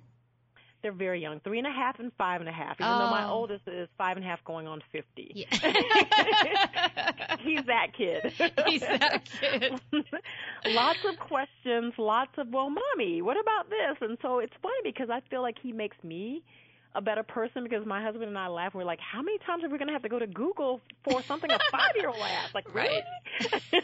They're 0.82 0.92
very 0.92 1.22
young, 1.22 1.40
three 1.42 1.58
and 1.58 1.68
a 1.68 1.72
half 1.72 2.00
and 2.00 2.12
five 2.18 2.40
and 2.42 2.50
a 2.50 2.54
half. 2.54 2.76
Even 2.80 2.92
oh. 2.92 3.00
though 3.00 3.10
my 3.12 3.26
oh. 3.26 3.32
oldest 3.34 3.68
is 3.68 3.88
five 3.98 4.18
and 4.18 4.26
a 4.26 4.30
half, 4.30 4.44
going 4.46 4.68
on 4.68 4.82
fifty. 4.92 5.32
Yeah. 5.36 5.48
He's 7.40 7.66
that 7.66 7.94
kid. 7.98 8.34
He's 8.66 8.82
that 8.82 9.22
kid. 9.40 9.82
lots 10.68 11.00
of 11.06 11.20
questions, 11.20 11.94
lots 11.98 12.32
of 12.38 12.48
well, 12.50 12.70
mommy, 12.70 13.22
what 13.22 13.40
about 13.40 13.70
this? 13.70 13.98
And 14.02 14.18
so 14.22 14.40
it's 14.40 14.54
funny 14.62 14.82
because 14.84 15.10
I 15.10 15.22
feel 15.30 15.42
like 15.42 15.58
he 15.62 15.72
makes 15.72 15.98
me 16.04 16.44
a 16.96 17.02
better 17.02 17.22
person 17.22 17.64
because 17.64 17.86
my 17.86 18.02
husband 18.02 18.26
and 18.26 18.38
I 18.38 18.48
laugh. 18.48 18.74
We're 18.74 18.84
like, 18.84 19.00
how 19.00 19.22
many 19.22 19.38
times 19.40 19.64
are 19.64 19.70
we 19.70 19.78
going 19.78 19.90
to 19.90 19.94
have 19.94 20.02
to 20.02 20.10
go 20.10 20.18
to 20.18 20.26
Google 20.26 20.82
for 21.04 21.22
something 21.22 21.50
a 21.52 21.60
five 21.72 21.92
year 21.96 22.08
old 22.10 22.18
asks? 22.20 22.56
Like, 22.56 22.74
right. 22.74 23.04
Really? 23.40 23.84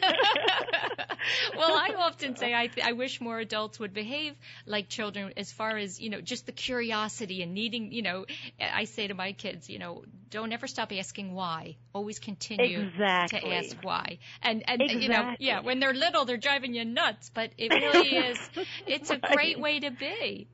well, 1.56 1.76
I 1.76 1.94
often 1.96 2.36
say 2.36 2.52
I, 2.52 2.66
th- 2.66 2.84
I 2.84 2.92
wish 2.92 3.20
more 3.20 3.38
adults 3.38 3.78
would 3.78 3.94
behave 3.94 4.34
like 4.66 4.88
children 4.88 5.32
as 5.36 5.52
far 5.52 5.76
as, 5.76 6.00
you 6.00 6.10
know, 6.10 6.20
just 6.20 6.46
the 6.46 6.52
curiosity 6.52 7.42
and 7.42 7.54
needing, 7.54 7.92
you 7.92 8.02
know, 8.02 8.26
I 8.60 8.84
say 8.84 9.06
to 9.06 9.14
my 9.14 9.32
kids, 9.32 9.70
you 9.70 9.78
know, 9.78 10.02
don't 10.30 10.52
ever 10.52 10.66
stop 10.66 10.92
asking 10.92 11.32
why. 11.32 11.76
Always 11.92 12.18
continue 12.18 12.88
exactly. 12.88 13.40
to 13.40 13.54
ask 13.54 13.76
why. 13.82 14.18
And, 14.42 14.64
and 14.68 14.82
exactly. 14.82 15.02
you 15.02 15.08
know, 15.08 15.34
yeah, 15.38 15.60
when 15.60 15.78
they're 15.78 15.94
little, 15.94 16.24
they're 16.24 16.36
driving 16.36 16.74
you 16.74 16.84
nuts, 16.84 17.30
but 17.32 17.52
it 17.56 17.70
really 17.70 18.16
is, 18.16 18.38
it's 18.88 19.10
right. 19.10 19.20
a 19.22 19.34
great 19.34 19.60
way 19.60 19.78
to 19.78 19.92
be. 19.92 20.48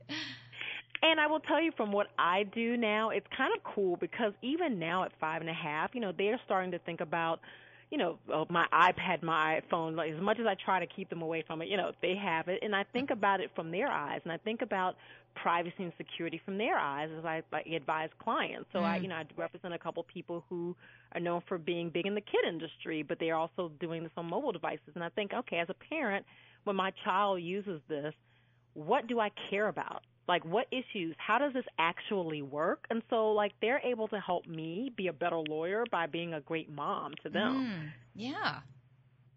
And 1.03 1.19
I 1.19 1.27
will 1.27 1.41
tell 1.41 1.61
you 1.61 1.73
from 1.75 1.91
what 1.91 2.07
I 2.17 2.43
do 2.43 2.77
now, 2.77 3.09
it's 3.09 3.27
kind 3.35 3.53
of 3.55 3.61
cool 3.75 3.97
because 3.97 4.31
even 4.41 4.79
now 4.79 5.03
at 5.03 5.11
five 5.19 5.41
and 5.41 5.49
a 5.49 5.53
half, 5.53 5.89
you 5.93 5.99
know, 5.99 6.13
they're 6.17 6.39
starting 6.45 6.71
to 6.71 6.79
think 6.79 7.01
about, 7.01 7.41
you 7.91 7.97
know, 7.97 8.17
oh, 8.33 8.47
my 8.49 8.65
iPad, 8.71 9.21
my 9.21 9.59
iPhone. 9.59 9.97
Like, 9.97 10.13
as 10.13 10.21
much 10.21 10.39
as 10.39 10.45
I 10.47 10.55
try 10.63 10.79
to 10.79 10.87
keep 10.87 11.09
them 11.09 11.21
away 11.21 11.43
from 11.45 11.61
it, 11.61 11.67
you 11.67 11.75
know, 11.75 11.91
they 12.01 12.15
have 12.15 12.47
it, 12.47 12.59
and 12.63 12.73
I 12.73 12.85
think 12.93 13.09
about 13.09 13.41
it 13.41 13.51
from 13.53 13.69
their 13.69 13.89
eyes, 13.89 14.21
and 14.23 14.31
I 14.31 14.37
think 14.37 14.61
about 14.61 14.95
privacy 15.35 15.75
and 15.79 15.91
security 15.97 16.41
from 16.45 16.57
their 16.57 16.77
eyes 16.77 17.09
as 17.19 17.25
I, 17.25 17.43
I 17.51 17.75
advise 17.75 18.09
clients. 18.17 18.69
So 18.71 18.79
mm. 18.79 18.83
I, 18.83 18.97
you 18.97 19.09
know, 19.09 19.15
I 19.15 19.25
represent 19.35 19.73
a 19.73 19.79
couple 19.79 20.03
people 20.03 20.45
who 20.49 20.73
are 21.13 21.19
known 21.19 21.41
for 21.49 21.57
being 21.57 21.89
big 21.89 22.05
in 22.05 22.15
the 22.15 22.21
kid 22.21 22.45
industry, 22.47 23.03
but 23.03 23.19
they're 23.19 23.35
also 23.35 23.71
doing 23.81 24.03
this 24.03 24.11
on 24.15 24.29
mobile 24.29 24.53
devices. 24.53 24.91
And 24.95 25.03
I 25.03 25.09
think, 25.09 25.33
okay, 25.33 25.57
as 25.57 25.67
a 25.69 25.75
parent, 25.89 26.25
when 26.63 26.77
my 26.77 26.91
child 27.03 27.41
uses 27.41 27.81
this, 27.89 28.13
what 28.73 29.07
do 29.07 29.19
I 29.19 29.31
care 29.49 29.67
about? 29.67 30.03
Like 30.27 30.45
what 30.45 30.67
issues 30.71 31.15
how 31.17 31.37
does 31.39 31.53
this 31.53 31.65
actually 31.77 32.41
work? 32.41 32.85
And 32.89 33.01
so 33.09 33.31
like 33.31 33.53
they're 33.61 33.81
able 33.83 34.07
to 34.09 34.19
help 34.19 34.47
me 34.47 34.91
be 34.95 35.07
a 35.07 35.13
better 35.13 35.37
lawyer 35.37 35.85
by 35.91 36.07
being 36.07 36.33
a 36.33 36.41
great 36.41 36.69
mom 36.69 37.13
to 37.23 37.29
them. 37.29 37.67
Mm, 37.67 37.93
yeah. 38.15 38.59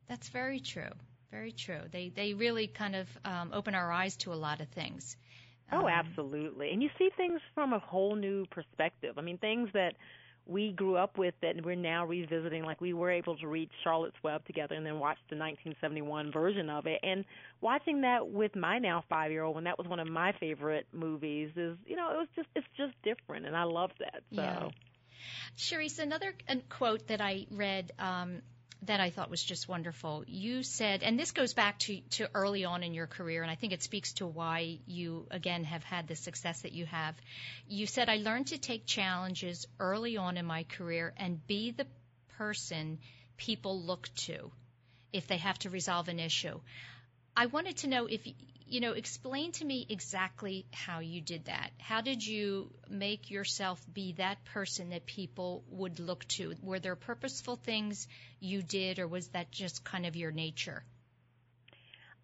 That's 0.09 0.29
very 0.29 0.61
true. 0.61 0.91
Very 1.31 1.53
true. 1.53 1.81
They 1.91 2.11
they 2.11 2.35
really 2.35 2.67
kind 2.69 2.95
of 2.97 3.09
um, 3.25 3.51
open 3.53 3.75
our 3.75 3.91
eyes 3.91 4.17
to 4.19 4.33
a 4.33 4.35
lot 4.35 4.61
of 4.61 4.69
things. 4.69 5.17
Oh 5.73 5.87
um, 5.87 5.89
absolutely. 5.89 6.71
And 6.73 6.83
you 6.83 6.91
see 6.99 7.11
things 7.17 7.41
from 7.55 7.73
a 7.73 7.79
whole 7.79 8.15
new 8.15 8.47
perspective. 8.47 9.19
I 9.19 9.23
mean 9.23 9.39
things 9.39 9.69
that 9.75 9.95
we 10.47 10.73
grew 10.73 10.97
up 10.97 11.19
with 11.19 11.35
that 11.43 11.57
and 11.57 11.65
we're 11.65 11.75
now 11.75 12.07
revisiting. 12.07 12.65
Like 12.65 12.81
we 12.81 12.93
were 12.93 13.11
able 13.11 13.37
to 13.39 13.49
read 13.49 13.69
Charlotte's 13.83 14.17
Web 14.23 14.45
together 14.47 14.75
and 14.75 14.87
then 14.87 14.99
watch 14.99 15.19
the 15.29 15.37
1971 15.37 16.33
version 16.33 16.71
of 16.71 16.87
it. 16.87 17.01
And 17.03 17.25
watching 17.61 18.03
that 18.03 18.29
with 18.29 18.55
my 18.55 18.79
now 18.79 19.05
five 19.09 19.33
year 19.33 19.43
old, 19.43 19.57
when 19.57 19.65
that 19.65 19.79
was 19.79 19.89
one 19.89 20.01
of 20.01 20.09
my 20.09 20.33
favorite 20.39 20.87
movies, 20.93 21.51
is 21.57 21.77
you 21.85 21.97
know 21.97 22.11
it 22.13 22.17
was 22.17 22.29
just 22.37 22.49
it's 22.55 22.67
just 22.77 22.95
different, 23.03 23.47
and 23.47 23.57
I 23.57 23.65
love 23.65 23.91
that. 23.99 24.23
So. 24.35 24.43
Yeah. 24.43 24.69
Sherrese, 25.57 25.99
another 25.99 26.35
quote 26.69 27.09
that 27.09 27.21
I 27.21 27.47
read 27.51 27.93
um, 27.99 28.43
that 28.83 29.01
I 29.01 29.11
thought 29.11 29.31
was 29.31 29.43
just 29.43 29.69
wonderful. 29.69 30.25
You 30.27 30.63
said, 30.63 31.03
and 31.03 31.19
this 31.19 31.33
goes 31.33 31.55
back 31.55 31.79
to, 31.81 32.01
to 32.11 32.31
early 32.35 32.65
on 32.65 32.83
in 32.83 32.95
your 32.95 33.07
career, 33.07 33.43
and 33.43 33.51
I 33.51 33.55
think 33.55 33.73
it 33.73 33.83
speaks 33.83 34.13
to 34.15 34.27
why 34.27 34.79
you, 34.87 35.27
again, 35.31 35.65
have 35.65 35.83
had 35.83 36.07
the 36.07 36.17
success 36.17 36.63
that 36.63 36.73
you 36.73 36.87
have. 36.87 37.15
You 37.69 37.87
said, 37.87 38.09
I 38.09 38.17
learned 38.17 38.49
to 38.49 38.59
take 38.59 38.87
challenges 38.87 39.67
early 39.81 40.17
on 40.17 40.37
in 40.37 40.47
my 40.47 40.65
career 40.65 41.15
and 41.17 41.45
be 41.47 41.71
the 41.71 41.87
person 42.37 42.99
people 43.37 43.81
look 43.81 44.09
to 44.15 44.51
if 45.13 45.27
they 45.27 45.39
have 45.39 45.59
to 45.61 45.71
resolve 45.71 46.09
an 46.09 46.21
issue. 46.21 46.61
I 47.37 47.47
wanted 47.47 47.79
to 47.79 47.89
know 47.89 48.07
if 48.07 48.27
you 48.69 48.81
know, 48.81 48.93
explain 48.93 49.53
to 49.53 49.65
me 49.65 49.87
exactly 49.89 50.67
how 50.73 50.99
you 50.99 51.21
did 51.21 51.45
that. 51.45 51.71
How 51.79 52.01
did 52.01 52.27
you 52.27 52.71
make 52.89 53.31
yourself 53.31 53.85
be 53.93 54.15
that 54.15 54.45
person 54.45 54.91
that 54.91 55.07
people 55.07 55.63
would 55.71 56.01
look 56.01 56.27
to? 56.29 56.55
Were 56.63 56.81
there 56.81 56.97
purposeful 56.97 57.57
things 57.57 58.09
you 58.41 58.63
did, 58.63 58.99
or 58.99 59.07
was 59.07 59.29
that 59.29 59.51
just 59.51 59.85
kind 59.85 60.05
of 60.05 60.17
your 60.17 60.33
nature? 60.33 60.83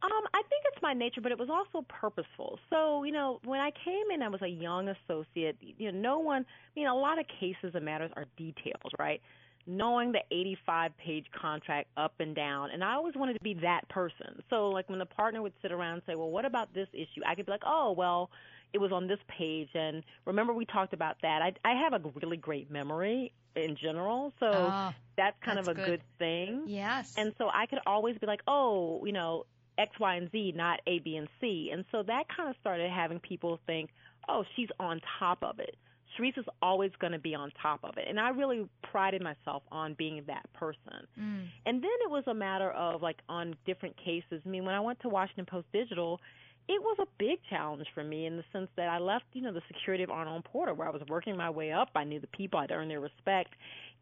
Um, 0.02 0.10
I 0.34 0.42
think 0.48 0.64
it's 0.72 0.82
my 0.82 0.94
nature, 0.94 1.20
but 1.20 1.30
it 1.30 1.38
was 1.38 1.48
also 1.48 1.86
purposeful. 1.88 2.58
So, 2.70 3.04
you 3.04 3.12
know, 3.12 3.38
when 3.44 3.60
I 3.60 3.70
came 3.70 4.10
in, 4.12 4.22
I 4.22 4.28
was 4.28 4.42
a 4.42 4.48
young 4.48 4.88
associate. 4.88 5.58
You 5.60 5.92
know, 5.92 5.98
no 5.98 6.18
one. 6.18 6.44
I 6.44 6.80
mean, 6.80 6.88
a 6.88 6.94
lot 6.94 7.20
of 7.20 7.26
cases 7.38 7.76
and 7.76 7.84
matters 7.84 8.10
are 8.16 8.26
details, 8.36 8.90
right? 8.98 9.22
Knowing 9.66 10.12
the 10.12 10.22
85 10.30 10.96
page 10.98 11.26
contract 11.38 11.88
up 11.96 12.14
and 12.18 12.34
down. 12.34 12.70
And 12.72 12.82
I 12.82 12.94
always 12.94 13.14
wanted 13.14 13.34
to 13.34 13.40
be 13.40 13.54
that 13.54 13.88
person. 13.88 14.42
So, 14.50 14.70
like, 14.70 14.88
when 14.88 14.98
the 14.98 15.06
partner 15.06 15.40
would 15.42 15.52
sit 15.62 15.72
around 15.72 15.94
and 15.94 16.02
say, 16.06 16.14
Well, 16.14 16.30
what 16.30 16.44
about 16.44 16.74
this 16.74 16.88
issue? 16.92 17.22
I 17.26 17.34
could 17.34 17.46
be 17.46 17.52
like, 17.52 17.62
Oh, 17.64 17.92
well, 17.92 18.30
it 18.72 18.78
was 18.80 18.90
on 18.92 19.06
this 19.06 19.18
page. 19.28 19.68
And 19.74 20.02
remember, 20.24 20.52
we 20.52 20.64
talked 20.64 20.92
about 20.92 21.16
that. 21.22 21.42
I, 21.42 21.52
I 21.64 21.74
have 21.82 21.92
a 21.92 22.00
really 22.22 22.36
great 22.38 22.70
memory 22.70 23.32
in 23.54 23.76
general. 23.76 24.32
So, 24.40 24.46
oh, 24.50 24.92
that's 25.16 25.36
kind 25.44 25.58
that's 25.58 25.68
of 25.68 25.76
a 25.76 25.78
good. 25.78 25.86
good 25.86 26.02
thing. 26.18 26.62
Yes. 26.66 27.14
And 27.16 27.32
so 27.38 27.48
I 27.52 27.66
could 27.66 27.80
always 27.86 28.16
be 28.18 28.26
like, 28.26 28.40
Oh, 28.48 29.04
you 29.04 29.12
know, 29.12 29.44
X, 29.78 29.98
Y, 29.98 30.16
and 30.16 30.30
Z, 30.32 30.52
not 30.56 30.80
A, 30.86 30.98
B, 30.98 31.16
and 31.16 31.28
C. 31.40 31.70
And 31.72 31.84
so 31.92 32.02
that 32.02 32.24
kind 32.34 32.48
of 32.48 32.56
started 32.60 32.90
having 32.90 33.20
people 33.20 33.60
think, 33.66 33.90
Oh, 34.28 34.44
she's 34.56 34.68
on 34.80 35.00
top 35.18 35.42
of 35.42 35.58
it. 35.58 35.76
Sherrese 36.16 36.38
is 36.38 36.44
always 36.60 36.90
going 36.98 37.12
to 37.12 37.18
be 37.18 37.34
on 37.34 37.50
top 37.60 37.80
of 37.84 37.96
it. 37.96 38.06
And 38.08 38.18
I 38.20 38.30
really 38.30 38.68
prided 38.90 39.22
myself 39.22 39.62
on 39.70 39.94
being 39.94 40.22
that 40.26 40.52
person. 40.52 41.06
Mm. 41.18 41.46
And 41.66 41.82
then 41.82 41.90
it 42.04 42.10
was 42.10 42.24
a 42.26 42.34
matter 42.34 42.70
of 42.70 43.02
like 43.02 43.18
on 43.28 43.54
different 43.66 43.96
cases. 43.96 44.42
I 44.44 44.48
mean, 44.48 44.64
when 44.64 44.74
I 44.74 44.80
went 44.80 45.00
to 45.00 45.08
Washington 45.08 45.46
Post 45.46 45.66
Digital, 45.72 46.20
it 46.68 46.80
was 46.80 46.96
a 47.00 47.06
big 47.18 47.38
challenge 47.50 47.86
for 47.94 48.04
me 48.04 48.26
in 48.26 48.36
the 48.36 48.44
sense 48.52 48.68
that 48.76 48.88
I 48.88 48.98
left, 48.98 49.24
you 49.32 49.42
know, 49.42 49.52
the 49.52 49.62
security 49.66 50.04
of 50.04 50.10
Arnold 50.10 50.44
Porter 50.44 50.74
where 50.74 50.86
I 50.86 50.90
was 50.90 51.02
working 51.08 51.36
my 51.36 51.50
way 51.50 51.72
up. 51.72 51.90
I 51.96 52.04
knew 52.04 52.20
the 52.20 52.28
people, 52.28 52.60
I'd 52.60 52.70
earned 52.70 52.90
their 52.90 53.00
respect. 53.00 53.54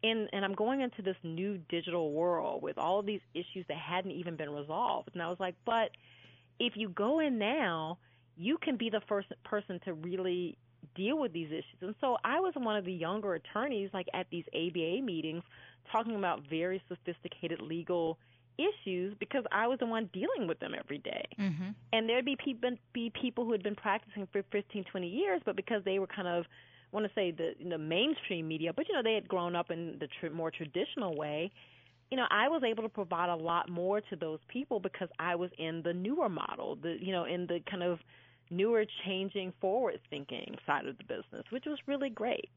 And 0.03 0.29
and 0.33 0.45
I'm 0.45 0.53
going 0.53 0.81
into 0.81 1.01
this 1.01 1.17
new 1.23 1.59
digital 1.69 2.11
world 2.11 2.61
with 2.61 2.77
all 2.77 2.99
of 2.99 3.05
these 3.05 3.21
issues 3.33 3.65
that 3.67 3.77
hadn't 3.77 4.11
even 4.11 4.35
been 4.35 4.49
resolved. 4.49 5.09
And 5.13 5.21
I 5.21 5.27
was 5.27 5.39
like, 5.39 5.55
but 5.65 5.91
if 6.59 6.73
you 6.75 6.89
go 6.89 7.19
in 7.19 7.39
now, 7.39 7.97
you 8.37 8.57
can 8.57 8.77
be 8.77 8.89
the 8.89 9.01
first 9.07 9.27
person 9.43 9.79
to 9.85 9.93
really 9.93 10.57
deal 10.95 11.17
with 11.17 11.33
these 11.33 11.49
issues. 11.49 11.81
And 11.81 11.95
so 12.01 12.17
I 12.23 12.39
was 12.39 12.53
one 12.55 12.75
of 12.75 12.85
the 12.85 12.93
younger 12.93 13.33
attorneys, 13.33 13.89
like 13.93 14.07
at 14.13 14.27
these 14.31 14.45
ABA 14.53 15.01
meetings, 15.03 15.43
talking 15.91 16.15
about 16.15 16.41
very 16.49 16.81
sophisticated 16.87 17.61
legal 17.61 18.17
issues 18.57 19.15
because 19.19 19.43
I 19.51 19.67
was 19.67 19.79
the 19.79 19.85
one 19.85 20.09
dealing 20.13 20.47
with 20.47 20.59
them 20.59 20.73
every 20.77 20.99
day. 20.99 21.25
Mm-hmm. 21.39 21.69
And 21.93 22.09
there'd 22.09 22.25
be 22.25 22.37
people 22.43 22.71
be 22.93 23.11
people 23.19 23.45
who 23.45 23.51
had 23.51 23.63
been 23.63 23.75
practicing 23.75 24.27
for 24.31 24.43
15, 24.51 24.85
20 24.85 25.07
years, 25.07 25.41
but 25.45 25.55
because 25.55 25.83
they 25.83 25.99
were 25.99 26.07
kind 26.07 26.27
of 26.27 26.45
I 26.91 26.95
want 26.95 27.07
to 27.07 27.13
say 27.13 27.31
the 27.31 27.53
the 27.67 27.77
mainstream 27.77 28.47
media, 28.47 28.73
but 28.73 28.87
you 28.87 28.95
know 28.95 29.01
they 29.03 29.13
had 29.13 29.27
grown 29.27 29.55
up 29.55 29.71
in 29.71 29.97
the 29.99 30.07
tr- 30.19 30.33
more 30.33 30.51
traditional 30.51 31.15
way. 31.15 31.51
You 32.09 32.17
know, 32.17 32.25
I 32.29 32.49
was 32.49 32.61
able 32.63 32.83
to 32.83 32.89
provide 32.89 33.29
a 33.29 33.35
lot 33.35 33.69
more 33.69 34.01
to 34.01 34.15
those 34.17 34.39
people 34.49 34.81
because 34.81 35.07
I 35.17 35.35
was 35.35 35.49
in 35.57 35.81
the 35.81 35.93
newer 35.93 36.27
model, 36.27 36.75
the 36.75 36.97
you 36.99 37.13
know, 37.13 37.23
in 37.23 37.47
the 37.47 37.61
kind 37.69 37.83
of 37.83 37.99
newer, 38.51 38.85
changing, 39.05 39.53
forward 39.61 39.99
thinking 40.09 40.55
side 40.67 40.85
of 40.85 40.97
the 40.97 41.03
business, 41.03 41.43
which 41.49 41.65
was 41.65 41.79
really 41.87 42.09
great. 42.09 42.51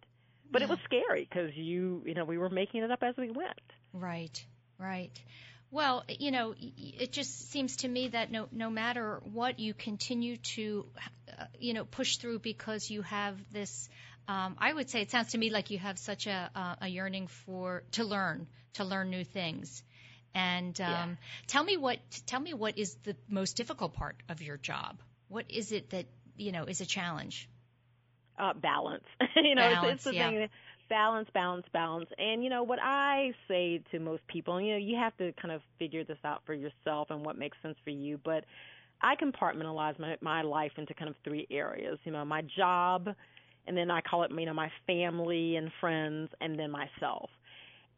But 0.51 0.61
yeah. 0.61 0.67
it 0.67 0.71
was 0.71 0.79
scary 0.85 1.27
because 1.29 1.51
you 1.55 2.03
you 2.05 2.15
know 2.15 2.25
we 2.25 2.39
were 2.39 2.51
making 2.51 2.83
it 2.83 2.91
up 2.91 3.03
as 3.03 3.17
we 3.17 3.31
went. 3.31 3.61
Right, 3.93 4.45
right. 4.79 5.19
Well, 5.71 6.05
you 6.09 6.31
know, 6.31 6.55
it 6.59 7.11
just 7.11 7.51
seems 7.51 7.79
to 7.79 7.89
me 7.89 8.09
that 8.09 8.31
no 8.31 8.47
no 8.53 8.71
matter 8.71 9.21
what, 9.33 9.59
you 9.59 9.75
continue 9.75 10.37
to, 10.55 10.87
uh, 11.37 11.47
you 11.59 11.75
know, 11.75 11.85
push 11.85 12.19
through 12.19 12.41
because 12.41 12.91
you 12.91 13.03
have 13.03 13.37
this. 13.51 13.89
Um, 14.29 14.57
I 14.59 14.73
would 14.73 14.89
say 14.89 15.01
it 15.03 15.11
sounds 15.11 15.33
to 15.33 15.39
me 15.39 15.51
like 15.51 15.71
you 15.71 15.79
have 15.79 15.99
such 15.99 16.27
a 16.27 16.51
uh, 16.55 16.77
a 16.83 16.89
yearning 16.89 17.27
for 17.27 17.83
to 17.93 18.05
learn 18.05 18.47
to 18.75 18.85
learn 18.85 19.11
new 19.11 19.25
things. 19.25 19.83
And 20.35 20.79
um, 20.81 20.87
yeah. 20.89 21.15
tell 21.47 21.65
me 21.65 21.77
what 21.77 21.99
tell 22.27 22.41
me 22.41 22.55
what 22.55 22.79
is 22.79 22.95
the 23.05 23.17
most 23.29 23.57
difficult 23.57 23.95
part 23.95 24.17
of 24.29 24.43
your 24.43 24.57
job? 24.57 25.01
What 25.29 25.51
is 25.51 25.73
it 25.73 25.91
that 25.91 26.07
you 26.37 26.53
know 26.53 26.65
is 26.65 26.81
a 26.81 26.87
challenge? 26.87 27.49
Uh, 28.39 28.53
balance. 28.55 29.05
you 29.37 29.55
know, 29.55 29.63
balance, 29.63 29.85
it's, 29.85 29.95
it's 29.95 30.05
the 30.05 30.15
yeah. 30.15 30.29
thing. 30.31 30.49
Balance, 30.89 31.29
balance, 31.33 31.67
balance. 31.73 32.11
And 32.19 32.45
you 32.45 32.51
know 32.51 32.63
what 32.63 32.79
I 32.83 33.33
say 33.49 33.81
to 33.91 33.99
most 33.99 34.27
people, 34.27 34.61
you 34.61 34.73
know, 34.73 34.79
you 34.79 34.97
have 34.97 35.17
to 35.17 35.33
kind 35.41 35.53
of 35.53 35.63
figure 35.79 36.05
this 36.05 36.19
out 36.25 36.43
for 36.45 36.53
yourself 36.53 37.09
and 37.11 37.25
what 37.25 37.39
makes 37.39 37.57
sense 37.63 37.77
for 37.85 37.91
you. 37.91 38.21
But 38.23 38.45
I 39.01 39.17
compartmentalize 39.17 39.99
my 39.99 40.17
my 40.21 40.43
life 40.43 40.73
into 40.77 40.95
kind 40.95 41.09
of 41.09 41.17
three 41.25 41.47
areas. 41.51 41.99
You 42.05 42.13
know, 42.13 42.25
my 42.25 42.43
job, 42.57 43.09
and 43.67 43.77
then 43.77 43.91
I 43.91 44.01
call 44.01 44.25
it 44.25 44.31
you 44.31 44.47
know 44.47 44.55
my 44.55 44.71
family 44.87 45.57
and 45.57 45.71
friends, 45.81 46.31
and 46.41 46.59
then 46.59 46.71
myself. 46.71 47.31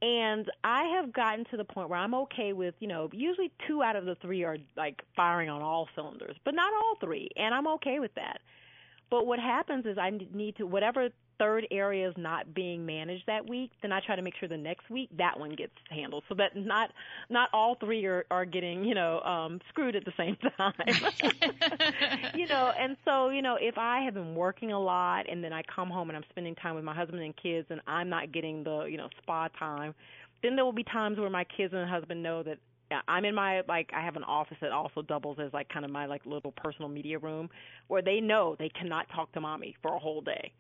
And 0.03 0.51
I 0.63 0.85
have 0.97 1.13
gotten 1.13 1.47
to 1.47 1.57
the 1.57 1.65
point 1.65 1.89
where 1.89 1.99
I'm 1.99 2.15
okay 2.15 2.53
with, 2.53 2.75
you 2.81 2.89
know, 2.89 3.09
usually 3.13 3.51
two 3.67 3.83
out 3.83 3.97
of 3.97 4.05
the 4.05 4.15
three 4.17 4.45
are 4.45 4.59
like 4.77 5.03
firing 5.15 5.49
on 5.49 5.63
all 5.63 5.89
cylinders, 5.95 6.37
but 6.45 6.55
not 6.55 6.73
all 6.75 6.97
three, 7.01 7.31
and 7.37 7.55
I'm 7.55 7.67
okay 7.69 7.99
with 7.99 8.15
that. 8.15 8.41
But 9.09 9.27
what 9.27 9.39
happens 9.39 9.87
is 9.87 9.97
I 9.99 10.11
need 10.11 10.57
to 10.57 10.67
whatever 10.67 11.09
third 11.39 11.67
area 11.71 12.09
is 12.09 12.15
not 12.17 12.55
being 12.55 12.87
managed 12.87 13.25
that 13.27 13.49
week, 13.49 13.71
then 13.83 13.93
I 13.93 14.01
try 14.01 14.17
to 14.17 14.23
make 14.23 14.35
sure 14.39 14.49
the 14.49 14.57
next 14.57 14.89
week 14.91 15.11
that 15.19 15.39
one 15.39 15.55
gets 15.55 15.73
handled, 15.91 16.25
so 16.29 16.35
that 16.37 16.57
not 16.57 16.91
not 17.31 17.49
all 17.53 17.77
three 17.77 18.05
are 18.07 18.25
are 18.31 18.45
getting 18.45 18.85
you 18.85 18.95
know 18.95 19.21
um, 19.21 19.61
screwed 19.69 19.97
at 19.97 20.05
the 20.05 20.13
same 20.17 20.37
time. 20.57 20.73
you 22.35 22.47
know, 22.47 22.73
and 22.79 22.97
so 23.05 23.31
you 23.31 23.43
know 23.43 23.57
if 23.61 23.79
I 23.79 24.01
have 24.01 24.15
been 24.15 24.35
working 24.35 24.73
a 24.73 24.81
lot 24.81 25.29
and 25.29 25.43
then 25.43 25.53
I 25.53 25.63
come 25.63 25.89
home 25.91 26.11
and 26.11 26.17
I'm 26.17 26.25
spending 26.31 26.55
time 26.55 26.75
with 26.75 26.85
my 26.85 26.95
husband 26.95 27.23
and 27.23 27.35
kids 27.37 27.67
and 27.71 27.81
I'm 27.87 28.09
not 28.09 28.33
getting 28.33 28.65
the 28.65 28.85
you 28.85 28.97
know 28.97 29.09
spa 29.23 29.49
time, 29.59 29.95
then 30.43 30.57
there 30.57 30.65
will 30.65 30.73
be 30.73 30.85
times 30.85 31.19
where 31.19 31.31
my 31.31 31.45
kids 31.45 31.73
and 31.75 31.89
husband 31.89 32.23
know 32.23 32.43
that 32.43 32.59
I'm 33.09 33.25
in 33.25 33.35
my 33.35 33.63
like 33.69 33.91
I 33.95 34.01
have 34.03 34.17
an 34.17 34.25
office 34.25 34.57
that 34.61 34.73
also 34.73 35.03
doubles 35.03 35.39
as 35.41 35.53
like 35.53 35.69
kind 35.69 35.85
of 35.85 35.91
my 35.91 36.07
like 36.07 36.25
little 36.25 36.53
personal 36.53 36.89
media 36.89 37.19
room 37.19 37.49
where 37.89 38.03
they 38.03 38.21
know 38.21 38.57
they 38.59 38.69
cannot 38.69 39.07
talk 39.15 39.33
to 39.33 39.41
mommy 39.41 39.77
for 39.83 39.95
a 39.95 39.99
whole 39.99 40.21
day. 40.21 40.53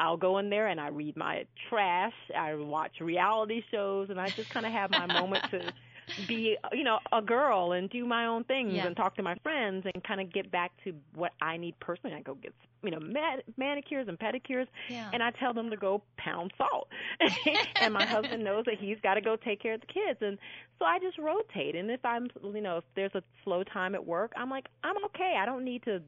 I'll 0.00 0.16
go 0.16 0.38
in 0.38 0.50
there 0.50 0.66
and 0.68 0.80
I 0.80 0.88
read 0.88 1.16
my 1.16 1.44
trash, 1.68 2.14
I 2.36 2.54
watch 2.54 3.00
reality 3.00 3.62
shows 3.70 4.10
and 4.10 4.18
I 4.20 4.30
just 4.30 4.50
kind 4.50 4.66
of 4.66 4.72
have 4.72 4.90
my 4.90 5.06
moment 5.06 5.44
to 5.52 5.72
be 6.26 6.56
you 6.72 6.82
know 6.82 6.98
a 7.12 7.22
girl 7.22 7.70
and 7.72 7.88
do 7.88 8.04
my 8.04 8.26
own 8.26 8.42
things 8.44 8.72
Yeah. 8.72 8.86
and 8.86 8.96
talk 8.96 9.14
to 9.16 9.22
my 9.22 9.36
friends 9.44 9.86
and 9.92 10.02
kind 10.02 10.20
of 10.20 10.32
get 10.32 10.50
back 10.50 10.72
to 10.84 10.92
what 11.14 11.32
I 11.40 11.56
need 11.56 11.78
personally. 11.78 12.16
I 12.16 12.22
go 12.22 12.34
get 12.34 12.52
you 12.82 12.90
know 12.90 12.98
man- 12.98 13.42
manicures 13.56 14.08
and 14.08 14.18
pedicures 14.18 14.66
Yeah. 14.88 15.10
and 15.12 15.22
I 15.22 15.30
tell 15.32 15.52
them 15.54 15.70
to 15.70 15.76
go 15.76 16.02
pound 16.16 16.52
salt. 16.58 16.88
and 17.80 17.94
my 17.94 18.04
husband 18.06 18.42
knows 18.42 18.64
that 18.64 18.78
he's 18.80 18.96
got 19.02 19.14
to 19.14 19.20
go 19.20 19.36
take 19.36 19.62
care 19.62 19.74
of 19.74 19.82
the 19.82 19.86
kids 19.86 20.18
and 20.22 20.38
so 20.78 20.84
I 20.86 20.98
just 20.98 21.18
rotate 21.18 21.76
and 21.76 21.90
if 21.90 22.04
I'm 22.04 22.28
you 22.42 22.60
know 22.62 22.78
if 22.78 22.84
there's 22.96 23.14
a 23.14 23.22
slow 23.44 23.62
time 23.62 23.94
at 23.94 24.04
work, 24.04 24.32
I'm 24.36 24.50
like 24.50 24.66
I'm 24.82 24.96
okay. 25.06 25.36
I 25.38 25.44
don't 25.46 25.64
need 25.64 25.82
to 25.84 26.00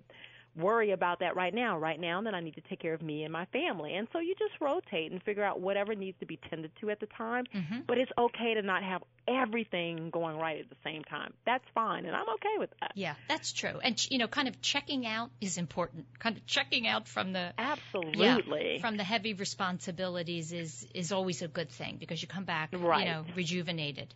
worry 0.57 0.91
about 0.93 1.21
that 1.21 1.35
right 1.37 1.55
now. 1.55 1.79
Right 1.79 1.99
now, 1.99 2.21
then 2.23 2.35
I 2.35 2.41
need 2.41 2.55
to 2.57 2.61
take 2.63 2.81
care 2.81 2.95
of 2.95 3.03
me 3.03 3.25
and 3.25 3.33
my 3.33 3.47
family. 3.47 3.95
And 3.95 4.09
so 4.13 4.19
you 4.21 4.35
just 4.39 4.61
rotate 4.61 5.11
and 5.13 5.23
figure 5.23 5.45
out 5.45 5.61
whatever 5.61 5.95
needs 5.95 6.19
to 6.21 6.27
be 6.27 6.39
tended 6.51 6.71
to 6.81 6.91
at 6.91 7.01
the 7.01 7.07
time. 7.07 7.45
Mm-hmm. 7.55 7.81
But 7.87 7.99
it's 7.99 8.13
okay 8.19 8.55
to 8.55 8.63
not 8.63 8.83
have 8.83 9.03
everything 9.29 10.11
going 10.11 10.37
right 10.39 10.61
at 10.61 10.69
the 10.69 10.77
same 10.85 11.03
time. 11.05 11.33
That's 11.47 11.65
fine, 11.75 12.07
and 12.07 12.15
I'm 12.15 12.29
okay 12.35 12.59
with 12.59 12.71
that. 12.81 12.93
Yeah, 12.95 13.15
that's 13.29 13.53
true. 13.53 13.79
And 13.83 13.97
ch- 13.97 14.11
you 14.11 14.19
know, 14.19 14.29
kind 14.29 14.49
of 14.49 14.61
checking 14.61 15.07
out 15.07 15.31
is 15.41 15.59
important. 15.59 16.07
Kind 16.19 16.37
of 16.37 16.47
checking 16.47 16.87
out 16.87 17.09
from 17.09 17.33
the 17.33 17.53
Absolutely. 17.59 18.75
yeah, 18.75 18.81
from 18.81 18.97
the 18.97 19.05
heavy 19.05 19.35
responsibilities 19.35 20.53
is 20.53 20.87
is 20.95 21.13
always 21.13 21.43
a 21.43 21.49
good 21.49 21.71
thing 21.71 21.97
because 21.99 22.21
you 22.23 22.29
come 22.29 22.45
back, 22.45 22.71
Right. 22.73 23.07
you 23.07 23.13
know, 23.13 23.25
rejuvenated. 23.37 24.15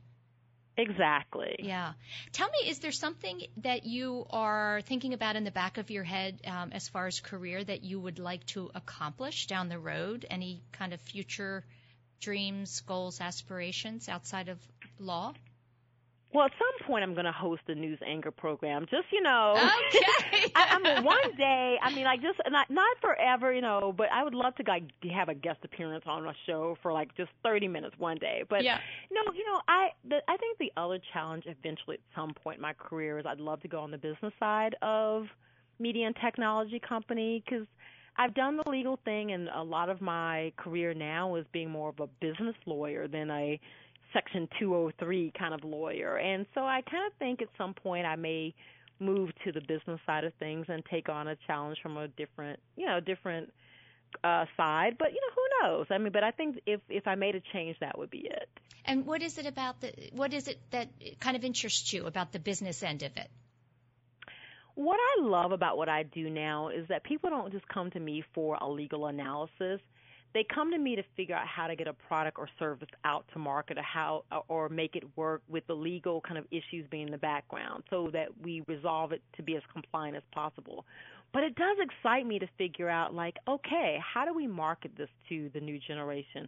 Exactly. 0.76 1.56
Yeah. 1.58 1.92
Tell 2.32 2.48
me, 2.48 2.68
is 2.68 2.78
there 2.80 2.92
something 2.92 3.42
that 3.58 3.84
you 3.84 4.26
are 4.30 4.80
thinking 4.82 5.14
about 5.14 5.36
in 5.36 5.44
the 5.44 5.50
back 5.50 5.78
of 5.78 5.90
your 5.90 6.04
head 6.04 6.40
um, 6.46 6.70
as 6.72 6.88
far 6.88 7.06
as 7.06 7.20
career 7.20 7.62
that 7.64 7.82
you 7.82 8.00
would 8.00 8.18
like 8.18 8.44
to 8.46 8.70
accomplish 8.74 9.46
down 9.46 9.68
the 9.68 9.78
road? 9.78 10.26
Any 10.30 10.62
kind 10.72 10.92
of 10.92 11.00
future 11.00 11.64
dreams, 12.20 12.80
goals, 12.80 13.20
aspirations 13.20 14.08
outside 14.08 14.48
of 14.48 14.58
law? 14.98 15.32
Well, 16.36 16.44
at 16.44 16.52
some 16.58 16.86
point, 16.86 17.02
I'm 17.02 17.14
going 17.14 17.24
to 17.24 17.32
host 17.32 17.62
a 17.68 17.74
news 17.74 17.98
anchor 18.06 18.30
program. 18.30 18.84
Just 18.90 19.06
you 19.10 19.22
know, 19.22 19.54
Okay. 19.56 20.52
I, 20.54 20.76
I 20.76 20.78
mean, 20.78 21.02
one 21.02 21.34
day. 21.38 21.78
I 21.82 21.94
mean, 21.94 22.04
like 22.04 22.20
just 22.20 22.38
not 22.50 22.70
not 22.70 22.94
forever, 23.00 23.54
you 23.54 23.62
know. 23.62 23.94
But 23.96 24.08
I 24.12 24.22
would 24.22 24.34
love 24.34 24.54
to 24.56 24.64
like 24.68 24.82
have 25.14 25.30
a 25.30 25.34
guest 25.34 25.60
appearance 25.64 26.04
on 26.06 26.26
a 26.26 26.34
show 26.46 26.76
for 26.82 26.92
like 26.92 27.16
just 27.16 27.30
30 27.42 27.68
minutes 27.68 27.94
one 27.96 28.18
day. 28.18 28.42
But 28.50 28.64
Yeah. 28.64 28.78
no, 29.10 29.22
you 29.32 29.46
know, 29.46 29.62
I 29.66 29.88
the, 30.06 30.16
I 30.28 30.36
think 30.36 30.58
the 30.58 30.70
other 30.76 30.98
challenge 31.14 31.44
eventually 31.46 31.94
at 31.94 32.00
some 32.14 32.34
point 32.34 32.56
in 32.58 32.62
my 32.62 32.74
career 32.74 33.18
is 33.18 33.24
I'd 33.26 33.40
love 33.40 33.62
to 33.62 33.68
go 33.68 33.80
on 33.80 33.90
the 33.90 33.96
business 33.96 34.34
side 34.38 34.76
of 34.82 35.28
media 35.78 36.06
and 36.06 36.16
technology 36.22 36.82
company 36.86 37.42
because 37.46 37.66
I've 38.18 38.34
done 38.34 38.58
the 38.58 38.70
legal 38.70 38.98
thing, 39.04 39.32
and 39.32 39.48
a 39.54 39.62
lot 39.62 39.88
of 39.88 40.00
my 40.00 40.52
career 40.56 40.94
now 40.94 41.36
is 41.36 41.46
being 41.52 41.70
more 41.70 41.90
of 41.90 42.00
a 42.00 42.06
business 42.20 42.56
lawyer 42.66 43.08
than 43.08 43.30
a 43.30 43.58
Section 44.16 44.48
203 44.58 45.32
kind 45.38 45.52
of 45.52 45.62
lawyer. 45.62 46.16
And 46.16 46.46
so 46.54 46.62
I 46.62 46.80
kind 46.90 47.06
of 47.06 47.12
think 47.18 47.42
at 47.42 47.48
some 47.58 47.74
point 47.74 48.06
I 48.06 48.16
may 48.16 48.54
move 48.98 49.30
to 49.44 49.52
the 49.52 49.60
business 49.60 50.00
side 50.06 50.24
of 50.24 50.32
things 50.38 50.64
and 50.70 50.82
take 50.90 51.10
on 51.10 51.28
a 51.28 51.36
challenge 51.46 51.76
from 51.82 51.98
a 51.98 52.08
different, 52.08 52.58
you 52.76 52.86
know, 52.86 52.98
different 52.98 53.52
uh 54.24 54.46
side. 54.56 54.96
But 54.98 55.08
you 55.12 55.20
know, 55.20 55.34
who 55.34 55.68
knows? 55.68 55.86
I 55.90 55.98
mean, 55.98 56.12
but 56.12 56.24
I 56.24 56.30
think 56.30 56.60
if 56.64 56.80
if 56.88 57.06
I 57.06 57.14
made 57.14 57.34
a 57.34 57.42
change, 57.52 57.76
that 57.80 57.98
would 57.98 58.10
be 58.10 58.20
it. 58.20 58.48
And 58.86 59.04
what 59.04 59.20
is 59.20 59.36
it 59.36 59.46
about 59.46 59.80
the 59.82 59.92
what 60.12 60.32
is 60.32 60.48
it 60.48 60.58
that 60.70 60.88
kind 61.20 61.36
of 61.36 61.44
interests 61.44 61.92
you 61.92 62.06
about 62.06 62.32
the 62.32 62.38
business 62.38 62.82
end 62.82 63.02
of 63.02 63.14
it? 63.16 63.28
What 64.76 64.98
I 64.98 65.22
love 65.22 65.52
about 65.52 65.76
what 65.76 65.88
I 65.88 66.04
do 66.04 66.30
now 66.30 66.68
is 66.68 66.86
that 66.88 67.02
people 67.02 67.30
don't 67.30 67.52
just 67.52 67.66
come 67.68 67.90
to 67.90 68.00
me 68.00 68.22
for 68.34 68.56
a 68.60 68.68
legal 68.68 69.06
analysis. 69.06 69.80
They 70.36 70.44
come 70.44 70.70
to 70.70 70.76
me 70.76 70.96
to 70.96 71.02
figure 71.16 71.34
out 71.34 71.46
how 71.46 71.66
to 71.66 71.74
get 71.74 71.88
a 71.88 71.94
product 71.94 72.38
or 72.38 72.46
service 72.58 72.90
out 73.06 73.24
to 73.32 73.38
market 73.38 73.78
or 73.78 73.82
how 73.82 74.24
or 74.48 74.68
make 74.68 74.94
it 74.94 75.02
work 75.16 75.40
with 75.48 75.66
the 75.66 75.72
legal 75.72 76.20
kind 76.20 76.36
of 76.36 76.44
issues 76.50 76.86
being 76.90 77.06
in 77.06 77.10
the 77.10 77.16
background 77.16 77.84
so 77.88 78.10
that 78.12 78.28
we 78.42 78.62
resolve 78.68 79.12
it 79.12 79.22
to 79.38 79.42
be 79.42 79.56
as 79.56 79.62
compliant 79.72 80.14
as 80.14 80.22
possible. 80.32 80.84
But 81.32 81.42
it 81.44 81.54
does 81.54 81.78
excite 81.80 82.26
me 82.26 82.38
to 82.38 82.46
figure 82.58 82.90
out 82.90 83.14
like, 83.14 83.38
okay, 83.48 83.98
how 84.04 84.26
do 84.26 84.34
we 84.34 84.46
market 84.46 84.90
this 84.98 85.08
to 85.30 85.50
the 85.54 85.60
new 85.60 85.78
generation? 85.78 86.46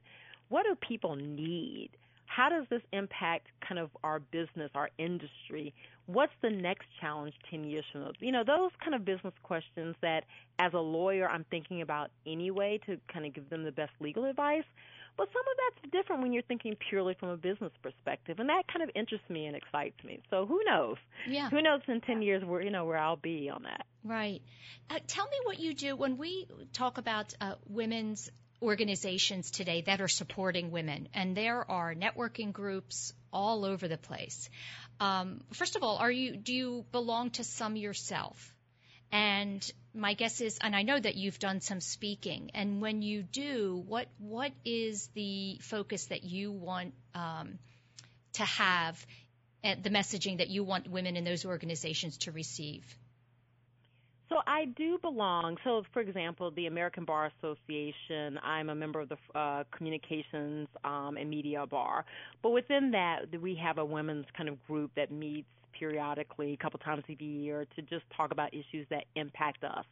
What 0.50 0.64
do 0.64 0.74
people 0.86 1.16
need? 1.16 1.88
How 2.28 2.48
does 2.48 2.66
this 2.70 2.82
impact 2.92 3.48
kind 3.66 3.78
of 3.78 3.90
our 4.04 4.20
business, 4.20 4.70
our 4.74 4.90
industry? 4.98 5.74
What's 6.06 6.32
the 6.42 6.50
next 6.50 6.86
challenge 7.00 7.34
10 7.50 7.64
years 7.64 7.84
from 7.90 8.02
now? 8.02 8.10
You 8.20 8.32
know, 8.32 8.44
those 8.44 8.70
kind 8.82 8.94
of 8.94 9.04
business 9.04 9.34
questions 9.42 9.96
that 10.02 10.24
as 10.58 10.72
a 10.74 10.78
lawyer 10.78 11.28
I'm 11.28 11.44
thinking 11.50 11.82
about 11.82 12.10
anyway 12.26 12.80
to 12.86 12.98
kind 13.12 13.26
of 13.26 13.34
give 13.34 13.50
them 13.50 13.64
the 13.64 13.72
best 13.72 13.92
legal 14.00 14.24
advice. 14.24 14.64
But 15.16 15.28
some 15.32 15.42
of 15.42 15.56
that's 15.82 15.92
different 15.92 16.22
when 16.22 16.32
you're 16.32 16.44
thinking 16.44 16.76
purely 16.88 17.16
from 17.18 17.30
a 17.30 17.36
business 17.36 17.72
perspective, 17.82 18.38
and 18.38 18.48
that 18.48 18.62
kind 18.72 18.88
of 18.88 18.90
interests 18.94 19.28
me 19.28 19.46
and 19.46 19.56
excites 19.56 19.96
me. 20.04 20.20
So 20.30 20.46
who 20.46 20.62
knows? 20.64 20.96
Yeah. 21.26 21.50
Who 21.50 21.60
knows 21.60 21.80
in 21.88 22.00
10 22.00 22.22
years 22.22 22.44
where, 22.44 22.62
you 22.62 22.70
know, 22.70 22.84
where 22.84 22.98
I'll 22.98 23.16
be 23.16 23.50
on 23.50 23.64
that. 23.64 23.84
Right. 24.04 24.40
Uh, 24.88 25.00
tell 25.08 25.24
me 25.24 25.36
what 25.42 25.58
you 25.58 25.74
do 25.74 25.96
when 25.96 26.18
we 26.18 26.46
talk 26.72 26.98
about 26.98 27.34
uh, 27.40 27.54
women's 27.68 28.30
organizations 28.60 29.50
today 29.50 29.82
that 29.82 30.00
are 30.00 30.08
supporting 30.08 30.70
women, 30.70 31.08
and 31.14 31.36
there 31.36 31.68
are 31.70 31.94
networking 31.94 32.52
groups 32.52 33.12
all 33.32 33.64
over 33.64 33.88
the 33.88 33.96
place. 33.96 34.48
Um, 35.00 35.40
first 35.52 35.76
of 35.76 35.82
all, 35.82 35.96
are 35.96 36.10
you 36.10 36.36
do 36.36 36.52
you 36.52 36.84
belong 36.92 37.30
to 37.32 37.44
some 37.44 37.76
yourself? 37.76 38.54
And 39.10 39.72
my 39.94 40.14
guess 40.14 40.40
is, 40.40 40.58
and 40.60 40.76
I 40.76 40.82
know 40.82 40.98
that 40.98 41.14
you've 41.14 41.38
done 41.38 41.60
some 41.60 41.80
speaking, 41.80 42.50
and 42.54 42.80
when 42.82 43.00
you 43.00 43.22
do, 43.22 43.82
what 43.86 44.08
what 44.18 44.52
is 44.64 45.08
the 45.14 45.58
focus 45.62 46.06
that 46.06 46.24
you 46.24 46.52
want 46.52 46.94
um, 47.14 47.58
to 48.34 48.44
have, 48.44 49.06
and 49.62 49.82
the 49.82 49.90
messaging 49.90 50.38
that 50.38 50.48
you 50.48 50.62
want 50.64 50.90
women 50.90 51.16
in 51.16 51.24
those 51.24 51.44
organizations 51.44 52.18
to 52.18 52.32
receive? 52.32 52.84
So 54.28 54.36
I 54.46 54.66
do 54.76 54.98
belong. 54.98 55.56
So, 55.64 55.82
for 55.92 56.00
example, 56.00 56.50
the 56.50 56.66
American 56.66 57.04
Bar 57.04 57.32
Association, 57.38 58.38
I'm 58.42 58.68
a 58.68 58.74
member 58.74 59.00
of 59.00 59.08
the 59.08 59.16
uh, 59.34 59.64
Communications 59.74 60.68
um, 60.84 61.16
and 61.18 61.30
Media 61.30 61.64
Bar. 61.66 62.04
But 62.42 62.50
within 62.50 62.90
that, 62.90 63.20
we 63.40 63.54
have 63.62 63.78
a 63.78 63.84
women's 63.84 64.26
kind 64.36 64.48
of 64.48 64.62
group 64.66 64.90
that 64.96 65.10
meets 65.10 65.48
periodically, 65.78 66.52
a 66.52 66.56
couple 66.56 66.78
times 66.80 67.04
a 67.08 67.22
year, 67.22 67.66
to 67.76 67.82
just 67.82 68.04
talk 68.16 68.32
about 68.32 68.52
issues 68.52 68.86
that 68.90 69.04
impact 69.16 69.64
us. 69.64 69.84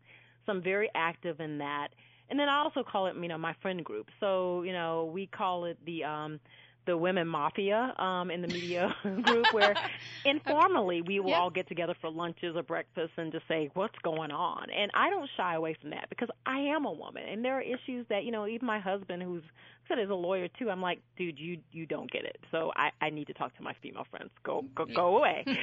So 0.44 0.52
I'm 0.52 0.62
very 0.62 0.90
active 0.94 1.40
in 1.40 1.58
that. 1.58 1.88
And 2.28 2.38
then 2.38 2.48
I 2.48 2.58
also 2.58 2.82
call 2.82 3.06
it, 3.06 3.14
you 3.16 3.28
know, 3.28 3.38
my 3.38 3.54
friend 3.62 3.84
group. 3.84 4.08
So, 4.20 4.62
you 4.62 4.72
know, 4.72 5.10
we 5.12 5.26
call 5.26 5.64
it 5.64 5.78
the 5.86 6.04
um 6.04 6.40
the 6.86 6.96
women 6.96 7.26
mafia 7.28 7.94
um, 7.98 8.30
in 8.30 8.40
the 8.42 8.48
media 8.48 8.94
group 9.22 9.46
where 9.52 9.74
informally 10.24 11.02
we 11.02 11.20
will 11.20 11.34
all 11.34 11.50
get 11.50 11.68
together 11.68 11.94
for 12.00 12.10
lunches 12.10 12.56
or 12.56 12.62
breakfast 12.62 13.12
and 13.16 13.32
just 13.32 13.46
say 13.48 13.70
what's 13.74 13.98
going 14.02 14.30
on? 14.30 14.66
And 14.70 14.90
i 14.94 15.10
don't 15.10 15.28
shy 15.36 15.54
away 15.54 15.76
from 15.80 15.90
that 15.90 16.08
because 16.08 16.28
i 16.46 16.58
am 16.58 16.84
a 16.84 16.92
woman 16.92 17.22
and 17.28 17.44
there 17.44 17.54
are 17.58 17.62
issues 17.62 18.06
that 18.08 18.24
you 18.24 18.32
know 18.32 18.46
even 18.46 18.66
my 18.66 18.78
husband 18.78 19.22
who's 19.22 19.42
said 19.88 19.98
is 19.98 20.10
a 20.10 20.14
lawyer 20.14 20.48
too 20.58 20.70
i'm 20.70 20.80
like 20.82 21.00
dude 21.16 21.38
you 21.38 21.58
you 21.72 21.86
don't 21.86 22.10
get 22.10 22.24
it. 22.24 22.38
So 22.50 22.72
i 22.76 22.90
i 23.00 23.10
need 23.10 23.26
to 23.28 23.34
talk 23.34 23.56
to 23.56 23.62
my 23.62 23.74
female 23.82 24.06
friends. 24.10 24.30
Go 24.44 24.64
go 24.74 24.84
go 24.86 25.16
away. 25.18 25.44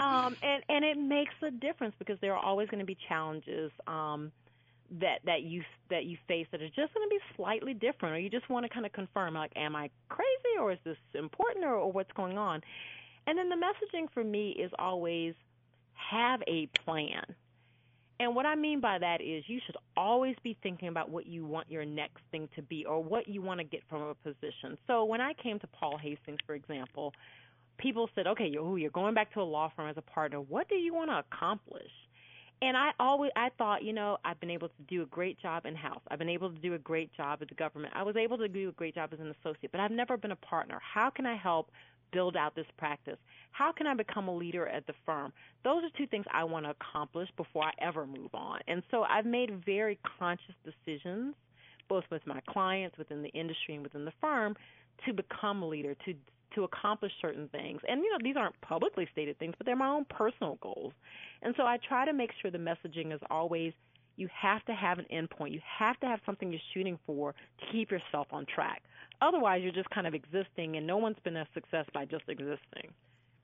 Um 0.00 0.36
and 0.42 0.62
and 0.68 0.84
it 0.84 0.98
makes 0.98 1.34
a 1.46 1.50
difference 1.50 1.94
because 1.98 2.18
there 2.20 2.34
are 2.34 2.44
always 2.44 2.68
going 2.68 2.80
to 2.80 2.86
be 2.86 2.96
challenges 3.08 3.70
um 3.86 4.32
that 5.00 5.20
that 5.24 5.42
you 5.42 5.62
that 5.90 6.04
you 6.04 6.16
face 6.28 6.46
that 6.52 6.60
are 6.60 6.68
just 6.68 6.92
going 6.94 7.08
to 7.08 7.10
be 7.10 7.18
slightly 7.36 7.74
different, 7.74 8.14
or 8.14 8.18
you 8.18 8.30
just 8.30 8.48
want 8.48 8.64
to 8.66 8.68
kind 8.68 8.86
of 8.86 8.92
confirm, 8.92 9.34
like, 9.34 9.52
am 9.56 9.74
I 9.74 9.90
crazy, 10.08 10.58
or 10.60 10.72
is 10.72 10.78
this 10.84 10.96
important, 11.14 11.64
or, 11.64 11.74
or 11.74 11.92
what's 11.92 12.12
going 12.12 12.38
on? 12.38 12.60
And 13.26 13.38
then 13.38 13.48
the 13.48 13.56
messaging 13.56 14.06
for 14.12 14.24
me 14.24 14.50
is 14.50 14.70
always 14.78 15.34
have 15.94 16.40
a 16.46 16.68
plan. 16.84 17.22
And 18.20 18.36
what 18.36 18.46
I 18.46 18.54
mean 18.54 18.80
by 18.80 18.98
that 18.98 19.20
is 19.20 19.44
you 19.46 19.60
should 19.66 19.76
always 19.96 20.36
be 20.44 20.56
thinking 20.62 20.88
about 20.88 21.10
what 21.10 21.26
you 21.26 21.44
want 21.44 21.70
your 21.70 21.84
next 21.84 22.20
thing 22.30 22.48
to 22.54 22.62
be 22.62 22.84
or 22.84 23.02
what 23.02 23.26
you 23.26 23.42
want 23.42 23.58
to 23.58 23.64
get 23.64 23.80
from 23.88 24.02
a 24.02 24.14
position. 24.14 24.78
So 24.86 25.04
when 25.04 25.20
I 25.20 25.32
came 25.34 25.58
to 25.60 25.66
Paul 25.66 25.98
Hastings, 25.98 26.38
for 26.46 26.54
example, 26.54 27.14
people 27.78 28.08
said, 28.14 28.26
okay, 28.28 28.46
you're, 28.46 28.78
you're 28.78 28.90
going 28.90 29.14
back 29.14 29.32
to 29.34 29.40
a 29.40 29.42
law 29.42 29.72
firm 29.74 29.88
as 29.88 29.96
a 29.96 30.02
partner. 30.02 30.40
What 30.40 30.68
do 30.68 30.76
you 30.76 30.94
want 30.94 31.10
to 31.10 31.18
accomplish? 31.18 31.90
And 32.62 32.76
I 32.76 32.92
always 33.00 33.32
I 33.36 33.50
thought, 33.58 33.82
you 33.82 33.92
know, 33.92 34.16
I've 34.24 34.40
been 34.40 34.50
able 34.50 34.68
to 34.68 34.82
do 34.88 35.02
a 35.02 35.06
great 35.06 35.38
job 35.40 35.66
in 35.66 35.74
house. 35.74 36.00
I've 36.08 36.18
been 36.18 36.28
able 36.28 36.50
to 36.50 36.58
do 36.58 36.74
a 36.74 36.78
great 36.78 37.12
job 37.14 37.40
at 37.42 37.48
the 37.48 37.54
government. 37.54 37.92
I 37.94 38.04
was 38.04 38.16
able 38.16 38.38
to 38.38 38.48
do 38.48 38.68
a 38.68 38.72
great 38.72 38.94
job 38.94 39.10
as 39.12 39.20
an 39.20 39.34
associate, 39.40 39.72
but 39.72 39.80
I've 39.80 39.90
never 39.90 40.16
been 40.16 40.30
a 40.30 40.36
partner. 40.36 40.80
How 40.80 41.10
can 41.10 41.26
I 41.26 41.36
help 41.36 41.70
build 42.12 42.36
out 42.36 42.54
this 42.54 42.66
practice? 42.78 43.18
How 43.50 43.72
can 43.72 43.86
I 43.86 43.94
become 43.94 44.28
a 44.28 44.34
leader 44.34 44.68
at 44.68 44.86
the 44.86 44.94
firm? 45.04 45.32
Those 45.64 45.82
are 45.82 45.90
two 45.98 46.06
things 46.06 46.24
I 46.32 46.44
want 46.44 46.64
to 46.66 46.70
accomplish 46.70 47.28
before 47.36 47.64
I 47.64 47.72
ever 47.80 48.06
move 48.06 48.30
on. 48.32 48.60
And 48.68 48.82
so 48.90 49.02
I've 49.02 49.26
made 49.26 49.64
very 49.66 49.98
conscious 50.18 50.54
decisions 50.64 51.34
both 51.88 52.04
with 52.10 52.26
my 52.26 52.40
clients 52.48 52.96
within 52.96 53.22
the 53.22 53.28
industry 53.30 53.74
and 53.74 53.82
within 53.82 54.04
the 54.04 54.12
firm 54.20 54.56
to 55.04 55.12
become 55.12 55.62
a 55.62 55.68
leader, 55.68 55.94
to 56.06 56.14
to 56.54 56.64
accomplish 56.64 57.12
certain 57.20 57.48
things. 57.48 57.80
And 57.88 58.02
you 58.02 58.10
know, 58.10 58.18
these 58.22 58.36
aren't 58.36 58.60
publicly 58.60 59.08
stated 59.12 59.38
things, 59.38 59.54
but 59.58 59.66
they're 59.66 59.76
my 59.76 59.88
own 59.88 60.06
personal 60.06 60.58
goals. 60.62 60.92
And 61.42 61.54
so 61.56 61.64
I 61.64 61.78
try 61.88 62.04
to 62.04 62.12
make 62.12 62.30
sure 62.40 62.50
the 62.50 62.58
messaging 62.58 63.14
is 63.14 63.20
always 63.30 63.72
you 64.16 64.28
have 64.38 64.64
to 64.66 64.72
have 64.72 64.98
an 64.98 65.06
endpoint. 65.12 65.52
You 65.52 65.60
have 65.78 65.98
to 66.00 66.06
have 66.06 66.20
something 66.26 66.50
you're 66.50 66.60
shooting 66.74 66.98
for 67.06 67.32
to 67.32 67.66
keep 67.72 67.90
yourself 67.90 68.26
on 68.30 68.46
track. 68.46 68.82
Otherwise, 69.22 69.62
you're 69.62 69.72
just 69.72 69.88
kind 69.90 70.06
of 70.06 70.14
existing, 70.14 70.76
and 70.76 70.86
no 70.86 70.98
one's 70.98 71.16
been 71.24 71.36
a 71.36 71.46
success 71.54 71.86
by 71.94 72.04
just 72.04 72.24
existing 72.28 72.92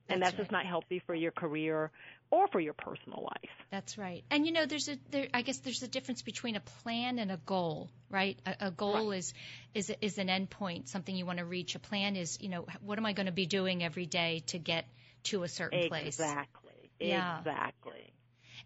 and 0.09 0.21
that's, 0.21 0.31
that's 0.31 0.39
right. 0.39 0.43
just 0.43 0.51
not 0.51 0.65
healthy 0.65 1.01
for 1.05 1.15
your 1.15 1.31
career 1.31 1.91
or 2.31 2.47
for 2.47 2.59
your 2.59 2.73
personal 2.73 3.23
life. 3.23 3.49
That's 3.71 3.97
right. 3.97 4.23
And 4.29 4.45
you 4.45 4.51
know, 4.51 4.65
there's 4.65 4.87
a 4.87 4.97
there, 5.11 5.27
I 5.33 5.41
guess 5.41 5.59
there's 5.59 5.83
a 5.83 5.87
difference 5.87 6.21
between 6.21 6.55
a 6.55 6.59
plan 6.59 7.19
and 7.19 7.31
a 7.31 7.37
goal, 7.37 7.89
right? 8.09 8.39
A, 8.45 8.67
a 8.67 8.71
goal 8.71 9.09
right. 9.09 9.17
is 9.17 9.33
is 9.73 9.91
is 10.01 10.17
an 10.17 10.27
endpoint, 10.27 10.87
something 10.87 11.15
you 11.15 11.25
want 11.25 11.39
to 11.39 11.45
reach. 11.45 11.75
A 11.75 11.79
plan 11.79 12.15
is, 12.15 12.37
you 12.41 12.49
know, 12.49 12.65
what 12.81 12.97
am 12.97 13.05
I 13.05 13.13
going 13.13 13.27
to 13.27 13.31
be 13.31 13.45
doing 13.45 13.83
every 13.83 14.05
day 14.05 14.43
to 14.47 14.59
get 14.59 14.85
to 15.23 15.43
a 15.43 15.47
certain 15.47 15.79
exactly. 15.79 16.01
place? 16.01 16.19
Exactly. 16.19 16.91
Yeah. 16.99 17.39
Exactly. 17.39 18.13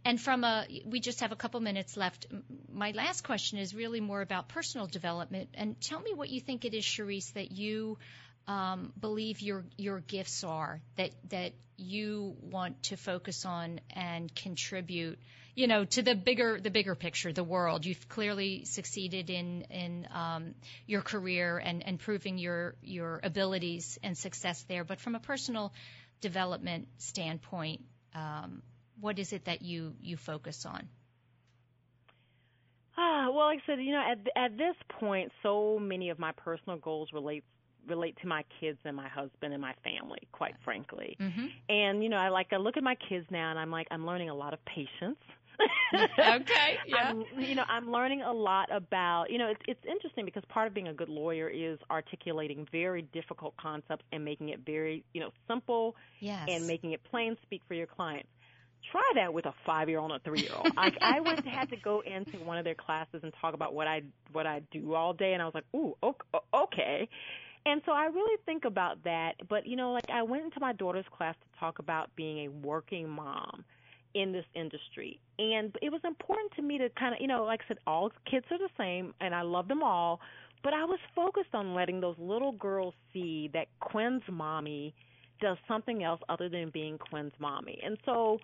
And 0.05 0.19
from 0.19 0.43
a, 0.43 0.65
we 0.85 0.99
just 0.99 1.21
have 1.21 1.31
a 1.31 1.35
couple 1.35 1.59
minutes 1.61 1.95
left. 1.95 2.27
My 2.71 2.91
last 2.91 3.23
question 3.23 3.59
is 3.59 3.73
really 3.73 4.01
more 4.01 4.21
about 4.21 4.49
personal 4.49 4.87
development. 4.87 5.49
And 5.53 5.79
tell 5.79 5.99
me 5.99 6.13
what 6.13 6.29
you 6.29 6.41
think 6.41 6.65
it 6.65 6.73
is, 6.73 6.83
Sherrese, 6.83 7.31
that 7.33 7.51
you 7.51 7.97
um, 8.47 8.93
believe 8.99 9.41
your 9.41 9.65
your 9.77 9.99
gifts 9.99 10.43
are 10.43 10.81
that 10.97 11.11
that 11.29 11.53
you 11.77 12.35
want 12.41 12.83
to 12.83 12.97
focus 12.97 13.45
on 13.45 13.79
and 13.95 14.33
contribute 14.35 15.17
you 15.55 15.67
know 15.67 15.85
to 15.85 16.01
the 16.01 16.13
bigger 16.13 16.59
the 16.59 16.69
bigger 16.69 16.95
picture 16.95 17.31
the 17.31 17.43
world. 17.43 17.85
You've 17.85 18.07
clearly 18.09 18.65
succeeded 18.65 19.29
in 19.29 19.63
in 19.69 20.07
um, 20.13 20.55
your 20.85 21.01
career 21.01 21.57
and 21.57 21.85
and 21.85 21.99
proving 21.99 22.37
your 22.37 22.75
your 22.81 23.19
abilities 23.23 23.97
and 24.03 24.17
success 24.17 24.63
there. 24.67 24.83
But 24.83 24.99
from 24.99 25.15
a 25.15 25.19
personal 25.19 25.73
development 26.21 26.87
standpoint 26.97 27.81
um, 28.15 28.61
what 28.99 29.19
is 29.19 29.33
it 29.33 29.45
that 29.45 29.61
you 29.61 29.95
you 30.01 30.17
focus 30.17 30.65
on? 30.65 30.87
Ah, 32.95 33.29
well, 33.33 33.47
like 33.47 33.59
I 33.63 33.65
said, 33.65 33.81
you 33.81 33.91
know, 33.91 34.03
at 34.11 34.19
at 34.35 34.57
this 34.57 34.75
point, 34.99 35.31
so 35.41 35.79
many 35.79 36.09
of 36.09 36.19
my 36.19 36.31
personal 36.31 36.77
goals 36.77 37.09
relate 37.11 37.43
relate 37.87 38.17
to 38.21 38.27
my 38.27 38.43
kids 38.59 38.79
and 38.85 38.95
my 38.95 39.07
husband 39.07 39.53
and 39.53 39.61
my 39.61 39.73
family, 39.83 40.19
quite 40.31 40.55
frankly. 40.63 41.17
Mm-hmm. 41.19 41.45
And 41.69 42.03
you 42.03 42.09
know, 42.09 42.17
I 42.17 42.29
like 42.29 42.47
I 42.51 42.57
look 42.57 42.77
at 42.77 42.83
my 42.83 42.95
kids 43.09 43.25
now, 43.29 43.49
and 43.49 43.59
I'm 43.59 43.71
like, 43.71 43.87
I'm 43.91 44.05
learning 44.05 44.29
a 44.29 44.35
lot 44.35 44.53
of 44.53 44.59
patience. 44.65 45.17
okay. 46.19 46.77
Yeah. 46.87 47.09
I'm, 47.09 47.23
you 47.39 47.55
know, 47.55 47.63
I'm 47.67 47.91
learning 47.91 48.21
a 48.21 48.31
lot 48.31 48.69
about. 48.71 49.29
You 49.29 49.37
know, 49.37 49.47
it's 49.47 49.61
it's 49.67 49.85
interesting 49.89 50.25
because 50.25 50.43
part 50.49 50.67
of 50.67 50.73
being 50.73 50.87
a 50.89 50.93
good 50.93 51.09
lawyer 51.09 51.47
is 51.47 51.79
articulating 51.89 52.67
very 52.71 53.03
difficult 53.13 53.55
concepts 53.57 54.03
and 54.11 54.23
making 54.23 54.49
it 54.49 54.59
very, 54.65 55.03
you 55.13 55.21
know, 55.21 55.31
simple. 55.47 55.95
Yes. 56.19 56.47
And 56.49 56.67
making 56.67 56.91
it 56.91 57.03
plain 57.03 57.37
speak 57.43 57.61
for 57.67 57.73
your 57.73 57.87
clients. 57.87 58.29
Try 58.91 59.09
that 59.15 59.33
with 59.33 59.45
a 59.45 59.53
five 59.65 59.87
year 59.87 59.99
old 59.99 60.11
and 60.11 60.19
a 60.19 60.23
three 60.23 60.41
year 60.41 60.51
old. 60.55 60.67
I, 60.77 60.91
I 61.01 61.19
went 61.21 61.45
had 61.47 61.69
to 61.69 61.77
go 61.77 62.01
into 62.01 62.37
one 62.43 62.57
of 62.57 62.65
their 62.65 62.75
classes 62.75 63.21
and 63.23 63.33
talk 63.39 63.53
about 63.53 63.73
what 63.73 63.87
I 63.87 64.01
what 64.31 64.45
I 64.45 64.61
do 64.71 64.93
all 64.93 65.13
day, 65.13 65.33
and 65.33 65.41
I 65.41 65.45
was 65.45 65.55
like, 65.55 65.65
ooh, 65.75 65.95
okay. 66.53 67.07
And 67.65 67.81
so 67.85 67.93
I 67.93 68.05
really 68.05 68.37
think 68.45 68.65
about 68.65 69.03
that. 69.03 69.33
But, 69.49 69.65
you 69.65 69.75
know, 69.75 69.91
like 69.91 70.09
I 70.13 70.21
went 70.23 70.43
into 70.43 70.59
my 70.59 70.73
daughter's 70.73 71.05
class 71.15 71.35
to 71.35 71.59
talk 71.59 71.79
about 71.79 72.09
being 72.15 72.45
a 72.45 72.47
working 72.49 73.09
mom 73.09 73.63
in 74.13 74.31
this 74.31 74.45
industry. 74.53 75.19
And 75.39 75.75
it 75.81 75.91
was 75.91 76.01
important 76.03 76.51
to 76.55 76.61
me 76.61 76.77
to 76.77 76.89
kind 76.89 77.15
of, 77.15 77.21
you 77.21 77.27
know, 77.27 77.43
like 77.45 77.61
I 77.65 77.67
said, 77.69 77.77
all 77.87 78.11
kids 78.29 78.45
are 78.51 78.57
the 78.57 78.69
same 78.77 79.13
and 79.21 79.33
I 79.33 79.41
love 79.41 79.67
them 79.67 79.81
all. 79.81 80.19
But 80.63 80.73
I 80.73 80.85
was 80.85 80.99
focused 81.15 81.53
on 81.53 81.73
letting 81.73 81.99
those 81.99 82.15
little 82.17 82.53
girls 82.53 82.93
see 83.11 83.49
that 83.53 83.67
Quinn's 83.79 84.23
mommy 84.31 84.93
does 85.41 85.57
something 85.67 86.03
else 86.03 86.21
other 86.29 86.47
than 86.47 86.69
being 86.69 86.97
Quinn's 86.97 87.33
mommy. 87.39 87.79
And 87.83 87.97
so, 88.05 88.39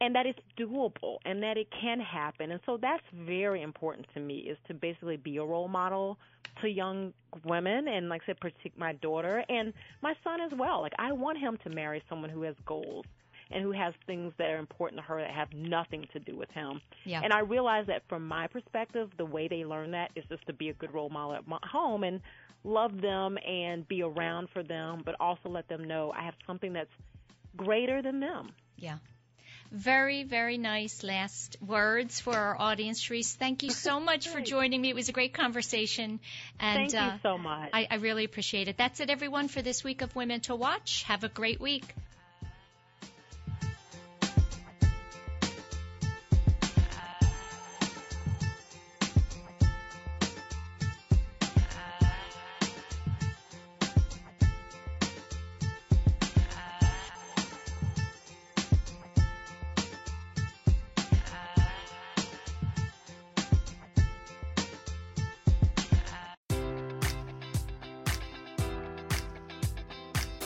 and 0.00 0.14
that 0.14 0.26
it's 0.26 0.38
doable 0.58 1.16
and 1.24 1.42
that 1.42 1.56
it 1.56 1.68
can 1.80 2.00
happen. 2.00 2.50
And 2.50 2.60
so 2.66 2.78
that's 2.80 3.04
very 3.12 3.62
important 3.62 4.06
to 4.14 4.20
me 4.20 4.38
is 4.38 4.58
to 4.68 4.74
basically 4.74 5.16
be 5.16 5.38
a 5.38 5.44
role 5.44 5.68
model 5.68 6.18
to 6.60 6.68
young 6.68 7.12
women 7.44 7.88
and 7.88 8.08
like 8.08 8.22
I 8.24 8.26
said, 8.26 8.40
particularly 8.40 8.78
my 8.78 8.92
daughter 8.94 9.44
and 9.48 9.72
my 10.02 10.14
son 10.22 10.40
as 10.40 10.52
well. 10.56 10.82
Like 10.82 10.94
I 10.98 11.12
want 11.12 11.38
him 11.38 11.58
to 11.64 11.70
marry 11.70 12.02
someone 12.08 12.30
who 12.30 12.42
has 12.42 12.54
goals 12.66 13.04
and 13.50 13.62
who 13.62 13.72
has 13.72 13.94
things 14.06 14.32
that 14.38 14.50
are 14.50 14.58
important 14.58 15.00
to 15.00 15.06
her 15.06 15.20
that 15.20 15.30
have 15.30 15.52
nothing 15.52 16.06
to 16.12 16.18
do 16.18 16.36
with 16.36 16.50
him. 16.50 16.80
Yeah. 17.04 17.20
And 17.22 17.32
I 17.32 17.40
realize 17.40 17.86
that 17.86 18.02
from 18.08 18.26
my 18.26 18.48
perspective, 18.48 19.10
the 19.18 19.24
way 19.24 19.48
they 19.48 19.64
learn 19.64 19.92
that 19.92 20.10
is 20.16 20.24
just 20.28 20.44
to 20.46 20.52
be 20.52 20.68
a 20.70 20.74
good 20.74 20.92
role 20.92 21.10
model 21.10 21.34
at 21.34 21.46
my 21.46 21.58
home 21.62 22.02
and 22.02 22.20
love 22.64 23.00
them 23.00 23.38
and 23.46 23.86
be 23.86 24.02
around 24.02 24.48
for 24.52 24.62
them, 24.62 25.02
but 25.04 25.14
also 25.20 25.48
let 25.48 25.68
them 25.68 25.84
know 25.84 26.12
I 26.16 26.24
have 26.24 26.34
something 26.46 26.72
that's 26.72 26.90
greater 27.56 28.02
than 28.02 28.18
them. 28.18 28.50
Yeah. 28.76 28.98
Very, 29.76 30.22
very 30.22 30.56
nice 30.56 31.02
last 31.02 31.58
words 31.60 32.18
for 32.18 32.34
our 32.34 32.58
audience, 32.58 33.02
Sherrese. 33.02 33.34
Thank 33.34 33.62
you 33.62 33.68
so 33.70 34.00
much 34.00 34.26
for 34.26 34.40
joining 34.40 34.80
me. 34.80 34.88
It 34.88 34.94
was 34.94 35.10
a 35.10 35.12
great 35.12 35.34
conversation. 35.34 36.18
And, 36.58 36.90
Thank 36.90 36.92
you 36.94 36.98
uh, 36.98 37.18
so 37.22 37.36
much. 37.36 37.68
I, 37.74 37.86
I 37.90 37.96
really 37.96 38.24
appreciate 38.24 38.68
it. 38.68 38.78
That's 38.78 39.00
it, 39.00 39.10
everyone, 39.10 39.48
for 39.48 39.60
this 39.60 39.84
week 39.84 40.00
of 40.00 40.16
Women 40.16 40.40
to 40.42 40.56
Watch. 40.56 41.02
Have 41.02 41.24
a 41.24 41.28
great 41.28 41.60
week. 41.60 41.84